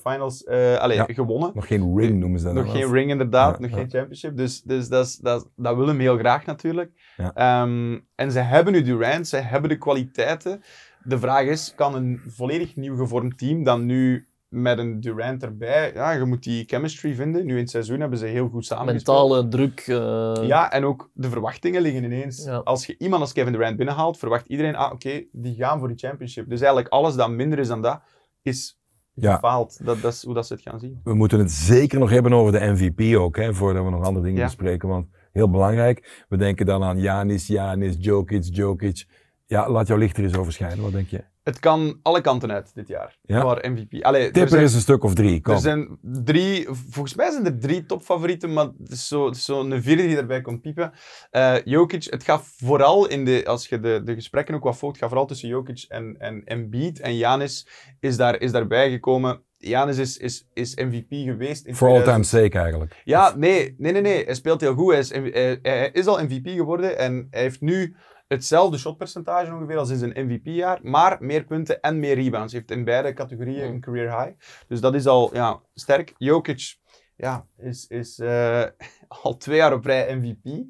finals 0.07 0.45
eh, 0.45 0.77
allee, 0.77 0.97
Ja. 0.97 1.05
gewonnen. 1.09 1.51
Nog 1.55 1.67
geen 1.67 1.97
ring 1.99 2.19
noemen 2.21 2.39
ze 2.41 2.45
dat 2.45 2.55
Nog 2.55 2.73
geen 2.73 2.93
ring, 2.93 3.11
inderdaad. 3.11 3.55
Ja, 3.55 3.61
nog 3.61 3.71
ja. 3.71 3.77
geen 3.77 3.91
championship. 3.91 4.37
Dus, 4.37 4.63
dus 4.63 4.89
dat, 4.89 5.07
is, 5.07 5.17
dat, 5.17 5.51
dat 5.57 5.77
willen 5.77 5.97
we 5.97 6.03
heel 6.03 6.19
graag 6.19 6.47
natuurlijk. 6.47 6.91
Ja. 7.17 7.35
Ehm, 7.35 7.99
en 8.15 8.33
ze 8.33 8.39
hebben 8.41 8.73
nu 8.73 8.83
Durant, 8.83 9.29
ze 9.29 9.37
hebben 9.37 9.71
de 9.71 9.79
kwaliteiten. 9.79 10.63
De 11.03 11.19
vraag 11.19 11.45
is, 11.47 11.73
kan 11.77 11.95
een 11.95 12.21
volledig 12.27 12.77
nieuw 12.77 12.97
gevormd 12.97 13.39
team 13.39 13.63
dan 13.65 13.87
nu 13.87 14.29
met 14.49 14.79
een 14.79 15.01
Durant 15.01 15.43
erbij, 15.43 15.93
ja, 15.95 16.11
je 16.13 16.25
moet 16.25 16.43
die 16.43 16.65
chemistry 16.67 17.15
vinden. 17.15 17.47
Nu 17.47 17.53
in 17.53 17.59
het 17.61 17.71
seizoen 17.71 18.01
hebben 18.01 18.19
ze 18.19 18.27
heel 18.27 18.49
goed 18.49 18.67
samengespeeld. 18.67 19.29
Mentale 19.29 19.49
druk. 19.49 19.81
eh, 19.87 20.47
Ja, 20.49 20.73
en 20.73 20.85
ook 20.85 21.11
de 21.15 21.29
verwachtingen 21.31 21.83
liggen 21.83 22.05
ineens. 22.05 22.45
Ja. 22.45 22.57
Als 22.57 22.87
je 22.87 22.95
iemand 22.99 23.23
als 23.23 23.33
Kevin 23.33 23.53
Durant 23.53 23.77
binnenhaalt, 23.77 24.19
verwacht 24.19 24.47
iedereen, 24.47 24.77
ah 24.77 24.93
oké, 24.93 25.25
die 25.33 25.55
gaan 25.55 25.79
voor 25.79 25.89
die 25.89 25.97
championship. 25.99 26.49
Dus 26.49 26.59
eigenlijk 26.61 26.89
alles 26.93 27.15
dat 27.15 27.31
minder 27.31 27.59
is 27.59 27.69
dan 27.69 27.83
dat, 27.83 28.01
is 28.43 28.79
Ja. 29.15 29.35
gefaald. 29.35 29.85
Dat, 29.85 30.01
dat 30.01 30.13
is 30.13 30.25
hoe 30.25 30.35
dat 30.35 30.47
ze 30.47 30.53
het 30.53 30.63
gaan 30.63 30.79
zien. 30.79 31.01
We 31.05 31.15
moeten 31.15 31.39
het 31.39 31.51
zeker 31.53 31.99
nog 31.99 32.11
hebben 32.11 32.33
over 32.33 32.53
de 32.53 32.59
MVP 32.73 33.17
ook, 33.17 33.37
hè, 33.37 33.55
voordat 33.55 33.85
we 33.85 33.91
nog 33.91 34.05
andere 34.05 34.25
dingen 34.25 34.41
Ja. 34.41 34.45
bespreken. 34.47 34.89
Want 34.89 35.07
heel 35.33 35.51
belangrijk, 35.51 36.25
we 36.29 36.37
denken 36.37 36.67
dan 36.67 36.83
aan 36.83 37.01
Janis, 37.01 37.47
Janis, 37.47 37.97
Jokic, 37.99 38.43
Jokic. 38.55 39.07
Ja, 39.47 39.71
laat 39.71 39.87
jouw 39.87 39.97
licht 39.97 40.17
er 40.17 40.23
eens 40.25 40.37
over 40.37 40.53
schijnen. 40.53 40.83
Wat 40.83 40.93
denk 40.93 41.09
je? 41.09 41.25
Het 41.45 41.59
kan 41.61 41.99
alle 42.03 42.21
kanten 42.21 42.53
uit 42.53 42.75
dit 42.75 42.89
jaar, 42.89 43.19
Ja? 43.23 43.41
voor 43.41 43.59
MVP. 43.63 44.03
Allee, 44.03 44.21
er 44.27 44.33
Tipper 44.33 44.51
zijn- 44.51 44.63
is 44.63 44.75
een 44.75 44.81
stuk 44.81 45.05
of 45.05 45.15
drie. 45.15 45.41
Kom. 45.41 45.55
Er 45.55 45.61
zijn 45.61 45.99
drie, 46.03 46.67
volgens 46.71 47.15
mij 47.15 47.31
zijn 47.31 47.45
er 47.47 47.59
drie 47.59 47.87
topfavorieten, 47.87 48.53
maar 48.53 48.65
het 48.79 48.91
is 48.91 49.09
zo- 49.09 49.33
zo'n 49.33 49.83
vierde 49.83 50.03
die 50.07 50.17
erbij 50.17 50.41
komt 50.41 50.61
piepen. 50.61 50.93
Eh 51.31 51.55
Jokic, 51.65 52.05
het 52.11 52.25
gaat 52.25 52.43
vooral 52.57 53.07
in 53.09 53.25
de, 53.25 53.43
als 53.47 53.67
je 53.69 53.81
de, 53.81 54.01
de 54.05 54.15
gesprekken 54.15 54.55
ook 54.55 54.63
wat 54.65 54.77
volgt, 54.77 54.99
gaat 54.99 55.09
vooral 55.09 55.27
tussen 55.27 55.49
Jokic 55.49 55.85
en, 55.89 56.17
en 56.19 56.43
Embiid. 56.45 57.01
En 57.01 57.17
Janis 57.17 57.67
is, 58.01 58.17
daar, 58.17 58.41
is 58.41 58.53
daarbij 58.53 58.91
gekomen. 58.91 59.43
Janis 59.59 59.99
is, 59.99 60.17
is, 60.17 60.47
is 60.53 60.75
MVP 60.75 61.07
geweest. 61.11 61.67
In 61.67 61.77
For 61.77 61.89
all 61.89 61.95
2000. 61.95 62.05
time's 62.31 62.45
sake 62.45 62.59
eigenlijk. 62.65 63.01
Ja, 63.05 63.35
nee, 63.37 63.75
nee, 63.79 63.93
nee, 63.93 64.03
nee. 64.03 64.25
Hij 64.25 64.35
speelt 64.35 64.61
heel 64.61 64.75
goed. 64.75 64.91
Hij 64.91 65.01
is, 65.01 65.11
hij, 65.11 65.59
hij 65.63 65.91
is 65.93 66.07
al 66.07 66.23
MVP 66.25 66.49
geworden 66.49 66.99
en 66.99 67.27
hij 67.31 67.41
heeft 67.41 67.61
nu 67.61 67.97
hetzelfde 68.35 68.79
shotpercentage 68.79 69.53
ongeveer 69.53 69.79
als 69.79 69.91
in 69.91 69.99
zijn 69.99 70.27
MVP-jaar, 70.27 70.79
maar 70.83 71.17
meer 71.21 71.45
punten 71.45 71.81
en 71.81 71.99
meer 71.99 72.15
rebounds. 72.15 72.53
Hij 72.53 72.61
heeft 72.61 72.79
in 72.79 72.85
beide 72.85 73.13
categorieën 73.13 73.67
een 73.67 73.81
career 73.81 74.21
high. 74.21 74.33
Dus 74.69 74.81
dat 74.81 74.95
is 74.95 75.07
al 75.07 75.35
ja, 75.35 75.61
sterk. 75.75 76.15
Jokic 76.19 76.77
ja, 77.17 77.47
is, 77.57 77.87
is 77.87 78.19
eh, 78.19 78.65
al 79.23 79.37
twee 79.37 79.57
jaar 79.57 79.73
op 79.73 79.85
rij 79.85 80.17
MVP. 80.17 80.65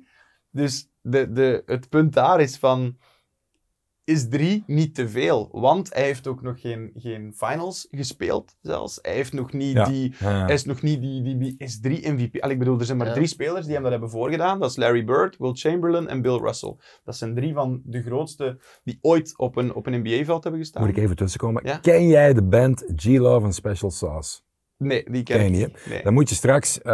Dus 0.51 0.91
de, 1.01 1.33
de, 1.33 1.63
het 1.67 1.89
punt 1.89 2.13
daar 2.13 2.41
is 2.41 2.59
van... 2.59 2.99
Is 4.05 4.29
drie 4.29 4.65
niet 4.67 4.95
te 4.95 5.09
veel? 5.09 5.49
Want 5.53 5.95
hij 5.95 6.03
heeft 6.05 6.27
ook 6.27 6.43
nog 6.43 6.61
geen, 6.61 6.91
geen 6.97 7.33
finals 7.37 7.89
gespeeld, 7.91 8.57
zelfs. 8.63 8.99
Hij 9.03 9.13
heeft 9.15 9.33
nog 9.33 9.53
niet 9.53 9.73
Ja. 9.73 9.85
die 9.85 10.15
Ja, 10.19 10.31
ja. 10.31 10.45
hij 10.45 10.55
is 10.55 10.65
nog 10.65 10.83
niet 10.83 11.01
die, 11.01 11.23
die, 11.23 11.39
die 11.39 11.55
is 11.59 11.81
drie 11.81 12.13
MVP. 12.13 12.41
Allee, 12.41 12.53
ik 12.55 12.59
bedoel, 12.59 12.79
er 12.79 12.85
zijn 12.85 12.99
maar 12.99 13.07
Ja. 13.07 13.13
drie 13.13 13.27
spelers 13.27 13.65
die 13.65 13.73
hem 13.75 13.83
dat 13.83 13.91
hebben 13.91 14.11
voorgedaan. 14.11 14.61
Dat 14.61 14.71
is 14.71 14.77
Larry 14.77 15.05
Bird, 15.05 15.37
Will 15.39 15.53
Chamberlain 15.55 16.09
en 16.09 16.23
Bill 16.23 16.37
Russell. 16.39 16.77
Dat 17.05 17.17
zijn 17.17 17.35
drie 17.35 17.53
van 17.55 17.81
de 17.85 18.03
grootste 18.03 18.59
die 18.85 18.99
ooit 19.01 19.39
op 19.39 19.57
een, 19.57 19.75
op 19.75 19.87
een 19.87 20.01
NBA-veld 20.01 20.43
hebben 20.43 20.61
gestaan. 20.61 20.83
Moet 20.87 20.97
ik 20.97 21.03
even 21.03 21.17
tussenkomen? 21.17 21.63
Ja? 21.67 21.77
Ken 21.79 22.07
jij 22.09 22.35
de 22.35 22.43
band 22.43 22.85
G-Love 22.97 23.45
and 23.45 23.55
Special 23.55 23.91
Sauce? 23.91 24.41
Nee, 24.79 25.05
die 25.11 25.23
ken, 25.23 25.37
Ken 25.37 25.47
ik 25.47 25.51
niet. 25.53 25.87
Nee. 25.89 26.03
Dan 26.03 26.13
moet 26.15 26.29
je 26.29 26.35
straks 26.35 26.83
eh, 26.83 26.93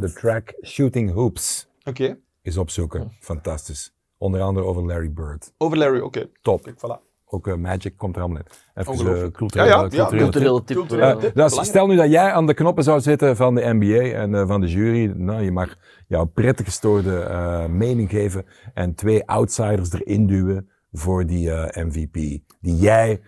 de 0.00 0.12
track 0.12 0.54
Shooting 0.66 1.12
Hoops 1.12 1.68
Oké, 1.84 2.18
eens 2.42 2.56
opzoeken. 2.56 3.12
Fantastisch. 3.20 3.93
Onder 4.18 4.40
andere 4.40 4.66
over 4.66 4.84
Larry 4.86 5.12
Bird. 5.12 5.52
over 5.58 5.78
Larry, 5.78 6.00
oké. 6.00 6.28
Top. 6.42 6.62
Kijk, 6.62 6.76
voilà. 6.78 7.12
Ook 7.26 7.46
eh, 7.48 7.54
Magic 7.54 7.96
komt 7.96 8.16
er 8.16 8.22
allemaal 8.22 8.40
in. 8.40 8.46
Even 8.74 9.06
uh, 9.22 9.26
culturele, 9.30 9.68
Ja, 9.70 9.76
ja, 9.76 9.82
ja, 9.82 9.88
culturele 9.88 10.10
tip. 10.10 10.20
Culturele 10.22 10.64
tip. 10.64 10.76
Culturele 10.76 11.06
eh, 11.12 11.16
tip. 11.18 11.36
Eh, 11.36 11.48
dus 11.48 11.66
stel 11.66 11.86
nu 11.86 11.96
dat 11.96 12.10
jij 12.10 12.32
aan 12.32 12.46
de 12.46 12.54
knoppen 12.54 12.84
zou 12.84 13.00
zitten 13.00 13.36
van 13.36 13.54
de 13.54 13.72
NBA 13.74 14.16
en 14.18 14.34
eh, 14.34 14.46
van 14.46 14.60
de 14.60 14.66
jury. 14.66 15.12
Nou, 15.16 15.42
je 15.42 15.52
mag 15.52 15.76
jouw 16.08 16.24
prettig 16.24 16.64
gestoorde 16.66 17.18
eh, 17.20 17.66
mening 17.66 18.10
geven 18.10 18.46
en 18.74 18.94
twee 18.94 19.26
outsiders 19.26 19.92
erin 19.92 20.26
duwen 20.26 20.68
voor 20.92 21.26
die 21.26 21.50
eh, 21.50 21.84
MVP. 21.84 22.14
Die 22.60 22.76
jij 22.76 23.20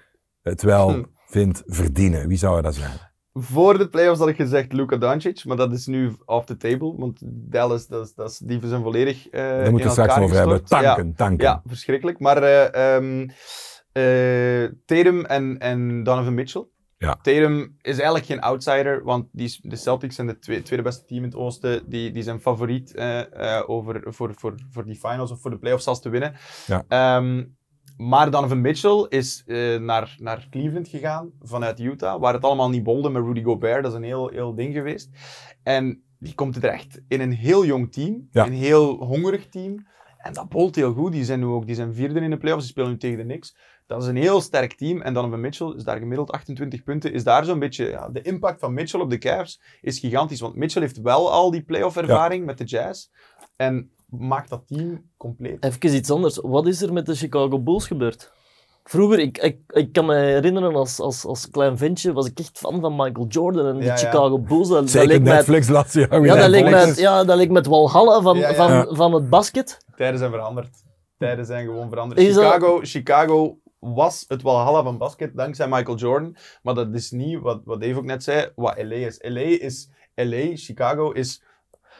het 0.42 0.62
wel 0.62 0.90
Hm. 0.90 1.02
vindt 1.26 1.62
verdienen. 1.66 2.28
Wie 2.28 2.38
zou 2.38 2.62
dat 2.62 2.74
zijn? 2.74 2.92
Voor 3.38 3.78
de 3.78 3.88
playoffs 3.88 4.18
had 4.18 4.28
ik 4.28 4.36
gezegd 4.36 4.72
Luka 4.72 4.96
Doncic, 4.96 5.44
maar 5.44 5.56
dat 5.56 5.72
is 5.72 5.86
nu 5.86 6.12
off 6.24 6.46
the 6.46 6.56
table. 6.56 6.94
Want 6.96 7.20
Dallas, 7.24 7.86
dat 7.86 8.06
is, 8.06 8.14
dat 8.14 8.30
is, 8.30 8.38
die 8.38 8.60
zijn 8.64 8.82
volledig 8.82 9.28
eh 9.28 9.40
Daar 9.40 9.70
moeten 9.70 9.86
we 9.86 9.92
straks 9.92 10.18
over 10.18 10.36
hebben. 10.36 10.58
gestort. 10.60 10.82
Ja. 10.82 10.94
Tanken, 10.94 11.14
tanken. 11.14 11.46
Ja, 11.46 11.62
verschrikkelijk. 11.66 12.18
Maar 12.18 12.42
eh, 12.42 13.28
Tatum 14.84 15.24
en, 15.24 15.58
en 15.58 16.02
Donovan 16.02 16.34
Mitchell. 16.34 16.66
Ja. 16.98 17.18
Tatum 17.22 17.76
is 17.82 17.94
eigenlijk 17.94 18.26
geen 18.26 18.40
outsider, 18.40 19.04
want 19.04 19.28
die, 19.32 19.58
de 19.62 19.76
Celtics 19.76 20.14
zijn 20.14 20.28
het 20.28 20.42
tweede, 20.42 20.62
tweede 20.62 20.84
beste 20.84 21.04
team 21.04 21.22
in 21.22 21.28
het 21.28 21.38
oosten. 21.38 21.88
Die, 21.88 22.10
die 22.10 22.22
zijn 22.22 22.40
favoriet 22.40 22.94
over, 23.66 24.02
voor, 24.04 24.34
voor, 24.34 24.54
voor 24.70 24.84
die 24.84 24.96
finals 24.96 25.30
of 25.30 25.40
voor 25.40 25.50
de 25.50 25.58
playoffs 25.58 25.84
zelfs 25.84 26.00
te 26.00 26.08
winnen. 26.08 26.34
Ja. 26.66 26.84
Ehm, 26.88 27.44
maar 27.96 28.30
Donovan 28.30 28.60
Mitchell 28.60 29.06
is 29.08 29.42
eh, 29.46 29.76
naar, 29.78 30.16
naar 30.18 30.46
Cleveland 30.50 30.88
gegaan 30.88 31.30
vanuit 31.42 31.80
Utah, 31.80 32.20
waar 32.20 32.34
het 32.34 32.42
allemaal 32.44 32.68
niet 32.70 32.82
bolde 32.82 33.10
met 33.10 33.22
Rudy 33.22 33.42
Gobert. 33.42 33.82
Dat 33.82 33.92
is 33.92 33.98
een 33.98 34.04
heel, 34.04 34.28
heel 34.28 34.54
ding 34.54 34.74
geweest. 34.74 35.10
En 35.62 36.02
die 36.18 36.34
komt 36.34 36.54
terecht 36.54 37.00
in 37.08 37.20
een 37.20 37.32
heel 37.32 37.64
jong 37.64 37.92
team, 37.92 38.28
Ja. 38.30 38.46
een 38.46 38.52
heel 38.52 39.04
hongerig 39.04 39.48
team. 39.48 39.86
En 40.18 40.32
dat 40.32 40.48
bolt 40.48 40.74
heel 40.74 40.92
goed. 40.92 41.12
Die 41.12 41.24
zijn 41.24 41.38
nu 41.40 41.46
ook 41.46 41.66
die 41.66 41.74
zijn 41.74 41.94
vierde 41.94 42.20
in 42.20 42.30
de 42.30 42.36
playoffs. 42.36 42.62
Die 42.64 42.72
spelen 42.72 42.90
nu 42.90 42.96
tegen 42.96 43.16
de 43.18 43.24
Knicks. 43.24 43.56
Dat 43.86 44.02
is 44.02 44.08
een 44.08 44.16
heel 44.16 44.40
sterk 44.40 44.72
team. 44.72 45.00
En 45.00 45.14
Donovan 45.14 45.40
Mitchell 45.40 45.72
is 45.76 45.84
daar 45.84 45.98
gemiddeld 45.98 46.30
28 46.32 46.82
punten. 46.82 47.12
Is 47.12 47.24
daar 47.24 47.44
zo'n 47.44 47.58
beetje... 47.58 47.88
Ja, 47.88 48.08
de 48.08 48.22
impact 48.22 48.60
van 48.60 48.74
Mitchell 48.74 49.00
op 49.00 49.10
de 49.10 49.18
Cavs 49.18 49.60
is 49.80 49.98
gigantisch. 49.98 50.40
Want 50.40 50.54
Mitchell 50.54 50.82
heeft 50.82 51.00
wel 51.00 51.32
al 51.32 51.50
die 51.50 51.62
playoff 51.62 51.96
ervaring 51.96 52.44
met 52.44 52.58
de 52.58 52.64
Jazz. 52.64 53.08
En 53.56 53.90
maakt 54.06 54.48
dat 54.50 54.62
team 54.66 55.10
compleet. 55.16 55.64
Even 55.64 55.94
iets 55.94 56.10
anders. 56.10 56.38
Wat 56.42 56.66
is 56.66 56.82
er 56.82 56.92
met 56.92 57.06
de 57.06 57.14
Chicago 57.14 57.58
Bulls 57.60 57.86
gebeurd? 57.86 58.32
Vroeger, 58.84 59.18
ik, 59.18 59.38
ik, 59.38 59.58
ik 59.66 59.92
kan 59.92 60.06
me 60.06 60.14
herinneren 60.14 60.74
als, 60.74 61.00
als, 61.00 61.24
als 61.24 61.50
klein 61.50 61.78
ventje, 61.78 62.12
was 62.12 62.26
ik 62.26 62.38
echt 62.38 62.58
fan 62.58 62.80
van 62.80 62.96
Michael 62.96 63.26
Jordan 63.28 63.66
en 63.66 63.76
de 63.78 63.84
Ja, 63.84 63.90
ja. 63.90 63.96
Chicago 63.96 64.38
Bulls. 64.38 64.68
Dat, 64.68 64.90
Zeker 64.90 65.20
Netflix 65.20 65.68
laatste 65.68 66.00
jaar. 66.00 66.24
ja, 66.24 66.34
dat 66.36 66.48
leek 66.48 66.64
Netflix. 66.64 66.98
ja, 66.98 67.24
dat 67.24 67.36
leek 67.36 67.48
mij 67.48 67.56
het 67.56 67.66
Walhalla 67.66 68.20
van, 68.20 68.36
Ja, 68.38 68.48
ja. 68.50 68.54
Van, 68.84 68.96
van 68.96 69.12
het 69.14 69.28
basket. 69.30 69.84
Tijden 69.96 70.18
zijn 70.18 70.30
veranderd. 70.30 70.68
Tijden 71.18 71.46
zijn 71.46 71.64
gewoon 71.64 71.88
veranderd. 71.88 72.20
Is 72.20 72.34
dat- 72.34 72.44
Chicago, 72.44 72.78
Chicago 72.82 73.58
was 73.78 74.24
het 74.28 74.42
Walhalla 74.42 74.82
van 74.82 74.98
basket 74.98 75.36
dankzij 75.36 75.68
Michael 75.68 75.96
Jordan. 75.96 76.36
Maar 76.62 76.74
dat 76.74 76.88
is 76.94 77.10
niet, 77.10 77.40
wat, 77.40 77.60
wat 77.64 77.80
Dave 77.80 77.96
ook 77.96 78.04
net 78.04 78.22
zei, 78.22 78.50
wat 78.54 78.74
LA 78.76 78.94
is. 78.94 79.18
LA 79.22 79.40
is 79.40 79.88
LA, 80.14 80.50
Chicago 80.54 81.10
is... 81.10 81.42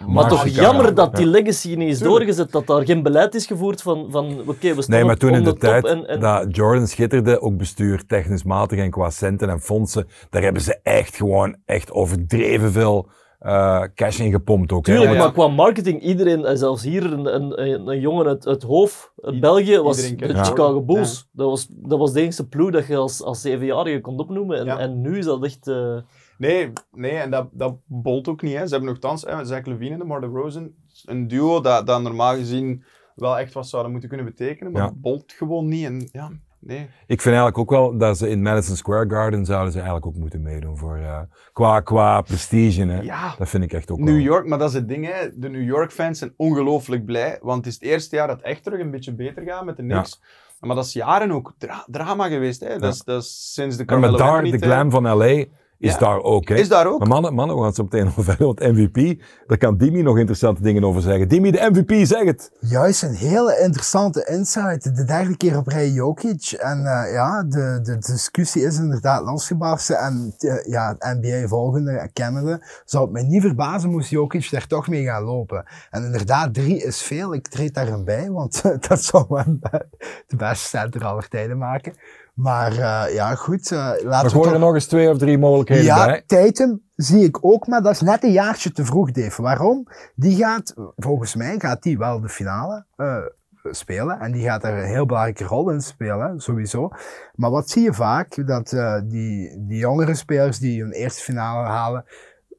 Maar 0.09 0.29
toch 0.29 0.47
jammer 0.49 0.95
dat 0.95 1.17
die 1.17 1.27
legacy 1.27 1.75
niet 1.75 1.89
is 1.89 1.99
Tuurlijk. 1.99 2.19
doorgezet, 2.19 2.53
dat 2.53 2.67
daar 2.67 2.85
geen 2.85 3.03
beleid 3.03 3.35
is 3.35 3.47
gevoerd 3.47 3.83
van, 3.83 4.07
van 4.11 4.41
oké, 4.47 4.75
we 4.75 4.83
staan 4.83 4.95
Nee, 4.97 5.05
maar 5.05 5.15
op- 5.15 5.21
toen 5.21 5.35
in 5.35 5.45
de, 5.45 5.55
tijd 5.55 5.85
en, 5.87 6.07
en, 6.07 6.21
dat 6.21 6.57
Jordan 6.57 6.87
schitterde, 6.87 7.41
ook 7.41 7.57
bestuur 7.57 8.07
technisch 8.07 8.45
matig 8.45 8.79
en 8.79 8.91
qua 8.91 9.11
centen 9.11 9.49
en 9.49 9.61
fondsen, 9.61 10.07
daar 10.31 10.43
hebben 10.43 10.63
ze 10.63 10.79
echt 10.83 11.17
gewoon 11.17 11.57
echt 11.65 11.93
overdreven 11.93 12.73
veel 12.73 13.09
eh, 13.39 13.83
cash 13.95 14.19
in 14.19 14.31
gepompt 14.31 14.73
ook. 14.73 14.87
hè. 14.87 14.93
Tuurlijk, 14.93 15.13
Ja, 15.17 15.19
maar 15.23 15.33
qua 15.33 15.49
marketing, 15.49 16.03
iedereen, 16.03 16.45
en 16.45 16.59
zelfs 16.59 16.83
hier 16.83 17.13
een, 17.13 17.35
een, 17.35 17.63
een, 17.63 17.87
een 17.89 18.01
jongen 18.01 18.27
uit, 18.27 18.47
uit 18.47 18.63
Hoofd, 18.63 19.13
uit 19.21 19.41
België, 19.41 19.79
was 19.79 19.97
de 20.17 20.27
Ja. 20.27 20.45
Chicago 20.45 20.83
Bulls. 20.83 21.29
Dat, 21.33 21.49
was, 21.49 21.67
dat 21.71 21.99
was 21.99 22.13
de 22.13 22.21
enige 22.21 22.47
ploeg 22.49 22.71
dat 22.71 22.87
je 22.87 22.97
als, 22.97 23.23
als 23.23 23.41
zevenjarige 23.41 24.01
kon 24.01 24.19
opnoemen. 24.19 24.59
En, 24.59 24.65
Ja. 24.65 24.79
en 24.79 25.01
nu 25.01 25.19
is 25.19 25.25
dat 25.25 25.45
echt... 25.45 25.69
eh, 25.69 25.97
Nee, 26.39 26.73
nee 26.93 27.13
en 27.17 27.31
dat, 27.31 27.49
dat 27.53 27.77
bolt 27.87 28.29
ook 28.29 28.43
niet. 28.43 28.57
Hè. 28.57 28.67
Ze 28.67 28.71
hebben 28.75 28.89
nogthans 28.91 29.23
hè, 29.23 29.45
Zach 29.45 29.65
Levine 29.65 29.93
en 29.93 29.99
DeMar 29.99 30.21
DeRozan. 30.21 30.71
Een 31.05 31.29
duo 31.29 31.61
dat, 31.61 31.87
dat 31.87 32.03
normaal 32.03 32.35
gezien 32.35 32.85
wel 33.15 33.39
echt 33.39 33.53
wat 33.53 33.69
zouden 33.69 33.91
moeten 33.93 34.09
kunnen 34.09 34.27
betekenen. 34.27 34.73
Maar 34.73 34.83
Ja. 34.83 34.89
dat 34.89 35.01
bolt 35.01 35.33
gewoon 35.33 35.69
niet. 35.69 35.85
En 35.85 36.09
ja, 36.13 36.31
nee. 36.61 36.79
Ik 37.07 37.21
vind 37.21 37.35
eigenlijk 37.37 37.59
ook 37.59 37.71
wel 37.71 37.99
dat 37.99 38.19
ze 38.19 38.29
in 38.29 38.43
Madison 38.43 38.77
Square 38.77 39.11
Garden 39.11 39.45
zouden 39.45 39.73
ze 39.73 39.77
eigenlijk 39.79 40.07
ook 40.07 40.15
moeten 40.17 40.43
meedoen 40.43 40.77
voor, 40.79 40.97
eh, 40.97 41.21
qua, 41.53 41.81
qua 41.81 42.21
prestige. 42.21 42.83
Hè. 42.87 43.01
Ja, 43.01 43.35
Dat 43.39 43.49
vind 43.49 43.63
ik 43.65 43.73
echt 43.73 43.91
ook 43.91 43.99
New 43.99 44.07
wel. 44.09 44.17
York, 44.17 44.47
maar 44.47 44.59
dat 44.59 44.69
is 44.69 44.75
het 44.75 44.89
ding, 44.89 45.07
hè. 45.13 45.39
de 45.39 45.49
New 45.49 45.65
York 45.65 45.93
fans 45.93 46.19
zijn 46.19 46.33
ongelooflijk 46.37 47.05
blij, 47.05 47.39
want 47.43 47.57
het 47.57 47.67
is 47.67 47.75
het 47.75 47.83
eerste 47.83 48.17
jaar 48.17 48.27
dat 48.27 48.41
echt 48.41 48.63
terug 48.63 48.81
een 48.81 48.91
beetje 48.91 49.15
beter 49.15 49.43
gaat 49.43 49.65
met 49.65 49.77
de 49.77 49.83
Knicks. 49.83 50.21
Maar 50.61 50.77
dat 50.77 50.85
is 50.85 50.93
jaren 50.93 51.31
ook 51.31 51.55
dra- 51.59 51.87
drama 51.91 52.29
geweest. 52.29 52.61
Hè. 52.61 52.79
Dat, 52.79 52.95
is, 52.95 53.03
dat 53.03 53.23
is 53.23 53.53
sinds 53.55 53.77
de 53.77 53.83
Ja, 53.87 53.99
maar 53.99 54.11
Carmelo 54.11 54.33
daar, 54.33 54.43
de 54.43 54.59
glam 54.67 54.91
van 54.91 55.03
LA 55.17 55.45
is 55.79 55.93
Ja. 55.93 55.99
daar 55.99 56.23
ook. 56.23 56.49
Hè. 56.49 56.55
Is 56.55 56.69
daar 56.69 56.87
ook? 56.87 56.99
Maar 56.99 57.09
mannen, 57.09 57.35
mannen, 57.35 57.57
we 57.57 57.63
gaan 57.63 57.73
zo 57.73 57.83
meteen 57.83 58.05
nog 58.05 58.15
verder. 58.19 58.47
Want 58.47 58.61
MVP, 58.61 59.23
daar 59.47 59.59
kan 59.59 59.77
Dimi 59.77 60.03
nog 60.03 60.17
interessante 60.19 60.63
dingen 60.63 60.85
over 60.85 61.03
zeggen. 61.03 61.29
Dimi, 61.29 61.51
de 61.51 61.69
MVP, 61.71 62.07
zeg 62.07 62.25
het. 62.25 62.51
Juist 62.61 63.03
een 63.03 63.15
hele 63.15 63.61
interessante 63.61 64.27
insight. 64.31 64.97
De 64.97 65.05
derde 65.05 65.37
keer 65.37 65.57
op 65.57 65.67
rij 65.67 65.89
Jokic. 65.89 66.51
En 66.53 66.79
eh, 66.87 67.13
ja, 67.13 67.43
de, 67.43 67.81
de 67.83 67.99
discussie 67.99 68.63
is 68.63 68.79
inderdaad 68.79 69.25
losgebarsten. 69.25 69.99
En 69.99 70.35
eh, 70.39 70.67
ja, 70.67 70.97
het 70.99 71.19
NBA 71.23 71.49
volgende, 71.49 72.11
kennende, 72.13 72.63
zou 72.85 73.05
het 73.05 73.13
mij 73.13 73.23
niet 73.23 73.43
verbazen 73.43 73.91
moest 73.91 74.11
Jokic 74.11 74.51
daar 74.51 74.67
toch 74.67 74.89
mee 74.89 75.05
gaan 75.05 75.23
lopen. 75.23 75.65
En 75.91 76.05
inderdaad, 76.05 76.55
drie 76.55 76.83
is 76.83 77.03
veel. 77.03 77.35
Ik 77.35 77.49
treed 77.49 77.75
daarin 77.75 78.05
bij, 78.05 78.31
want 78.31 78.63
dat 78.89 79.03
zou 79.03 79.25
hem 79.29 79.59
eh, 79.61 79.81
de 80.27 80.37
beste 80.37 80.67
center 80.69 81.05
aller 81.05 81.29
tijden 81.29 81.59
maken. 81.59 81.93
Maar 82.37 82.73
eh, 82.73 83.15
ja, 83.15 83.35
goed. 83.35 83.69
We 83.69 84.01
laten 84.05 84.27
we 84.27 84.33
gooien 84.33 84.47
er 84.47 84.53
toch... 84.53 84.61
nog 84.61 84.75
eens 84.75 84.87
twee 84.87 85.11
of 85.11 85.19
drie 85.19 85.39
mogelijkheden 85.39 85.85
Ja, 85.85 86.07
bij. 86.07 86.23
Tatum 86.27 86.83
zie 86.95 87.25
ik 87.25 87.45
ook, 87.45 87.67
maar 87.67 87.83
dat 87.83 87.93
is 87.93 88.01
net 88.01 88.25
een 88.25 88.33
jaartje 88.33 88.73
te 88.73 88.85
vroeg, 88.85 89.11
Dave. 89.11 89.43
Waarom? 89.43 89.87
Die 90.15 90.37
gaat, 90.37 90.75
volgens 90.97 91.35
mij, 91.35 91.55
gaat 91.59 91.83
die 91.83 91.99
wel 91.99 92.21
de 92.21 92.29
finale 92.29 92.85
eh, 92.97 93.17
spelen. 93.63 94.21
En 94.21 94.33
die 94.33 94.43
gaat 94.43 94.65
er 94.65 94.79
een 94.79 94.89
heel 94.89 95.07
belangrijke 95.07 95.45
rol 95.45 95.71
in 95.71 95.81
spelen, 95.81 96.41
sowieso. 96.41 96.89
Maar 97.35 97.51
wat 97.51 97.71
zie 97.71 97.83
je 97.83 97.93
vaak? 97.93 98.47
Dat 98.47 98.69
die, 99.05 99.65
die 99.67 99.79
jongere 99.79 100.15
spelers 100.15 100.59
die 100.59 100.83
hun 100.83 100.93
eerste 100.93 101.23
finale 101.23 101.67
halen, 101.67 102.05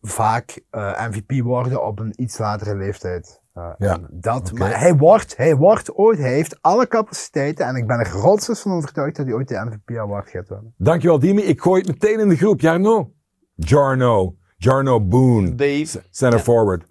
vaak 0.01 0.61
MVP 1.09 1.41
worden 1.43 1.85
op 1.85 1.99
een 1.99 2.13
iets 2.15 2.37
latere 2.37 2.75
leeftijd. 2.75 3.41
Uh, 3.57 3.69
Ja, 3.77 3.99
dat. 4.11 4.51
Maar 4.51 4.79
hij 4.79 4.95
wordt, 4.95 5.37
hij 5.37 5.55
wordt 5.55 5.93
ooit, 5.93 6.19
hij 6.19 6.33
heeft 6.33 6.61
alle 6.61 6.87
capaciteiten 6.87 7.65
en 7.65 7.75
ik 7.75 7.87
ben 7.87 7.99
er 7.99 8.05
grootstens 8.05 8.61
van 8.61 8.71
overtuigd 8.71 9.15
dat 9.15 9.25
hij 9.25 9.35
ooit 9.35 9.47
de 9.47 9.65
MVP 9.65 9.97
Award 9.97 10.29
gaat 10.29 10.49
winnen. 10.49 10.73
Dankjewel, 10.77 11.19
Dimi. 11.19 11.41
Ik 11.41 11.61
gooi 11.61 11.81
het 11.81 11.89
meteen 11.89 12.19
in 12.19 12.29
de 12.29 12.35
groep. 12.35 12.59
Jarno. 12.59 13.11
Jarno. 13.55 14.35
Jarno 14.57 15.01
Boone. 15.01 15.55
Dave. 15.55 16.03
Center 16.09 16.39
forward. 16.39 16.85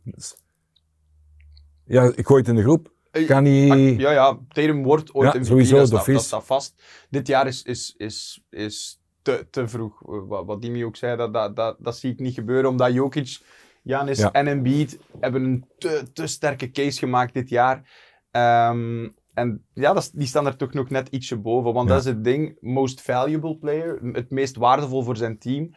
Ja, 1.85 2.12
ik 2.14 2.26
gooi 2.26 2.40
het 2.40 2.48
in 2.48 2.57
de 2.57 2.62
groep. 2.62 2.92
Eh, 3.11 3.26
Kan 3.26 3.44
hij... 3.44 3.70
Ah, 3.70 3.98
Ja, 3.98 4.11
ja, 4.11 4.38
Tatum 4.48 4.83
wordt 4.83 5.14
ooit 5.14 5.33
Ja, 5.33 5.38
MVP, 5.38 5.48
sowieso, 5.48 5.76
dat, 5.76 5.90
dat 5.90 6.00
staat, 6.02 6.14
dat 6.14 6.22
staat 6.24 6.44
vast. 6.44 6.83
Dit 7.11 7.26
jaar 7.26 7.46
is, 7.46 7.62
is, 7.62 7.94
is, 7.96 8.44
is 8.50 9.02
te, 9.22 9.46
te 9.50 9.68
vroeg. 9.68 10.02
Eh, 10.02 10.18
Wat, 10.29 10.46
wat 10.46 10.62
Dimi 10.62 10.85
ook 10.85 10.96
zei, 10.96 11.16
dat, 11.16 11.33
dat, 11.33 11.57
dat, 11.57 11.76
dat 11.79 11.96
zie 11.96 12.12
ik 12.12 12.18
niet 12.20 12.35
gebeuren, 12.35 12.70
omdat 12.70 12.92
Jokic, 12.92 13.40
Giannis 13.87 14.18
Ja. 14.18 14.33
en 14.33 14.46
Embiid 14.46 14.99
hebben 15.20 15.44
een 15.44 15.64
te, 15.79 16.03
te 16.12 16.27
sterke 16.27 16.70
case 16.70 16.99
gemaakt 16.99 17.35
dit 17.35 17.49
jaar. 17.49 17.90
Ehm, 18.31 19.09
en 19.35 19.64
ja, 19.75 19.92
dat, 19.92 20.11
die 20.14 20.27
staan 20.27 20.46
er 20.46 20.57
toch 20.57 20.72
nog 20.72 20.88
net 20.90 21.09
ietsje 21.09 21.37
boven, 21.38 21.72
want 21.72 21.88
Ja. 21.88 21.94
dat 21.94 22.05
is 22.05 22.11
het 22.11 22.25
ding. 22.25 22.57
Most 22.61 23.01
valuable 23.01 23.57
player, 23.59 23.99
het 24.12 24.31
meest 24.31 24.57
waardevol 24.57 25.03
voor 25.03 25.16
zijn 25.16 25.38
team. 25.38 25.75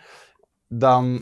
Dan 0.68 1.22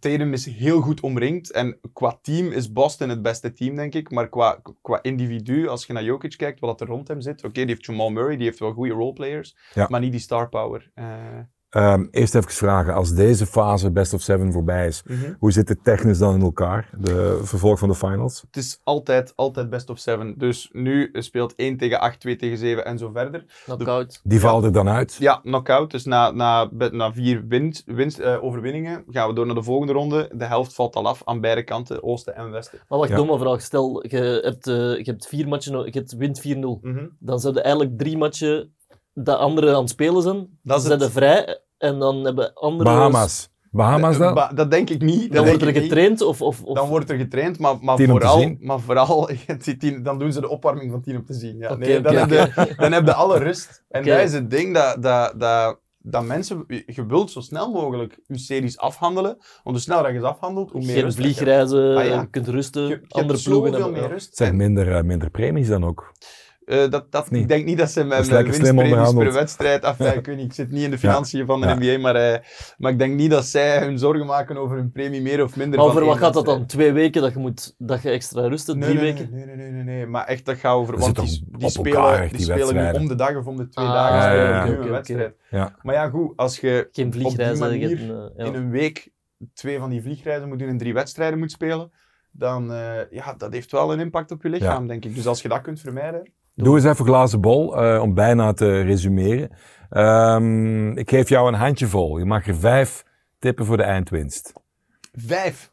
Tatum 0.00 0.32
is 0.32 0.46
heel 0.46 0.80
goed 0.80 1.00
omringd. 1.00 1.50
En 1.50 1.78
qua 1.92 2.18
team 2.22 2.52
is 2.52 2.72
Boston 2.72 3.08
het 3.08 3.22
beste 3.22 3.52
team, 3.52 3.76
denk 3.76 3.94
ik. 3.94 4.10
Maar 4.10 4.28
qua, 4.28 4.60
qua 4.82 5.02
individu, 5.02 5.68
als 5.68 5.86
je 5.86 5.92
naar 5.92 6.04
Jokic 6.04 6.36
kijkt, 6.36 6.60
wat 6.60 6.80
er 6.80 6.86
rond 6.86 7.08
hem 7.08 7.20
zit. 7.20 7.44
Oké, 7.44 7.52
die 7.52 7.66
heeft 7.66 7.86
Jamal 7.86 8.10
Murray, 8.10 8.36
die 8.36 8.46
heeft 8.46 8.58
wel 8.58 8.72
goede 8.72 8.92
roleplayers. 8.92 9.56
Ja. 9.74 9.86
Maar 9.90 10.00
niet 10.00 10.12
die 10.12 10.20
star 10.20 10.48
power. 10.48 10.90
Eh, 10.94 11.38
Ehm, 11.76 12.06
eerst 12.10 12.34
even 12.34 12.50
vragen. 12.50 12.94
Als 12.94 13.14
deze 13.14 13.46
fase 13.46 13.90
best 13.90 14.12
of 14.12 14.20
seven 14.20 14.52
voorbij 14.52 14.86
is, 14.86 15.02
hoe 15.38 15.52
zit 15.52 15.68
het 15.68 15.84
technisch 15.84 16.18
dan 16.18 16.34
in 16.34 16.40
elkaar? 16.42 16.90
De 16.98 17.40
vervolg 17.42 17.78
van 17.78 17.88
de 17.88 17.94
finals? 17.94 18.40
Het 18.46 18.56
is 18.56 18.80
altijd, 18.84 19.32
altijd 19.36 19.70
best 19.70 19.90
of 19.90 19.98
seven. 19.98 20.34
Dus 20.38 20.68
nu 20.72 21.08
speelt 21.12 21.54
1 21.56 21.76
tegen 21.76 22.00
8, 22.00 22.20
2 22.20 22.36
tegen 22.36 22.58
7 22.58 22.84
en 22.84 22.98
zo 22.98 23.10
verder. 23.14 23.44
Knockout. 23.64 24.20
Die 24.24 24.40
valt 24.40 24.64
er 24.64 24.72
dan 24.72 24.88
uit. 24.88 25.16
Ja, 25.18 25.34
knockout. 25.42 25.90
Dus 25.90 26.04
na, 26.04 26.30
na, 26.30 26.68
na 26.90 27.12
vier 27.12 27.44
winst, 27.48 27.82
winst, 27.86 28.18
eh, 28.18 28.44
overwinningen 28.44 29.04
gaan 29.10 29.28
we 29.28 29.34
door 29.34 29.46
naar 29.46 29.54
de 29.54 29.62
volgende 29.62 29.92
ronde. 29.92 30.30
De 30.34 30.44
helft 30.44 30.74
valt 30.74 30.94
al 30.96 31.06
af 31.06 31.22
aan 31.24 31.40
beide 31.40 31.62
kanten, 31.64 32.02
oosten 32.02 32.34
en 32.36 32.50
westen. 32.50 32.78
Maar 32.88 32.98
wacht, 32.98 33.10
Ja. 33.10 33.16
domme 33.16 33.38
vraag. 33.38 33.60
Stel, 33.62 34.04
je 34.08 34.40
hebt, 34.42 34.66
eh, 34.66 34.74
je 34.74 35.02
hebt 35.10 35.26
vier 35.26 35.48
matchen, 35.48 35.84
je 35.84 35.90
hebt, 35.90 36.12
wint 36.16 36.40
4-0. 36.40 36.78
Mhm. 36.82 37.06
Dan 37.18 37.40
zijn 37.40 37.54
er 37.56 37.62
eigenlijk 37.62 37.98
drie 37.98 38.16
matchen 38.16 38.70
dat 39.14 39.38
anderen 39.38 39.74
aan 39.74 39.80
het 39.80 39.90
spelen 39.90 40.22
zijn. 40.22 40.36
Dat 40.36 40.48
Dan 40.62 40.76
is 40.76 40.82
zijn 40.82 41.00
het. 41.00 41.10
vrij 41.10 41.60
en 41.78 41.98
dan 41.98 42.24
hebben 42.24 42.54
andere... 42.54 42.84
Bahamas. 42.90 43.48
Bahamas 43.70 44.18
dan? 44.18 44.34
Ba- 44.34 44.52
dat 44.54 44.70
denk 44.70 44.90
ik 44.90 45.02
niet. 45.02 45.22
Dat 45.22 45.32
Dan 45.32 45.46
wordt 45.46 45.62
er 45.62 45.82
getraind 45.82 46.20
of... 46.20 46.42
of, 46.42 46.62
of... 46.62 46.74
Dan 46.76 46.88
wordt 46.88 47.10
er 47.10 47.16
getraind, 47.16 47.58
maar, 47.58 47.76
maar 47.80 47.96
Tien 47.96 48.08
vooral, 48.08 48.56
maar 48.60 48.80
vooral 48.80 49.30
tien- 49.78 50.02
dan 50.02 50.18
doen 50.18 50.32
ze 50.32 50.40
de 50.40 50.48
opwarming 50.48 50.90
van 50.90 51.00
10 51.02 51.16
om 51.16 51.24
te 51.24 51.34
zien. 51.34 51.58
Ja. 51.58 51.70
Oké, 51.70 51.78
nee, 51.78 52.00
dan, 52.00 52.18
oké, 52.18 52.34
heb 52.34 52.54
je, 52.54 52.74
dan 52.82 52.92
heb 52.92 53.06
je 53.06 53.14
alle 53.14 53.38
rust. 53.38 53.84
En 53.88 54.04
dat 54.04 54.20
is 54.20 54.32
het 54.32 54.50
ding 54.50 54.74
dat, 54.74 55.02
dat, 55.02 55.40
dat, 55.40 55.78
dat 55.98 56.24
mensen, 56.24 56.64
je 56.86 57.06
wilt 57.06 57.30
zo 57.30 57.40
snel 57.40 57.70
mogelijk 57.72 58.18
je 58.26 58.38
series 58.38 58.78
afhandelen. 58.78 59.36
Want 59.36 59.76
hoe 59.76 59.78
sneller 59.78 60.12
je 60.12 60.18
ze 60.20 60.26
afhandelt, 60.26 60.70
hoe 60.70 60.80
meer 60.80 60.94
Geen 60.94 61.02
rust 61.02 61.16
dat 61.16 61.26
je 61.26 61.32
vliegreizen, 61.34 61.96
Ah, 61.96 62.04
ja. 62.06 62.20
je 62.20 62.30
kunt 62.30 62.48
rusten. 62.48 62.82
Je, 62.82 62.88
je 62.88 63.02
andere 63.08 63.42
ploegen 63.42 63.92
meer 63.92 64.08
rust. 64.08 64.26
Het 64.26 64.36
zijn 64.36 64.56
minder, 64.56 64.94
eh, 64.96 65.02
minder 65.02 65.30
premies 65.30 65.68
dan 65.68 65.84
ook. 65.84 66.12
Eh, 66.66 66.90
dat, 66.90 67.12
dat, 67.12 67.28
ik 67.30 67.48
denk 67.48 67.64
niet 67.64 67.78
dat 67.78 67.90
ze 67.90 68.04
met, 68.04 68.28
winstpremies 68.28 69.14
per 69.14 69.32
wedstrijd... 69.32 69.84
Af, 69.84 69.98
ja, 69.98 70.12
ik 70.20 70.26
weet 70.26 70.36
niet, 70.36 70.44
ik 70.44 70.52
zit 70.52 70.70
niet 70.70 70.82
in 70.82 70.90
de 70.90 70.96
Ja. 71.00 71.08
financiën 71.08 71.46
van 71.46 71.60
de 71.60 71.66
Ja. 71.66 71.74
NBA, 71.74 71.98
maar, 71.98 72.14
eh, 72.16 72.38
maar 72.78 72.92
ik 72.92 72.98
denk 72.98 73.14
niet 73.14 73.30
dat 73.30 73.44
zij 73.44 73.78
hun 73.78 73.98
zorgen 73.98 74.26
maken 74.26 74.56
over 74.56 74.76
hun 74.76 74.92
premie 74.92 75.22
meer 75.22 75.42
of 75.42 75.56
minder 75.56 75.78
Maar 75.78 75.88
over 75.88 76.04
wat 76.04 76.16
gaat 76.18 76.34
dat 76.34 76.44
dan? 76.44 76.66
Twee 76.66 76.92
weken 76.92 77.22
dat 77.22 77.32
je, 77.32 77.38
moet, 77.38 77.74
dat 77.78 78.02
je 78.02 78.10
extra 78.10 78.46
rust 78.48 78.66
hebt? 78.66 78.78
Nee, 78.78 78.88
Drie 78.88 79.02
nee, 79.02 79.12
weken? 79.12 79.28
Nee, 79.34 79.44
nee, 79.46 79.56
nee, 79.56 79.70
nee, 79.70 79.82
nee. 79.82 80.06
Maar 80.06 80.26
echt, 80.26 80.44
dat 80.44 80.56
gaat 80.56 80.74
over... 80.74 80.98
Want 80.98 81.16
die, 81.16 81.44
die 81.58 81.70
spelen, 81.70 81.92
elkaar, 81.98 82.22
echt, 82.22 82.30
die 82.36 82.46
die 82.46 82.56
spelen 82.64 82.92
nu 82.92 82.98
om 82.98 83.08
de 83.08 83.14
dag 83.14 83.36
of 83.36 83.46
om 83.46 83.56
de 83.56 83.68
twee 83.68 83.86
Ah, 83.86 83.92
dagen 83.92 84.38
ja, 84.38 84.64
ja, 84.64 84.90
wedstrijd. 84.90 85.34
Ja. 85.50 85.74
Maar 85.82 85.94
ja, 85.94 86.08
goed, 86.08 86.32
als 86.36 86.58
je 86.60 86.88
Geen 86.92 87.06
op 87.06 87.12
die 87.12 87.56
manier 87.58 88.30
eh, 88.36 88.46
in 88.46 88.54
een 88.54 88.70
week 88.70 89.08
twee 89.54 89.78
van 89.78 89.90
die 89.90 90.02
vliegreizen 90.02 90.48
moet 90.48 90.58
doen 90.58 90.68
en 90.68 90.78
drie 90.78 90.94
wedstrijden 90.94 91.38
moet 91.38 91.50
spelen, 91.50 91.90
dan 92.30 92.70
uh, 92.72 93.10
ja, 93.10 93.34
dat 93.38 93.52
heeft 93.52 93.72
wel 93.72 93.92
een 93.92 94.00
impact 94.00 94.30
op 94.30 94.42
je 94.42 94.48
lichaam, 94.48 94.82
Ja. 94.82 94.88
denk 94.88 95.04
ik. 95.04 95.14
Dus 95.14 95.26
als 95.26 95.42
je 95.42 95.48
dat 95.48 95.60
kunt 95.60 95.80
vermijden... 95.80 96.32
Doe 96.56 96.76
eens 96.76 96.84
even 96.84 97.04
glazen 97.04 97.40
bol, 97.40 97.76
eh, 97.76 98.02
om 98.02 98.14
bijna 98.14 98.52
te 98.52 98.80
resumeren. 98.80 99.50
Ehm, 99.90 100.96
ik 100.96 101.10
geef 101.10 101.28
jou 101.28 101.48
een 101.48 101.54
handjevol. 101.54 102.18
Je 102.18 102.24
mag 102.24 102.46
er 102.46 102.56
vijf 102.56 103.04
tippen 103.38 103.66
voor 103.66 103.76
de 103.76 103.82
eindwinst. 103.82 104.52
Vijf. 105.12 105.70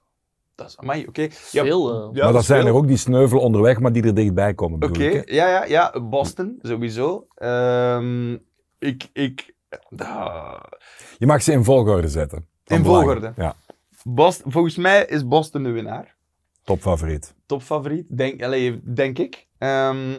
Dat 0.55 0.67
is 0.67 0.77
amai, 0.77 1.07
oké. 1.07 1.27
Veel, 1.31 1.93
eh. 1.93 2.09
Ja, 2.15 2.23
maar 2.23 2.33
dat 2.33 2.45
zijn 2.45 2.61
veel. 2.61 2.69
er 2.69 2.75
ook 2.75 2.87
die 2.87 2.97
sneuvelen 2.97 3.43
onderweg, 3.43 3.79
maar 3.79 3.91
die 3.91 4.03
er 4.03 4.13
dichtbij 4.13 4.53
komen. 4.53 4.75
Oké, 4.83 4.87
bedoel 4.91 5.07
ik, 5.07 5.13
hè? 5.13 5.35
ja, 5.35 5.47
ja, 5.47 5.65
ja. 5.65 6.01
Boston, 6.01 6.59
sowieso. 6.61 7.27
Ehm, 7.35 8.33
ik... 8.79 9.09
ik 9.13 9.55
ah, 9.97 10.63
Je 11.17 11.25
mag 11.25 11.41
ze 11.41 11.51
in 11.51 11.63
volgorde 11.63 12.07
zetten. 12.07 12.47
In 12.65 12.81
belang. 12.81 13.03
volgorde? 13.03 13.33
Ja, 13.35 13.55
Boston, 14.03 14.51
volgens 14.51 14.75
mij 14.75 15.05
is 15.05 15.27
Boston 15.27 15.63
de 15.63 15.69
winnaar. 15.69 16.15
topfavoriet. 16.63 17.35
topfavoriet, 17.45 18.17
denk, 18.17 18.39
denk 18.95 19.19
ik. 19.19 19.47
Ehm, 19.57 20.15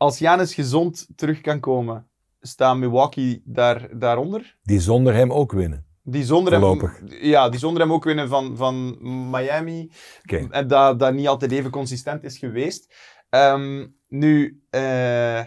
als 0.00 0.18
Janis 0.18 0.54
gezond 0.54 1.08
terug 1.16 1.40
kan 1.40 1.60
komen, 1.60 2.08
staat 2.40 2.76
Milwaukee 2.76 3.42
daar, 3.44 3.98
daaronder. 3.98 4.58
Die 4.62 4.80
zonder 4.80 5.14
hem 5.14 5.32
ook 5.32 5.52
winnen. 5.52 5.86
Die 6.02 6.24
zonder, 6.24 6.52
hem, 6.52 6.90
ja, 7.06 7.48
die 7.48 7.60
zonder 7.60 7.82
hem 7.82 7.92
ook 7.92 8.04
winnen 8.04 8.28
van, 8.28 8.56
van 8.56 8.98
Miami. 9.30 9.90
En 10.50 10.68
dat, 10.68 10.98
dat 10.98 11.14
niet 11.14 11.28
altijd 11.28 11.52
even 11.52 11.70
consistent 11.70 12.24
is 12.24 12.38
geweest. 12.38 12.94
Ehm, 13.30 13.86
nu, 14.08 14.62
eh, 14.70 15.40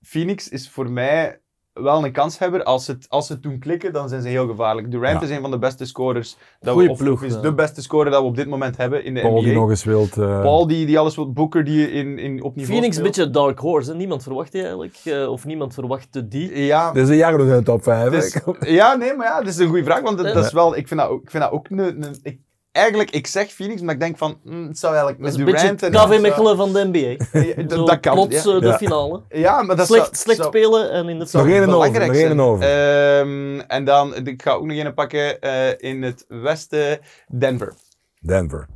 Phoenix 0.00 0.48
is 0.48 0.68
voor 0.68 0.90
mij 0.90 1.40
wel 1.82 2.04
een 2.04 2.12
kanshebber. 2.12 2.62
Als 2.62 2.84
ze 2.84 2.92
het, 2.92 3.06
als 3.08 3.26
ze 3.26 3.32
het 3.32 3.42
doen 3.42 3.58
klikken, 3.58 3.92
dan 3.92 4.08
zijn 4.08 4.22
ze 4.22 4.28
heel 4.28 4.46
gevaarlijk. 4.46 4.90
Durant 4.90 5.20
Ja. 5.20 5.26
is 5.26 5.30
een 5.30 5.40
van 5.40 5.50
de 5.50 5.58
beste 5.58 5.84
scorers. 5.86 6.36
Dat 6.60 6.72
Goeie 6.72 6.86
we, 6.88 6.92
of, 6.92 6.98
ploeg, 6.98 7.18
of 7.20 7.22
is 7.26 7.34
ja. 7.34 7.40
de 7.40 7.54
beste 7.54 7.82
scorer 7.82 8.10
dat 8.10 8.20
we 8.20 8.26
op 8.26 8.36
dit 8.36 8.46
moment 8.48 8.76
hebben 8.76 9.04
in 9.04 9.14
de 9.14 9.20
Paul 9.20 9.32
NBA. 9.32 9.42
die 9.42 9.52
nog 9.54 9.70
eens 9.70 9.84
wilt... 9.84 10.16
eh, 10.16 10.40
Paul 10.40 10.66
die, 10.66 10.86
die 10.86 10.98
alles 10.98 11.16
wil, 11.16 11.32
Booker 11.32 11.64
die 11.64 11.90
in, 11.92 12.18
in, 12.18 12.42
op 12.42 12.54
niveau 12.54 12.72
Phoenix 12.74 12.96
een 12.96 13.02
beetje 13.02 13.22
een 13.22 13.32
dark 13.32 13.58
horse. 13.58 13.90
Hè? 13.90 13.96
Niemand 13.96 14.22
verwacht 14.22 14.52
die 14.52 14.60
eigenlijk. 14.60 14.96
eh, 15.04 15.30
of 15.30 15.44
niemand 15.44 15.74
verwachtte 15.74 16.28
die. 16.28 16.64
Ja, 16.64 16.92
Dit 16.92 17.02
is 17.02 17.08
een 17.08 17.16
jaar 17.16 17.38
nog 17.38 17.46
in 17.46 17.56
de 17.56 17.62
top 17.62 17.82
5. 17.82 18.10
dus, 18.10 18.40
ja, 18.60 18.94
nee, 18.94 19.14
maar 19.16 19.26
ja, 19.26 19.38
dat 19.38 19.48
is 19.48 19.58
een 19.58 19.66
goede 19.68 19.84
vraag, 19.84 20.00
want 20.00 20.18
dat, 20.18 20.34
dat 20.34 20.44
is 20.44 20.52
wel, 20.52 20.76
ik 20.76 20.88
vind 20.88 21.00
dat 21.00 21.08
ook, 21.08 21.22
ik 21.22 21.30
vind 21.30 21.42
dat 21.42 21.52
ook 21.52 21.68
een, 21.70 21.78
een- 21.78 22.18
ik, 22.22 22.38
eigenlijk, 22.72 23.10
ik 23.10 23.26
zeg 23.26 23.50
Phoenix, 23.52 23.80
maar 23.80 23.94
ik 23.94 24.00
denk 24.00 24.18
van, 24.18 24.40
mm, 24.44 24.66
het 24.68 24.78
zou 24.78 24.92
eigenlijk 24.94 25.22
met 25.22 25.34
een 25.38 25.44
beetje 25.44 25.60
Durant 25.60 25.82
en... 25.82 25.90
KV 26.16 26.20
Mechelen 26.20 26.56
van 26.56 26.72
de 26.72 26.84
NBA. 26.92 26.98
Ja, 27.46 27.62
dat, 27.62 27.78
Zo 27.78 27.84
dat 27.84 28.00
kan, 28.00 28.14
plots 28.14 28.44
ja. 28.44 28.52
eh, 28.54 28.60
de 28.60 28.66
Ja. 28.66 28.76
finale. 28.76 29.22
Ja, 29.28 29.62
maar 29.62 29.76
dat 29.76 29.86
slecht 29.86 30.04
zou, 30.04 30.16
slecht 30.16 30.38
zou- 30.38 30.48
spelen 30.48 30.90
en 30.90 31.08
in 31.08 31.18
de 31.18 31.26
zou 31.26 31.44
Nog 31.44 31.52
één 31.54 31.62
en 31.62 31.68
over, 31.68 31.78
belangrijk 31.78 32.06
nog 32.06 32.16
één 32.16 32.26
zijn. 32.26 32.38
en 32.38 32.44
over. 32.44 32.64
Ehm, 32.64 33.60
en 33.60 33.84
dan, 33.84 34.26
ik 34.26 34.42
ga 34.42 34.52
ook 34.52 34.66
nog 34.66 34.76
een 34.76 34.94
pakken 34.94 35.40
eh, 35.40 35.90
in 35.90 36.02
het 36.02 36.24
westen, 36.28 36.98
Denver. 37.38 37.74
Denver. 38.20 38.66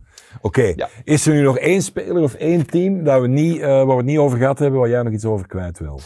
Oké, 0.40 0.72
Ja. 0.76 0.88
is 1.04 1.26
er 1.26 1.32
nu 1.34 1.42
nog 1.42 1.58
één 1.58 1.82
speler 1.82 2.22
of 2.22 2.34
één 2.34 2.66
team 2.66 3.04
dat 3.04 3.20
we 3.20 3.26
niet, 3.26 3.60
eh, 3.60 3.66
waar 3.66 3.86
we 3.86 3.94
het 3.96 4.04
niet 4.04 4.18
over 4.18 4.38
gehad 4.38 4.58
hebben, 4.58 4.80
waar 4.80 4.88
jij 4.88 5.02
nog 5.02 5.12
iets 5.12 5.24
over 5.24 5.46
kwijt 5.46 5.78
wil? 5.78 6.00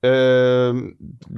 Ehm, 0.00 0.90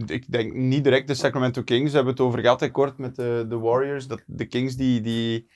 ik 0.06 0.32
denk 0.32 0.52
niet 0.54 0.84
direct 0.84 1.06
de 1.08 1.14
Sacramento 1.14 1.62
Kings. 1.62 1.90
We 1.90 1.96
hebben 1.96 2.14
het 2.14 2.22
over 2.22 2.40
gehad, 2.40 2.60
hè, 2.60 2.70
kort 2.70 2.98
met 2.98 3.16
de, 3.16 3.44
de 3.48 3.58
Warriors. 3.58 4.06
Dat 4.06 4.22
de 4.26 4.46
Kings, 4.46 4.74
die, 4.76 5.00
die, 5.00 5.50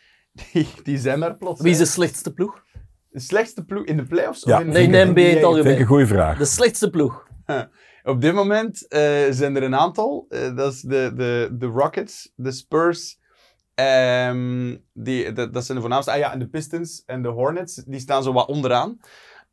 die, 0.53 0.69
die 0.83 0.99
zijn 0.99 1.21
daar 1.21 1.37
plots. 1.37 1.61
Wie 1.61 1.71
is 1.73 1.79
de 1.79 1.85
slechtste 1.85 2.33
ploeg? 2.33 2.63
De 3.09 3.21
slechtste 3.21 3.65
ploeg 3.65 3.85
in 3.85 3.97
de 3.97 4.05
playoffs? 4.05 4.45
Ja. 4.45 4.57
Of 4.57 4.63
in 4.63 4.69
Nee, 4.69 4.85
in 4.85 4.93
de 4.93 5.05
NBA 5.05 5.21
in 5.21 5.35
het 5.35 5.45
algemeen. 5.45 5.63
Vind 5.65 5.75
ik 5.75 5.81
een 5.81 5.87
goede 5.87 6.07
vraag. 6.07 6.39
De 6.39 6.45
slechtste 6.45 6.91
ploeg. 6.91 7.27
Op 8.03 8.21
dit 8.21 8.35
moment 8.35 8.89
eh, 8.89 9.01
zijn 9.31 9.57
er 9.57 9.63
een 9.63 9.75
aantal. 9.77 10.27
Eh, 10.29 10.57
dat 10.57 10.73
is 10.73 10.81
de, 10.81 11.13
de, 11.15 11.49
de 11.53 11.67
Rockets, 11.67 12.33
de 12.37 12.53
Spurs. 12.53 13.19
ehm, 13.75 14.77
die, 14.93 15.33
dat, 15.33 15.55
dat 15.55 15.65
zijn 15.65 15.77
de 15.77 15.83
voornaamste. 15.83 16.13
Ah 16.13 16.19
ja, 16.19 16.33
en 16.33 16.39
de 16.39 16.49
Pistons 16.49 17.03
en 17.07 17.23
de 17.23 17.29
Hornets. 17.29 17.75
Die 17.75 18.01
staan 18.01 18.23
zo 18.23 18.33
wat 18.33 18.49
onderaan. 18.49 18.99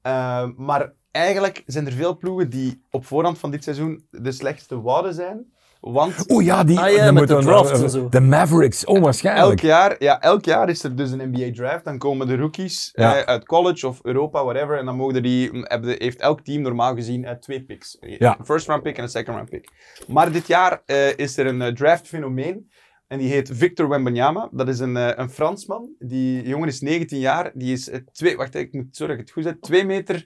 Ehm, 0.02 0.52
maar 0.56 0.94
eigenlijk 1.12 1.64
zijn 1.66 1.86
er 1.86 1.92
veel 1.92 2.18
ploegen 2.18 2.50
die 2.50 2.82
op 2.92 3.06
voorhand 3.06 3.38
van 3.40 3.52
dit 3.52 3.64
seizoen 3.64 4.08
de 4.12 4.32
slechtste 4.32 4.82
wouden 4.82 5.14
zijn. 5.14 5.54
Want 5.82 6.32
Oeh 6.32 6.46
ja, 6.46 6.64
die, 6.64 6.80
Ah 6.80 6.92
ja, 6.92 7.12
met 7.12 7.28
de 7.28 7.36
en 7.82 7.90
zo. 7.90 8.10
De 8.10 8.20
Mavericks, 8.20 8.86
oh 8.86 9.02
waarschijnlijk. 9.02 9.50
elk 9.50 9.60
jaar, 9.60 9.96
ja, 10.00 10.22
elk 10.22 10.46
jaar 10.46 10.70
is 10.70 10.84
er 10.84 10.96
dus 10.96 11.12
een 11.12 11.30
NBA 11.34 11.52
draft. 11.54 11.86
Dan 11.86 11.98
komen 11.98 12.28
de 12.28 12.36
rookies 12.36 12.90
Ja. 12.94 13.16
eh, 13.18 13.24
uit 13.24 13.46
college 13.46 13.88
of 13.88 14.00
Europa, 14.04 14.44
whatever. 14.44 14.78
En 14.78 14.86
dan 14.86 14.96
mogen 14.96 15.24
die, 15.24 15.52
mm, 15.54 15.64
hebben, 15.68 15.96
heeft 15.98 16.20
elk 16.20 16.42
team 16.42 16.62
normaal 16.62 16.96
gezien 16.96 17.26
eh, 17.26 17.36
twee 17.36 17.64
picks. 17.64 17.98
Ja. 18.00 18.36
Een 18.40 18.46
first 18.46 18.68
round 18.68 18.84
pick 18.84 18.98
en 18.98 19.04
een 19.04 19.10
second 19.10 19.36
round 19.36 19.50
pick. 19.50 19.70
Maar 20.08 20.32
dit 20.32 20.48
jaar 20.48 20.82
eh, 20.86 21.18
is 21.18 21.38
er 21.38 21.46
een 21.46 21.62
eh, 21.62 21.74
draft 21.74 22.08
fenomeen. 22.08 22.70
En 23.08 23.18
die 23.18 23.30
heet 23.30 23.50
Victor 23.54 23.90
Wembanyama. 23.90 24.50
Dat 24.52 24.68
is 24.68 24.80
een, 24.80 24.98
eh, 24.98 25.10
een 25.16 25.30
Fransman. 25.30 25.90
Die 26.00 26.48
jongen 26.48 26.68
is 26.68 26.82
19 26.82 27.20
jaar. 27.20 27.52
Die 27.54 27.74
is 27.74 27.90
eh, 27.90 28.00
twee, 28.12 28.38
wacht, 28.38 28.56
ik 28.56 28.74
moet 28.74 28.96
zorgen 28.96 29.18
dat 29.18 29.28
ik 29.28 29.34
het 29.36 29.46
goed 29.46 29.54
zeg. 29.54 29.62
2 29.70 29.86
meter 29.86 30.26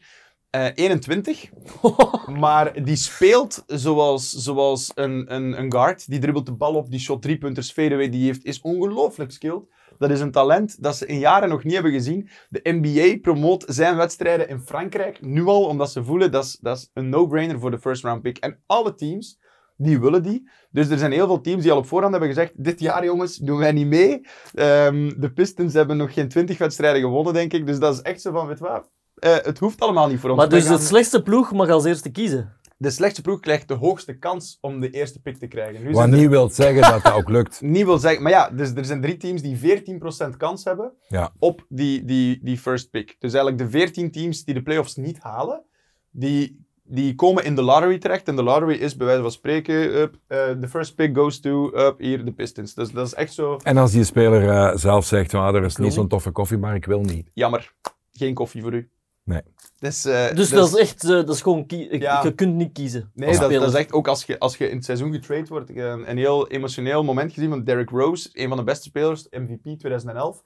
Eh, 0.52 0.68
21. 0.76 1.50
maar 2.40 2.84
die 2.84 2.96
speelt 2.96 3.64
zoals, 3.68 4.30
zoals 4.30 4.92
een, 4.96 5.34
een, 5.34 5.60
een 5.60 5.72
guard. 5.72 6.10
Die 6.10 6.20
dribbelt 6.20 6.46
de 6.46 6.54
bal 6.54 6.76
op, 6.76 6.90
die 6.90 7.00
shot 7.00 7.22
drie 7.22 7.38
punters 7.38 7.72
fadeaway 7.72 8.10
die 8.10 8.26
heeft, 8.26 8.44
is 8.44 8.62
ongelooflijk 8.62 9.32
skilled. 9.32 9.64
Dat 9.98 10.10
is 10.10 10.20
een 10.20 10.32
talent 10.32 10.84
dat 10.84 10.96
ze 10.96 11.06
in 11.06 11.20
jaren 11.20 11.50
nog 11.50 11.64
niet 11.64 11.74
hebben 11.74 11.92
gezien. 11.92 12.30
De 12.50 12.60
NBA 12.64 13.20
promoot 13.22 13.64
zijn 13.68 13.96
wedstrijden 13.96 14.50
in 14.50 14.60
Frankrijk 14.60 15.22
nu 15.22 15.46
al, 15.46 15.66
omdat 15.66 15.92
ze 15.92 16.04
voelen 16.04 16.32
dat 16.32 16.44
is, 16.44 16.58
dat 16.62 16.78
is 16.78 16.90
een 16.94 17.10
no-brainer 17.10 17.60
voor 17.60 17.72
de 17.72 17.80
first 17.80 18.04
round 18.04 18.22
pick. 18.22 18.38
En 18.38 18.64
alle 18.66 18.96
teams, 18.96 19.40
die 19.78 20.00
willen 20.00 20.24
die. 20.24 20.50
Dus 20.72 20.90
er 20.90 20.98
zijn 20.98 21.12
heel 21.12 21.28
veel 21.28 21.42
teams 21.42 21.64
die 21.64 21.72
al 21.72 21.78
op 21.78 21.88
voorhand 21.88 22.12
hebben 22.12 22.30
gezegd, 22.30 22.64
dit 22.64 22.80
jaar 22.80 23.06
jongens, 23.06 23.38
doen 23.38 23.58
wij 23.58 23.72
niet 23.72 23.88
mee. 23.88 24.22
Ehm, 24.54 25.12
de 25.18 25.32
Pistons 25.34 25.74
hebben 25.74 25.98
nog 25.98 26.14
geen 26.14 26.30
20 26.30 26.58
wedstrijden 26.58 27.02
gewonnen, 27.02 27.34
denk 27.34 27.54
ik. 27.54 27.66
Dus 27.66 27.80
dat 27.80 27.94
is 27.94 28.02
echt 28.02 28.22
zo 28.22 28.32
van, 28.32 28.48
weet 28.48 28.60
wat, 28.60 28.90
eh, 29.22 29.36
het 29.46 29.60
hoeft 29.60 29.82
allemaal 29.82 30.08
niet 30.08 30.20
voor 30.20 30.30
ons. 30.30 30.40
Maar 30.40 30.50
dus 30.50 30.66
gaan- 30.66 30.76
de 30.78 30.82
slechtste 30.84 31.22
ploeg 31.24 31.52
mag 31.52 31.70
als 31.70 31.86
eerste 31.86 32.10
kiezen. 32.10 32.60
de 32.78 32.90
slechtste 32.90 33.22
ploeg 33.22 33.40
krijgt 33.40 33.68
de 33.68 33.74
hoogste 33.74 34.14
kans 34.18 34.58
om 34.62 34.80
de 34.80 34.90
eerste 34.90 35.22
pick 35.22 35.38
te 35.38 35.48
krijgen. 35.48 35.84
Nu 35.84 35.92
Wat 35.92 36.04
er- 36.04 36.10
niet 36.18 36.30
wil 36.30 36.50
zeggen 36.50 36.82
dat 36.82 37.04
dat 37.04 37.14
ook 37.14 37.30
lukt. 37.30 37.62
niet 37.76 37.86
wil 37.86 37.98
zeggen, 37.98 38.24
maar 38.24 38.32
ja, 38.32 38.50
dus 38.50 38.72
er 38.76 38.86
zijn 38.86 39.02
drie 39.02 39.18
teams 39.18 39.42
die 39.42 39.58
14% 39.58 40.38
kans 40.38 40.64
hebben 40.64 40.94
Ja. 41.08 41.32
op 41.40 41.66
die, 41.70 42.06
die, 42.06 42.40
die 42.44 42.58
first 42.58 42.90
pick. 42.90 43.16
Dus 43.20 43.34
eigenlijk 43.34 43.64
de 43.64 43.70
14 43.78 44.12
teams 44.12 44.44
die 44.44 44.54
de 44.54 44.62
playoffs 44.62 44.96
niet 44.96 45.20
halen, 45.20 45.64
die, 46.12 46.66
die 46.84 47.16
komen 47.16 47.44
in 47.46 47.56
de 47.56 47.62
lottery 47.62 47.98
terecht. 47.98 48.28
En 48.28 48.36
de 48.36 48.44
lottery 48.44 48.74
is 48.76 48.96
bij 48.96 49.06
wijze 49.08 49.22
van 49.22 49.32
spreken, 49.32 50.02
up, 50.02 50.16
eh, 50.28 50.38
de 50.60 50.68
first 50.68 50.96
pick 50.96 51.16
goes 51.18 51.40
to, 51.40 51.72
up, 51.76 52.00
hier, 52.00 52.26
de 52.26 52.32
Pistons. 52.32 52.74
Dus 52.74 52.92
dat 52.92 53.06
is 53.08 53.14
echt 53.14 53.34
zo, 53.34 53.60
En 53.64 53.78
als 53.78 53.92
die 53.92 54.04
speler 54.04 54.50
eh, 54.50 54.76
zelf 54.78 55.06
zegt, 55.06 55.34
"Ah, 55.34 55.56
er 55.56 55.64
is 55.64 55.76
niet 55.76 55.94
zo'n 55.94 56.02
niet." 56.02 56.12
toffe 56.12 56.32
koffie, 56.32 56.58
maar 56.58 56.76
ik 56.76 56.86
wil 56.86 57.02
niet. 57.02 57.30
jammer, 57.34 57.74
geen 58.12 58.34
koffie 58.34 58.62
voor 58.62 58.74
u. 58.74 58.90
Nee. 59.32 59.42
Dus, 59.80 60.06
eh, 60.06 60.36
Dus 60.36 60.50
dat 60.50 60.68
is 60.68 60.76
echt, 60.76 61.04
eh, 61.04 61.10
dat 61.10 61.30
is 61.30 61.42
gewoon, 61.42 61.64
Ja. 61.68 62.24
je 62.24 62.36
kunt 62.36 62.56
niet 62.56 62.72
kiezen. 62.72 63.12
Nee, 63.14 63.38
dat, 63.38 63.52
is 63.52 63.74
echt 63.74 63.92
ook 63.94 64.08
als 64.08 64.24
je, 64.24 64.40
als 64.40 64.58
je 64.58 64.70
in 64.70 64.76
het 64.76 64.86
seizoen 64.86 65.12
getrade 65.12 65.46
wordt. 65.48 65.70
Ik 65.70 65.76
heb 65.76 65.86
een, 65.86 66.10
een 66.10 66.18
heel 66.18 66.48
emotioneel 66.48 67.04
moment 67.04 67.34
gezien 67.34 67.50
van 67.50 67.64
Derrick 67.64 67.90
Rose, 67.90 68.30
een 68.34 68.48
van 68.48 68.58
de 68.58 68.64
beste 68.64 68.84
spelers, 68.84 69.28
MVP 69.30 69.80
2011. 69.80 70.44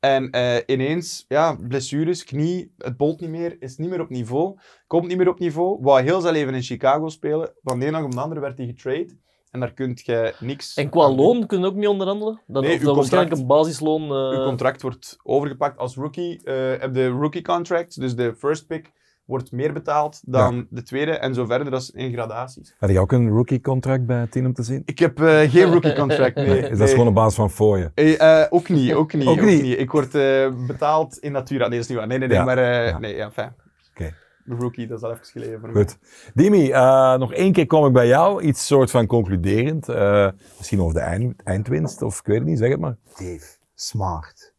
En 0.00 0.30
eh, 0.30 0.56
ineens, 0.66 1.24
ja, 1.28 1.56
blessures, 1.68 2.24
knie, 2.24 2.72
het 2.78 2.96
bolt 2.96 3.20
niet 3.20 3.30
meer, 3.30 3.56
is 3.58 3.76
niet 3.76 3.90
meer 3.90 4.00
op 4.00 4.08
niveau, 4.08 4.58
komt 4.86 5.06
niet 5.06 5.16
meer 5.16 5.28
op 5.28 5.38
niveau. 5.38 5.78
Wou 5.80 6.02
heel 6.02 6.20
zijn 6.20 6.32
leven 6.34 6.54
in 6.54 6.62
Chicago 6.62 7.08
spelen. 7.08 7.52
Van 7.62 7.78
de 7.78 7.86
ene 7.86 7.96
dag 7.96 8.04
op 8.04 8.12
de 8.12 8.20
andere 8.20 8.40
werd 8.40 8.58
hij 8.58 8.66
getrade. 8.66 9.16
En 9.50 9.60
daar 9.60 9.72
kun 9.72 9.92
je 10.02 10.34
niks. 10.40 10.74
En 10.74 10.88
qua 10.88 11.04
aan 11.04 11.16
doen. 11.16 11.26
loon 11.26 11.46
kun 11.46 11.60
je 11.60 11.66
ook 11.66 11.74
niet 11.74 11.86
onderhandelen? 11.88 12.40
Dan, 12.46 12.62
Nee, 12.62 12.74
of 12.76 12.82
dat 12.82 12.94
waarschijnlijk 12.96 13.34
contract- 13.34 13.60
een 13.60 13.64
basisloon... 13.64 14.02
eh, 14.02 14.38
Uw 14.38 14.44
contract 14.44 14.82
wordt 14.82 15.18
overgepakt 15.22 15.78
als 15.78 15.94
rookie. 15.96 16.40
eh 16.44 16.54
heb 16.80 16.94
de 16.94 17.08
rookie 17.08 17.42
contract, 17.42 18.00
dus 18.00 18.14
de 18.16 18.34
first 18.38 18.66
pick, 18.66 18.92
wordt 19.24 19.52
meer 19.52 19.72
betaald 19.72 20.20
dan 20.24 20.66
de 20.70 20.82
tweede. 20.82 21.10
En 21.12 21.34
zo 21.34 21.44
verder, 21.46 21.70
dat 21.70 21.80
is 21.82 21.90
in 21.90 22.12
gradaties. 22.12 22.74
Had 22.78 22.90
je 22.90 22.98
ook 23.00 23.12
een 23.12 23.28
rookie 23.28 23.60
contract 23.60 24.06
bij 24.06 24.20
het 24.20 24.30
team 24.32 24.46
om 24.46 24.52
te 24.52 24.62
zien? 24.62 24.82
Ik 24.84 24.98
heb 24.98 25.20
eh, 25.22 25.50
geen 25.50 25.72
rookie 25.72 25.92
contract, 25.94 26.34
nee. 26.46 26.58
is 26.62 26.68
dat 26.68 26.78
nee. 26.78 26.88
gewoon 26.88 27.06
op 27.08 27.14
basis 27.14 27.34
van 27.34 27.50
voor 27.50 27.78
je? 27.78 27.90
Eh, 27.94 28.40
eh, 28.42 28.46
ook 28.50 28.68
niet, 28.68 28.92
ook 28.94 29.12
niet. 29.12 29.26
Ook 29.26 29.38
Ook 29.38 29.44
niet? 29.44 29.62
niet. 29.62 29.78
Ik 29.78 29.90
word 29.90 30.14
eh, 30.14 30.48
betaald 30.66 31.16
in 31.18 31.32
natura. 31.32 31.60
Nee, 31.68 31.70
dat 31.70 31.80
is 31.80 31.86
niet 31.88 31.98
waar. 31.98 32.06
Nee, 32.06 32.18
nee, 32.18 32.28
nee. 32.28 32.36
Ja. 32.36 32.44
Maar 32.44 32.58
eh, 32.58 32.88
Ja. 32.88 32.98
nee, 32.98 33.16
ja, 33.16 33.30
fijn. 33.30 33.54
Oké. 33.90 34.14
Rookie, 34.48 34.86
dat 34.86 34.98
is 34.98 35.04
al 35.04 35.12
even 35.12 35.24
geleden 35.24 35.60
voor 35.60 35.68
mij. 35.68 35.82
Goed. 35.82 35.98
Dimi, 36.34 36.70
eh, 36.70 37.14
nog 37.14 37.32
één 37.32 37.52
keer 37.52 37.66
kom 37.66 37.86
ik 37.86 37.92
bij 37.92 38.06
jou. 38.06 38.42
Iets 38.42 38.66
soort 38.66 38.90
van 38.90 39.06
concluderend. 39.06 39.88
Eh, 39.88 40.28
misschien 40.56 40.80
over 40.80 40.94
de 40.94 41.00
eind, 41.00 41.42
eindwinst, 41.42 42.02
of 42.02 42.18
ik 42.18 42.26
weet 42.26 42.38
het 42.38 42.46
niet, 42.46 42.58
zeg 42.58 42.70
het 42.70 42.80
maar. 42.80 42.96
Dave, 43.04 43.56
Smart, 43.74 44.54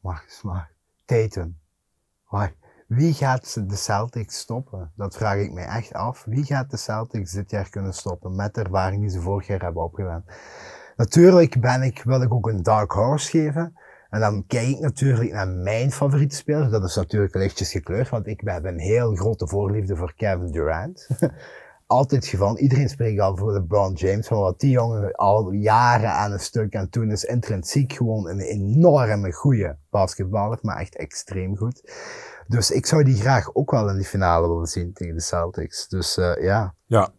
Marcus 0.00 0.36
Smart, 0.36 0.68
Tatum. 1.04 1.58
Waar, 2.28 2.54
wie 2.86 3.12
gaat 3.12 3.68
de 3.68 3.76
Celtics 3.76 4.38
stoppen? 4.38 4.92
Dat 4.96 5.16
vraag 5.16 5.36
ik 5.36 5.52
mij 5.52 5.66
echt 5.66 5.92
af. 5.92 6.24
Wie 6.24 6.44
gaat 6.44 6.70
de 6.70 6.76
Celtics 6.76 7.32
dit 7.32 7.50
jaar 7.50 7.70
kunnen 7.70 7.94
stoppen 7.94 8.36
met 8.36 8.54
de 8.54 8.62
ervaring 8.62 9.00
die 9.00 9.10
ze 9.10 9.20
vorig 9.20 9.46
jaar 9.46 9.62
hebben 9.62 9.82
opgedaan? 9.82 10.24
Natuurlijk 10.96 11.60
ben 11.60 11.82
ik, 11.82 12.02
wil 12.02 12.22
ik 12.22 12.32
ook 12.32 12.48
een 12.48 12.62
dark 12.62 12.92
horse 12.92 13.30
geven. 13.30 13.78
En 14.14 14.20
dan 14.20 14.44
kijk 14.46 14.68
ik 14.68 14.80
natuurlijk 14.80 15.32
naar 15.32 15.48
mijn 15.48 15.92
favoriete 15.92 16.36
speler. 16.36 16.70
Dat 16.70 16.84
is 16.84 16.96
natuurlijk 16.96 17.34
lichtjes 17.34 17.70
gekleurd, 17.70 18.08
want 18.08 18.26
ik 18.26 18.40
heb 18.44 18.64
een 18.64 18.78
heel 18.78 19.14
grote 19.14 19.46
voorliefde 19.46 19.96
voor 19.96 20.14
Kevin 20.16 20.50
Durant. 20.50 21.08
Altijd 21.86 22.26
geval. 22.26 22.58
Iedereen 22.58 22.88
spreekt 22.88 23.20
al 23.20 23.36
voor 23.36 23.52
LeBron 23.52 23.92
James, 23.92 24.26
van 24.26 24.38
wat 24.38 24.60
die 24.60 24.70
jongen 24.70 25.12
al 25.12 25.50
jaren 25.50 26.10
aan 26.12 26.32
een 26.32 26.40
stuk 26.40 26.72
en 26.72 26.90
toen 26.90 27.10
is 27.10 27.24
intrinsiek 27.24 27.92
gewoon 27.92 28.28
een 28.28 28.40
enorme 28.40 29.32
goede 29.32 29.76
basketballer, 29.90 30.58
maar 30.62 30.76
echt 30.76 30.96
extreem 30.96 31.56
goed. 31.56 31.92
Dus 32.46 32.70
ik 32.70 32.86
zou 32.86 33.04
die 33.04 33.16
graag 33.16 33.54
ook 33.54 33.70
wel 33.70 33.88
in 33.88 33.96
die 33.96 34.06
finale 34.06 34.48
willen 34.48 34.66
zien 34.66 34.92
tegen 34.92 35.14
de 35.14 35.20
Celtics. 35.20 35.88
Dus 35.88 36.16
eh, 36.16 36.42
ja. 36.42 36.74
Ja. 36.86 37.12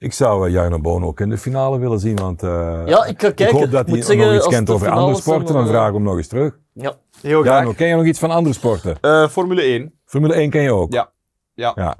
Ik 0.00 0.12
zou 0.12 0.46
uh, 0.48 0.52
Jarno 0.52 0.80
Bono 0.80 1.06
ook 1.06 1.20
in 1.20 1.28
de 1.28 1.38
finale 1.38 1.78
willen 1.78 1.98
zien, 1.98 2.16
want 2.16 2.42
eh, 2.42 2.82
Ja, 2.86 3.04
ik 3.04 3.20
ga 3.20 3.30
kijken. 3.30 3.46
ik 3.46 3.52
hoop 3.52 3.70
dat 3.70 3.86
Moet 3.86 3.96
hij 3.96 4.04
zeggen, 4.06 4.26
nog 4.26 4.34
iets 4.34 4.44
als 4.44 4.54
kent 4.54 4.70
over 4.70 4.88
andere 4.90 5.16
sporten, 5.20 5.54
dan 5.54 5.62
eh, 5.64 5.68
vraag 5.70 5.88
ik 5.88 5.94
hem 5.94 6.02
nog 6.02 6.16
eens 6.16 6.26
terug. 6.28 6.58
Ja. 6.72 6.94
Heel 7.20 7.42
graag. 7.42 7.54
Jarno, 7.56 7.72
ken 7.72 7.88
je 7.88 7.94
nog 7.94 8.04
iets 8.04 8.18
van 8.18 8.30
andere 8.30 8.54
sporten? 8.54 8.96
Eh, 9.00 9.28
Formule 9.28 9.62
1 9.62 9.94
Formule 10.04 10.34
1 10.34 10.50
ken 10.50 10.62
je 10.62 10.72
ook? 10.72 10.92
Ja. 10.92 11.12
Ja. 11.54 11.72
ja. 11.74 11.96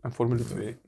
en 0.00 0.12
Formule 0.12 0.44
2. 0.44 0.78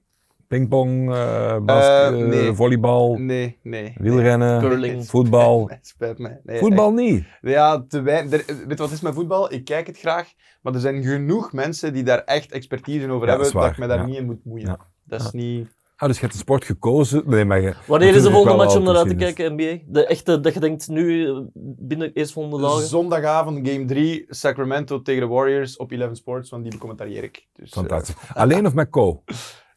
Pingpong, 0.48 1.14
eh 1.14 1.56
bas- 1.58 1.84
Eh, 1.86 2.06
eh, 2.06 2.14
nee. 2.14 2.52
volleybal, 2.54 3.14
Nee, 3.18 3.58
nee. 3.62 3.94
wielrennen, 3.98 4.60
Curling. 4.60 5.06
voetbal. 5.06 5.64
Nee, 5.68 5.78
spijt 5.82 6.18
mij. 6.18 6.40
Nee, 6.44 6.58
Voetbal 6.58 6.92
niet. 6.92 7.24
Ja, 7.40 7.84
te 7.88 8.00
weinig. 8.00 8.30
Weet 8.46 8.46
je 8.68 8.74
wat 8.76 8.90
is 8.90 9.00
met 9.00 9.14
voetbal? 9.14 9.52
Ik 9.52 9.64
kijk 9.64 9.86
het 9.86 9.98
graag, 9.98 10.32
maar 10.62 10.74
er 10.74 10.80
zijn 10.80 11.02
genoeg 11.02 11.52
mensen 11.52 11.92
die 11.92 12.02
daar 12.02 12.18
echt 12.24 12.52
expertise 12.52 13.00
in 13.04 13.10
over 13.10 13.26
Ja, 13.26 13.32
hebben, 13.32 13.52
dat 13.52 13.62
dat 13.62 13.70
ik 13.70 13.78
me 13.78 13.86
daar 13.86 13.98
Ja. 13.98 14.04
niet 14.06 14.16
in 14.16 14.24
moet 14.26 14.44
moeien. 14.44 14.66
Ja. 14.66 14.78
Dat 15.04 15.20
is 15.20 15.30
niet... 15.30 15.68
Ah, 15.96 16.08
dus 16.08 16.16
je 16.16 16.22
hebt 16.22 16.32
de 16.32 16.40
sport 16.42 16.64
gekozen. 16.64 17.22
Nee, 17.26 17.44
maar 17.44 17.60
je, 17.60 17.74
Wanneer 17.86 18.14
is 18.14 18.22
de 18.22 18.30
volgende 18.30 18.56
match 18.56 18.76
om 18.76 18.82
naar 18.82 18.96
uit 18.96 19.08
te 19.08 19.14
geschiedenis. 19.14 19.56
kijken, 19.56 19.82
NBA? 19.86 20.00
De 20.00 20.06
echte, 20.06 20.40
dat 20.40 20.54
je 20.54 20.60
denkt, 20.60 20.88
nu, 20.88 21.32
binnen 21.54 22.12
eerst 22.12 22.32
volgende 22.32 22.60
dagen? 22.60 22.82
Zondagavond, 22.86 23.68
game 23.68 23.84
3, 23.84 24.24
Sacramento 24.28 25.02
tegen 25.02 25.20
de 25.20 25.26
Warriors 25.28 25.76
op 25.76 25.92
11 25.92 26.16
Sports, 26.16 26.50
want 26.50 26.62
die 26.62 26.72
becommentarieer 26.72 27.22
ik. 27.24 27.46
Dus, 27.52 27.70
eh, 27.70 27.76
Fantastisch. 27.76 28.14
Alleen 28.34 28.66
of 28.66 28.74
met 28.74 28.88
Co? 28.90 29.22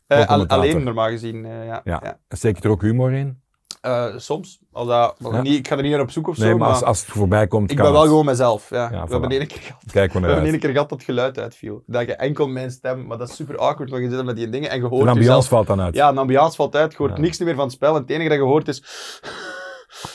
eh, 0.08 0.28
al- 0.28 0.48
alleen 0.48 0.84
normaal 0.84 1.10
gezien, 1.10 1.46
eh, 1.46 1.66
ja. 1.66 1.82
Ja. 1.84 2.00
ja. 2.04 2.20
Steek 2.30 2.56
je 2.58 2.64
er 2.64 2.70
ook 2.70 2.82
humor 2.82 3.12
in? 3.14 3.42
Eh, 3.86 4.06
soms. 4.18 4.60
Als 4.72 4.88
dat, 4.88 5.16
als 5.24 5.34
Ja. 5.36 5.42
niet, 5.42 5.54
ik 5.58 5.68
ga 5.68 5.76
er 5.76 5.82
niet 5.82 5.92
naar 5.92 6.02
op 6.02 6.12
zoek 6.12 6.28
of 6.28 6.38
Nee, 6.38 6.50
zo, 6.50 6.58
maar 6.58 6.68
maar, 6.68 6.76
als, 6.78 6.84
als 6.86 7.00
het 7.00 7.10
voorbij 7.10 7.48
komt, 7.48 7.70
ik 7.72 7.76
kan 7.76 7.86
ben 7.86 7.94
wel 7.94 8.02
het. 8.02 8.10
gewoon 8.12 8.26
mezelf. 8.26 8.70
Ja. 8.70 8.90
Ja, 8.92 9.02
we 9.02 9.08
voilà. 9.08 9.10
hebben 9.12 9.30
één 9.30 9.48
keer 9.48 9.62
gehad. 9.62 9.82
Kijk 9.92 10.14
We 10.14 10.20
hebben 10.20 10.60
keer 10.60 10.70
gehad 10.70 10.90
dat 10.90 11.04
geluid 11.04 11.40
uitviel. 11.40 11.84
Dat 11.86 12.06
je 12.06 12.16
enkel 12.16 12.48
mijn 12.48 12.72
stem, 12.72 13.06
maar 13.08 13.18
dat 13.18 13.30
is 13.30 13.36
super 13.36 13.58
awkward, 13.58 13.90
want 13.90 14.04
je 14.04 14.10
zit 14.10 14.26
met 14.26 14.36
die 14.36 14.50
dingen 14.50 14.70
en 14.70 14.76
je 14.76 14.82
De 14.82 14.88
hoort 14.88 15.00
ambiance 15.08 15.22
jezelf. 15.28 15.48
valt 15.48 15.68
dan 15.68 15.82
uit. 15.82 15.96
Ja, 15.96 16.12
de 16.14 16.20
ambiance 16.20 16.56
valt 16.56 16.76
uit, 16.76 16.92
je 16.92 16.98
hoort 16.98 17.12
Ja. 17.16 17.20
niks 17.20 17.40
meer 17.40 17.56
van 17.56 17.64
het 17.64 17.74
spel 17.74 17.96
en 17.96 18.02
het 18.02 18.10
enige 18.10 18.30
dat 18.30 18.38
je 18.38 18.44
hoort 18.44 18.68
is... 18.68 18.84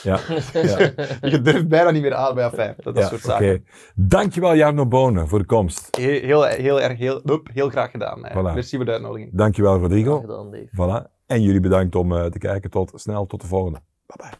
Ja. 0.03 0.19
ja. 0.53 0.77
je 1.33 1.39
durft 1.41 1.67
bijna 1.67 1.89
niet 1.91 2.01
meer 2.01 2.13
aan 2.13 2.35
bij 2.35 2.49
fijn. 2.49 2.73
Dat, 2.77 2.95
dat 2.95 3.03
Ja, 3.03 3.09
soort 3.09 3.21
Oké. 3.25 3.31
zaken. 3.31 3.65
Dankjewel 3.95 4.55
Jarno 4.55 4.85
Bonen 4.87 5.27
voor 5.27 5.39
de 5.39 5.45
komst. 5.45 5.87
Heel, 5.97 6.19
heel, 6.21 6.43
heel 6.43 6.81
erg, 6.81 6.97
heel, 6.97 7.21
hup, 7.25 7.47
heel 7.53 7.69
graag 7.69 7.91
gedaan. 7.91 8.27
Voilà. 8.31 8.53
Merci 8.53 8.75
voor 8.75 8.85
de 8.85 8.91
uitnodiging. 8.91 9.29
Dankjewel 9.33 9.77
Rodrigo. 9.79 10.11
Graag 10.19 10.21
gedaan, 10.29 10.51
Dave. 10.51 10.67
Voilà. 11.07 11.20
En 11.31 11.41
jullie 11.41 11.59
bedankt 11.59 11.95
om 11.95 12.15
eh, 12.15 12.25
te 12.25 12.37
kijken. 12.37 12.69
Tot 12.69 12.91
snel, 12.95 13.25
tot 13.25 13.41
de 13.41 13.47
volgende. 13.47 13.79
Bye 14.05 14.29
bye. 14.29 14.39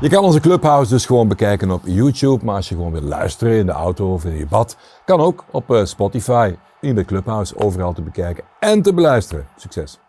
Je 0.00 0.08
kan 0.08 0.24
onze 0.24 0.40
Clubhouse 0.40 0.90
dus 0.90 1.06
gewoon 1.06 1.28
bekijken 1.28 1.70
op 1.70 1.82
YouTube, 1.84 2.44
maar 2.44 2.54
als 2.54 2.68
je 2.68 2.74
gewoon 2.74 2.92
wil 2.92 3.02
luisteren 3.02 3.56
in 3.56 3.66
de 3.66 3.72
auto 3.72 4.12
of 4.12 4.24
in 4.24 4.36
je 4.36 4.46
bad, 4.46 4.76
kan 5.04 5.20
ook 5.20 5.44
op 5.50 5.70
eh, 5.70 5.84
Spotify. 5.84 6.54
In 6.80 6.94
de 6.94 7.04
Clubhouse 7.04 7.56
overal 7.56 7.92
te 7.92 8.02
bekijken 8.02 8.44
en 8.60 8.82
te 8.82 8.94
beluisteren. 8.94 9.46
Succes! 9.56 10.01